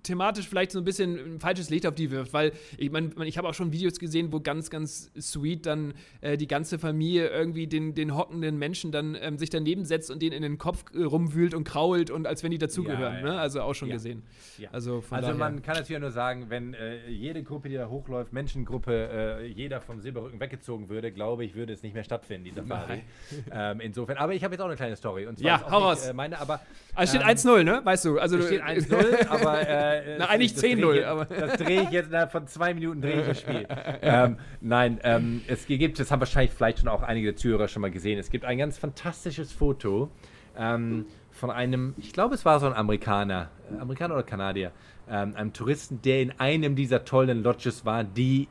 thematisch 0.03 0.47
vielleicht 0.47 0.71
so 0.71 0.79
ein 0.79 0.85
bisschen 0.85 1.35
ein 1.35 1.39
falsches 1.39 1.69
Licht 1.69 1.87
auf 1.87 1.95
die 1.95 2.11
wirft, 2.11 2.33
weil 2.33 2.51
ich 2.77 2.91
meine, 2.91 3.11
ich 3.25 3.37
habe 3.37 3.47
auch 3.47 3.53
schon 3.53 3.71
Videos 3.71 3.99
gesehen, 3.99 4.31
wo 4.31 4.39
ganz, 4.39 4.69
ganz 4.69 5.11
sweet 5.19 5.65
dann 5.65 5.93
äh, 6.21 6.37
die 6.37 6.47
ganze 6.47 6.77
Familie 6.77 7.29
irgendwie 7.29 7.67
den, 7.67 7.95
den 7.95 8.15
hockenden 8.15 8.57
Menschen 8.57 8.91
dann 8.91 9.17
ähm, 9.19 9.37
sich 9.37 9.49
daneben 9.49 9.85
setzt 9.85 10.11
und 10.11 10.21
den 10.21 10.33
in 10.33 10.41
den 10.41 10.57
Kopf 10.57 10.83
äh, 10.93 11.03
rumwühlt 11.03 11.53
und 11.53 11.63
krault 11.63 12.11
und 12.11 12.27
als 12.27 12.43
wenn 12.43 12.51
die 12.51 12.57
dazugehören. 12.57 13.15
Ja, 13.15 13.21
ne? 13.21 13.39
Also 13.39 13.61
auch 13.61 13.73
schon 13.73 13.89
gesehen. 13.89 14.23
Also, 14.71 15.03
also 15.09 15.33
man 15.33 15.61
kann 15.61 15.75
natürlich 15.75 15.99
nur 15.99 16.11
sagen, 16.11 16.45
wenn 16.49 16.73
äh, 16.73 17.09
jede 17.09 17.43
Gruppe, 17.43 17.69
die 17.69 17.75
da 17.75 17.87
hochläuft, 17.87 18.33
Menschengruppe, 18.33 19.39
äh, 19.41 19.47
jeder 19.47 19.81
vom 19.81 19.99
Silberrücken 19.99 20.39
weggezogen 20.39 20.89
würde, 20.89 21.11
glaube 21.11 21.45
ich, 21.45 21.55
würde 21.55 21.73
es 21.73 21.83
nicht 21.83 21.93
mehr 21.93 22.03
stattfinden, 22.03 22.45
die 22.45 22.51
Safari. 22.51 23.02
ähm, 23.51 23.79
insofern. 23.79 24.17
Aber 24.17 24.33
ich 24.33 24.43
habe 24.43 24.53
jetzt 24.53 24.61
auch 24.61 24.67
eine 24.67 24.75
kleine 24.75 24.95
Story. 24.95 25.25
Und 25.25 25.39
zwar 25.39 25.47
ja, 25.47 25.71
hau 25.71 25.79
raus. 25.79 26.07
Äh, 26.07 26.13
meine, 26.13 26.39
aber, 26.39 26.59
also 26.95 27.17
steht 27.17 27.27
ähm, 27.27 27.37
1-0, 27.37 27.63
ne? 27.63 27.81
Weißt 27.83 28.05
du? 28.05 28.19
Also, 28.19 28.37
es 28.37 28.47
steht 28.47 28.63
1-0, 28.63 29.27
aber. 29.27 29.67
Äh, 29.67 30.17
Na, 30.19 30.29
eigentlich 30.29 30.53
10-0. 30.53 31.25
Das 31.25 31.57
drehe 31.57 31.83
ich 31.83 31.89
jetzt 31.91 32.07
innerhalb 32.07 32.31
von 32.31 32.47
zwei 32.47 32.73
Minuten 32.73 33.01
drehe 33.01 33.21
ich 33.21 33.27
das 33.27 33.39
Spiel. 33.39 33.67
ähm, 34.01 34.37
nein, 34.61 34.99
ähm, 35.03 35.41
es 35.47 35.65
gibt, 35.65 35.99
das 35.99 36.11
haben 36.11 36.19
wahrscheinlich 36.19 36.51
vielleicht 36.51 36.79
schon 36.79 36.89
auch 36.89 37.03
einige 37.03 37.35
Zuhörer 37.35 37.67
schon 37.67 37.81
mal 37.81 37.91
gesehen. 37.91 38.19
Es 38.19 38.29
gibt 38.29 38.45
ein 38.45 38.57
ganz 38.57 38.77
fantastisches 38.77 39.51
Foto 39.51 40.09
ähm, 40.57 41.05
von 41.31 41.51
einem, 41.51 41.93
ich 41.97 42.13
glaube, 42.13 42.35
es 42.35 42.45
war 42.45 42.59
so 42.59 42.67
ein 42.67 42.73
Amerikaner, 42.73 43.49
äh, 43.71 43.79
Amerikaner 43.79 44.15
oder 44.15 44.23
Kanadier, 44.23 44.71
ähm, 45.09 45.35
einem 45.35 45.53
Touristen, 45.53 46.01
der 46.01 46.21
in 46.21 46.31
einem 46.39 46.75
dieser 46.75 47.05
tollen 47.05 47.43
Lodges 47.43 47.85
war, 47.85 48.03
die 48.03 48.47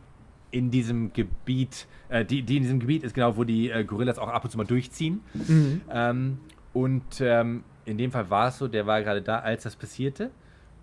in 0.52 0.70
diesem 0.70 1.12
Gebiet, 1.12 1.88
äh, 2.08 2.24
die, 2.24 2.42
die 2.42 2.58
in 2.58 2.62
diesem 2.62 2.78
Gebiet 2.78 3.02
ist, 3.02 3.14
genau, 3.14 3.36
wo 3.36 3.42
die 3.42 3.70
äh, 3.70 3.84
Gorillas 3.84 4.18
auch 4.18 4.28
ab 4.28 4.44
und 4.44 4.50
zu 4.50 4.58
mal 4.58 4.64
durchziehen. 4.64 5.20
Mhm. 5.34 5.80
Ähm, 5.90 6.38
und 6.72 7.20
ähm, 7.20 7.64
in 7.84 7.98
dem 7.98 8.12
Fall 8.12 8.30
war 8.30 8.48
es 8.48 8.58
so, 8.58 8.68
der 8.68 8.86
war 8.86 9.02
gerade 9.02 9.22
da, 9.22 9.40
als 9.40 9.64
das 9.64 9.74
passierte. 9.74 10.30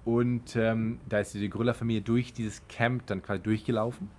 Und 0.05 0.55
ähm, 0.55 0.99
da 1.07 1.19
ist 1.19 1.33
diese 1.33 1.47
Gorilla-Familie 1.49 2.01
durch 2.01 2.33
dieses 2.33 2.67
Camp 2.67 3.05
dann 3.07 3.21
quasi 3.21 3.41
durchgelaufen. 3.41 4.09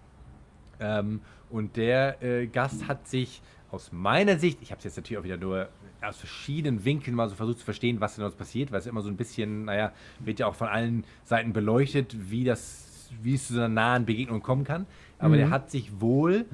Ähm, 0.78 1.20
und 1.50 1.76
der 1.76 2.22
äh, 2.22 2.46
Gast 2.46 2.86
hat 2.88 3.08
sich 3.08 3.42
aus 3.70 3.92
meiner 3.92 4.38
Sicht, 4.38 4.58
ich 4.62 4.70
habe 4.70 4.78
es 4.78 4.84
jetzt 4.84 4.96
natürlich 4.96 5.18
auch 5.18 5.24
wieder 5.24 5.36
nur 5.36 5.68
aus 6.00 6.16
verschiedenen 6.16 6.84
Winkeln 6.84 7.14
mal 7.14 7.28
so 7.28 7.34
versucht 7.34 7.58
zu 7.58 7.64
verstehen, 7.64 8.00
was 8.00 8.16
denn 8.16 8.24
uns 8.24 8.34
passiert, 8.34 8.72
weil 8.72 8.80
es 8.80 8.86
immer 8.86 9.02
so 9.02 9.08
ein 9.08 9.16
bisschen, 9.16 9.66
naja, 9.66 9.92
wird 10.18 10.38
ja 10.38 10.46
auch 10.46 10.54
von 10.54 10.68
allen 10.68 11.04
Seiten 11.24 11.52
beleuchtet, 11.52 12.30
wie 12.30 12.44
das, 12.44 13.10
wie 13.22 13.34
es 13.34 13.48
zu 13.48 13.54
so 13.54 13.60
einer 13.60 13.68
nahen 13.68 14.06
Begegnung 14.06 14.42
kommen 14.42 14.64
kann. 14.64 14.86
Aber 15.20 15.34
mhm. 15.34 15.38
der 15.38 15.50
hat 15.50 15.70
sich 15.70 16.00
wohl 16.00 16.46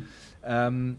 ähm, 0.45 0.97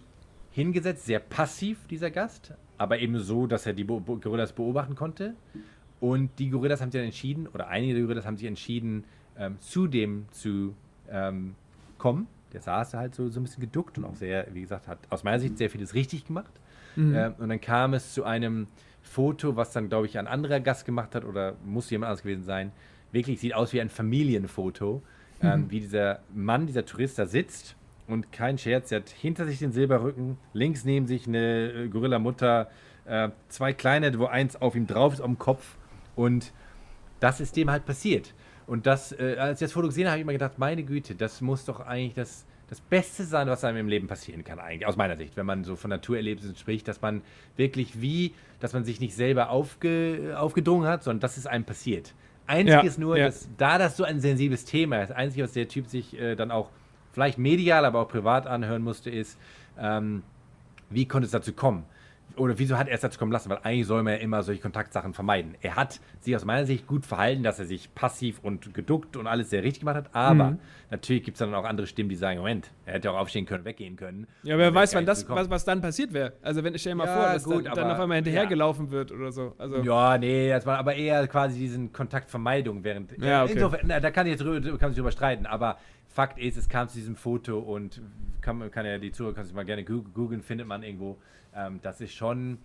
hingesetzt, 0.51 1.05
sehr 1.05 1.19
passiv, 1.19 1.85
dieser 1.87 2.09
Gast, 2.09 2.53
aber 2.77 2.99
eben 2.99 3.19
so, 3.19 3.45
dass 3.45 3.65
er 3.65 3.73
die 3.73 3.83
Bo 3.83 3.99
Gorillas 3.99 4.53
beobachten 4.53 4.95
konnte. 4.95 5.35
Und 5.99 6.31
die 6.39 6.49
Gorillas 6.49 6.81
haben 6.81 6.91
sich 6.91 6.99
dann 6.99 7.05
entschieden, 7.05 7.47
oder 7.47 7.67
einige 7.67 7.93
der 7.93 8.03
Gorillas 8.03 8.25
haben 8.25 8.37
sich 8.37 8.47
entschieden, 8.47 9.03
ähm, 9.37 9.57
zu 9.59 9.87
dem 9.87 10.25
zu 10.31 10.75
ähm, 11.09 11.55
kommen. 11.97 12.27
Der 12.53 12.61
saß 12.61 12.93
halt 12.93 13.15
so, 13.15 13.29
so 13.29 13.39
ein 13.39 13.43
bisschen 13.43 13.61
geduckt 13.61 13.97
und 13.97 14.05
auch 14.05 14.15
sehr, 14.15 14.47
wie 14.53 14.61
gesagt, 14.61 14.87
hat 14.87 14.99
aus 15.09 15.23
meiner 15.23 15.39
Sicht 15.39 15.57
sehr 15.57 15.69
vieles 15.69 15.93
richtig 15.93 16.25
gemacht. 16.25 16.51
Mhm. 16.95 17.15
Ähm, 17.15 17.33
und 17.39 17.49
dann 17.49 17.61
kam 17.61 17.93
es 17.93 18.13
zu 18.13 18.23
einem 18.23 18.67
Foto, 19.01 19.55
was 19.55 19.71
dann, 19.71 19.89
glaube 19.89 20.05
ich, 20.05 20.17
ein 20.17 20.27
anderer 20.27 20.59
Gast 20.59 20.85
gemacht 20.85 21.15
hat 21.15 21.25
oder 21.25 21.55
muss 21.65 21.89
jemand 21.89 22.09
anders 22.09 22.23
gewesen 22.23 22.43
sein. 22.43 22.71
Wirklich 23.11 23.39
sieht 23.39 23.53
aus 23.53 23.73
wie 23.73 23.81
ein 23.81 23.89
Familienfoto, 23.89 25.01
ähm, 25.41 25.61
mhm. 25.61 25.71
wie 25.71 25.79
dieser 25.79 26.19
Mann, 26.33 26.67
dieser 26.67 26.85
Tourist 26.85 27.19
da 27.19 27.25
sitzt 27.25 27.75
und 28.07 28.31
kein 28.31 28.57
Scherz, 28.57 28.91
er 28.91 28.99
hat 28.99 29.09
hinter 29.09 29.45
sich 29.45 29.59
den 29.59 29.71
Silberrücken, 29.71 30.37
links 30.53 30.85
neben 30.85 31.07
sich 31.07 31.27
eine 31.27 31.71
äh, 31.71 31.87
Gorilla-Mutter, 31.89 32.69
äh, 33.05 33.29
zwei 33.49 33.73
kleine, 33.73 34.17
wo 34.17 34.25
eins 34.25 34.55
auf 34.55 34.75
ihm 34.75 34.87
drauf 34.87 35.13
ist, 35.13 35.19
auf 35.19 35.27
dem 35.27 35.37
Kopf. 35.37 35.77
Und 36.15 36.53
das 37.19 37.39
ist 37.39 37.55
dem 37.55 37.69
halt 37.69 37.85
passiert. 37.85 38.33
Und 38.65 38.85
das, 38.85 39.11
äh, 39.13 39.35
als 39.39 39.61
ich 39.61 39.65
das 39.65 39.73
Foto 39.73 39.87
gesehen 39.87 40.05
habe, 40.05 40.11
habe 40.11 40.19
ich 40.19 40.23
immer 40.23 40.33
gedacht, 40.33 40.57
meine 40.57 40.83
Güte, 40.83 41.15
das 41.15 41.41
muss 41.41 41.65
doch 41.65 41.79
eigentlich 41.79 42.15
das, 42.15 42.45
das 42.69 42.81
Beste 42.81 43.23
sein, 43.23 43.47
was 43.47 43.63
einem 43.63 43.77
im 43.77 43.87
Leben 43.87 44.07
passieren 44.07 44.43
kann, 44.43 44.59
eigentlich, 44.59 44.85
aus 44.85 44.97
meiner 44.97 45.15
Sicht, 45.15 45.37
wenn 45.37 45.45
man 45.45 45.63
so 45.63 45.75
von 45.75 45.89
Naturerlebnissen 45.89 46.55
spricht, 46.55 46.87
dass 46.87 47.01
man 47.01 47.21
wirklich 47.55 48.01
wie, 48.01 48.33
dass 48.59 48.73
man 48.73 48.83
sich 48.83 48.99
nicht 48.99 49.15
selber 49.15 49.49
aufge, 49.49 50.35
aufgedrungen 50.37 50.87
hat, 50.87 51.03
sondern 51.03 51.21
dass 51.21 51.37
es 51.37 51.47
einem 51.47 51.63
passiert. 51.63 52.13
Einzig 52.47 52.83
ja, 52.83 52.91
nur, 52.97 53.17
ja. 53.17 53.25
dass 53.25 53.49
da 53.57 53.77
das 53.77 53.97
so 53.97 54.03
ein 54.03 54.19
sensibles 54.21 54.65
Thema 54.65 55.01
ist, 55.03 55.11
einzig, 55.11 55.43
was 55.43 55.51
der 55.51 55.67
Typ 55.67 55.87
sich 55.87 56.17
äh, 56.17 56.35
dann 56.35 56.49
auch 56.49 56.69
vielleicht 57.11 57.37
medial, 57.37 57.85
aber 57.85 58.01
auch 58.01 58.07
privat 58.07 58.47
anhören 58.47 58.83
musste, 58.83 59.09
ist, 59.09 59.37
ähm, 59.77 60.23
wie 60.89 61.05
konnte 61.05 61.25
es 61.25 61.31
dazu 61.31 61.51
kommen? 61.51 61.83
Oder 62.37 62.57
wieso 62.59 62.77
hat 62.77 62.87
er 62.87 62.95
es 62.95 63.01
dazu 63.01 63.17
kommen 63.19 63.31
lassen? 63.31 63.49
Weil 63.49 63.59
eigentlich 63.63 63.87
soll 63.87 64.03
man 64.03 64.13
ja 64.13 64.19
immer 64.19 64.43
solche 64.43 64.61
Kontaktsachen 64.61 65.13
vermeiden. 65.13 65.55
Er 65.61 65.75
hat 65.75 65.99
sich 66.19 66.35
aus 66.35 66.45
meiner 66.45 66.65
Sicht 66.65 66.87
gut 66.87 67.05
verhalten, 67.05 67.43
dass 67.43 67.59
er 67.59 67.65
sich 67.65 67.93
passiv 67.93 68.39
und 68.43 68.73
geduckt 68.73 69.17
und 69.17 69.27
alles 69.27 69.49
sehr 69.49 69.63
richtig 69.63 69.81
gemacht 69.81 69.97
hat. 69.97 70.09
Aber 70.13 70.51
mhm. 70.51 70.59
natürlich 70.91 71.23
gibt 71.23 71.35
es 71.35 71.39
dann 71.39 71.53
auch 71.53 71.65
andere 71.65 71.87
Stimmen, 71.87 72.09
die 72.09 72.15
sagen: 72.15 72.39
Moment, 72.39 72.71
er 72.85 72.93
hätte 72.93 73.11
auch 73.11 73.17
aufstehen 73.17 73.45
können, 73.45 73.65
weggehen 73.65 73.95
können. 73.95 74.27
Ja, 74.43 74.57
wer 74.57 74.73
weiß, 74.73 74.95
wann 74.95 75.05
das, 75.05 75.27
was, 75.29 75.49
was 75.49 75.65
dann 75.65 75.81
passiert 75.81 76.13
wäre. 76.13 76.33
Also, 76.41 76.63
wenn, 76.63 76.77
stell 76.77 76.93
dir 76.93 76.97
mal 76.97 77.07
ja, 77.07 77.15
vor, 77.15 77.33
dass 77.33 77.43
gut, 77.43 77.65
dann, 77.65 77.67
aber, 77.67 77.81
dann, 77.81 77.91
auf 77.91 77.99
einmal 77.99 78.15
hinterhergelaufen 78.17 78.85
ja. 78.87 78.91
wird 78.91 79.11
oder 79.11 79.31
so. 79.31 79.53
Also, 79.57 79.77
ja, 79.77 80.17
nee, 80.17 80.49
das 80.49 80.65
war 80.65 80.77
aber 80.77 80.95
eher 80.95 81.27
quasi 81.27 81.59
diesen 81.59 81.91
Kontaktvermeidung 81.91 82.83
während. 82.83 83.17
Ja, 83.17 83.43
okay. 83.43 83.53
Insofern, 83.53 83.87
da 83.87 84.11
kann 84.11 84.27
ich 84.27 84.31
jetzt 84.31 84.43
drüber, 84.43 84.77
kann 84.77 84.91
sich 84.91 84.97
drüber 84.97 85.11
streiten, 85.11 85.45
aber 85.45 85.77
Fakt 86.17 86.39
ist, 86.39 86.57
es 86.57 86.67
kam 86.67 86.89
zu 86.89 86.97
diesem 86.97 87.15
Foto 87.15 87.59
und 87.59 88.01
kann, 88.41 88.71
kann 88.71 88.87
ja 88.87 88.97
die 88.97 89.11
Zuhörer 89.11 89.35
kann 89.35 89.45
sich 89.45 89.53
mal 89.53 89.65
gerne 89.65 89.83
googeln, 89.83 90.41
findet 90.41 90.65
man 90.65 90.81
irgendwo. 90.81 91.19
Ähm, 91.53 91.79
das 91.83 92.01
ist 92.01 92.11
schon 92.11 92.57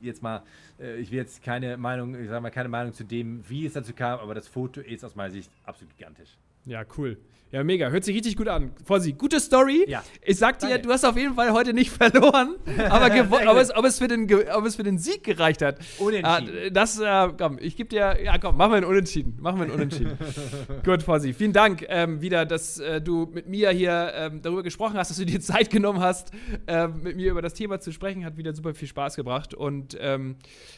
jetzt 0.00 0.22
mal, 0.22 0.44
äh, 0.80 0.96
ich 0.96 1.10
will 1.10 1.18
jetzt 1.18 1.42
keine 1.42 1.76
Meinung, 1.76 2.18
ich 2.18 2.30
sage 2.30 2.40
mal 2.40 2.50
keine 2.50 2.70
Meinung 2.70 2.94
zu 2.94 3.04
dem, 3.04 3.46
wie 3.50 3.66
es 3.66 3.74
dazu 3.74 3.92
kam, 3.92 4.18
aber 4.20 4.34
das 4.34 4.48
Foto 4.48 4.80
ist 4.80 5.04
aus 5.04 5.14
meiner 5.14 5.30
Sicht 5.30 5.50
absolut 5.64 5.94
gigantisch. 5.94 6.38
Ja, 6.66 6.84
cool. 6.98 7.16
Ja, 7.52 7.62
mega. 7.62 7.88
Hört 7.90 8.02
sich 8.02 8.14
richtig 8.16 8.36
gut 8.36 8.48
an. 8.48 8.72
Vorsi, 8.84 9.12
gute 9.12 9.38
Story. 9.38 9.84
Ja. 9.86 10.02
Ich 10.20 10.36
sag 10.36 10.58
dir, 10.58 10.78
du 10.78 10.90
hast 10.90 11.04
auf 11.04 11.16
jeden 11.16 11.34
Fall 11.36 11.52
heute 11.52 11.72
nicht 11.72 11.90
verloren, 11.96 12.56
aber 12.90 13.06
ob, 13.50 13.56
es, 13.56 13.74
ob, 13.74 13.84
es 13.84 13.98
für 13.98 14.08
den, 14.08 14.28
ob 14.52 14.66
es 14.66 14.74
für 14.74 14.82
den 14.82 14.98
Sieg 14.98 15.22
gereicht 15.22 15.62
hat. 15.62 15.78
Unentschieden. 15.98 16.56
Äh, 16.56 16.72
das, 16.72 16.98
äh, 16.98 17.28
komm, 17.38 17.58
ich 17.60 17.76
gebe 17.76 17.88
dir, 17.88 18.20
ja 18.20 18.36
komm, 18.38 18.56
machen 18.56 18.72
wir 18.72 18.76
ein 18.78 18.84
Unentschieden. 18.84 19.38
Machen 19.40 19.60
wir 19.60 19.66
ein 19.66 19.70
Unentschieden. 19.70 20.18
gut, 20.84 21.04
Vorsi. 21.04 21.32
Vielen 21.32 21.52
Dank 21.52 21.84
ähm, 21.88 22.20
wieder, 22.20 22.44
dass 22.46 22.80
äh, 22.80 23.00
du 23.00 23.30
mit 23.32 23.46
mir 23.46 23.70
hier 23.70 24.12
ähm, 24.14 24.42
darüber 24.42 24.64
gesprochen 24.64 24.98
hast, 24.98 25.10
dass 25.10 25.16
du 25.16 25.24
dir 25.24 25.40
Zeit 25.40 25.70
genommen 25.70 26.00
hast, 26.00 26.32
ähm, 26.66 27.00
mit 27.04 27.14
mir 27.14 27.30
über 27.30 27.42
das 27.42 27.54
Thema 27.54 27.78
zu 27.78 27.92
sprechen. 27.92 28.24
Hat 28.24 28.36
wieder 28.36 28.54
super 28.54 28.74
viel 28.74 28.88
Spaß 28.88 29.14
gebracht. 29.14 29.54
Und 29.54 29.96
ähm, 30.00 30.34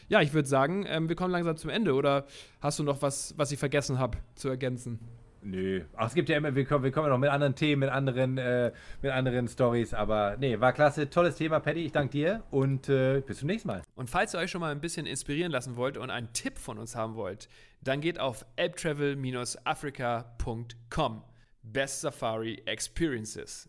ja, 0.08 0.20
ich 0.20 0.34
würde 0.34 0.46
sagen, 0.46 0.84
ähm, 0.86 1.08
wir 1.08 1.16
kommen 1.16 1.32
langsam 1.32 1.56
zum 1.56 1.70
Ende. 1.70 1.94
Oder 1.94 2.26
hast 2.60 2.78
du 2.78 2.82
noch 2.82 3.00
was, 3.00 3.32
was 3.38 3.52
ich 3.52 3.58
vergessen 3.58 3.98
habe 3.98 4.18
zu 4.34 4.50
ergänzen? 4.50 4.98
Nö. 5.42 5.82
Ach, 5.96 6.08
es 6.08 6.14
gibt 6.14 6.28
ja 6.28 6.36
immer, 6.36 6.54
wir 6.54 6.64
kommen, 6.64 6.84
wir 6.84 6.90
kommen 6.90 7.06
ja 7.06 7.12
noch 7.12 7.18
mit 7.18 7.30
anderen 7.30 7.54
Themen, 7.54 7.80
mit 7.80 7.90
anderen, 7.90 8.38
äh, 8.38 8.72
anderen 9.04 9.48
Stories, 9.48 9.92
aber 9.94 10.36
nee, 10.38 10.58
war 10.60 10.72
klasse. 10.72 11.10
Tolles 11.10 11.36
Thema, 11.36 11.60
Patty. 11.60 11.86
Ich 11.86 11.92
danke 11.92 12.10
dir 12.10 12.42
und 12.50 12.88
äh, 12.88 13.20
bis 13.20 13.38
zum 13.38 13.46
nächsten 13.48 13.68
Mal. 13.68 13.82
Und 13.94 14.10
falls 14.10 14.34
ihr 14.34 14.40
euch 14.40 14.50
schon 14.50 14.60
mal 14.60 14.72
ein 14.72 14.80
bisschen 14.80 15.06
inspirieren 15.06 15.52
lassen 15.52 15.76
wollt 15.76 15.96
und 15.96 16.10
einen 16.10 16.32
Tipp 16.32 16.58
von 16.58 16.78
uns 16.78 16.96
haben 16.96 17.14
wollt, 17.14 17.48
dann 17.82 18.00
geht 18.00 18.18
auf 18.18 18.44
elbtravel-africa.com. 18.56 21.22
Best 21.62 22.00
Safari 22.00 22.62
Experiences. 22.66 23.68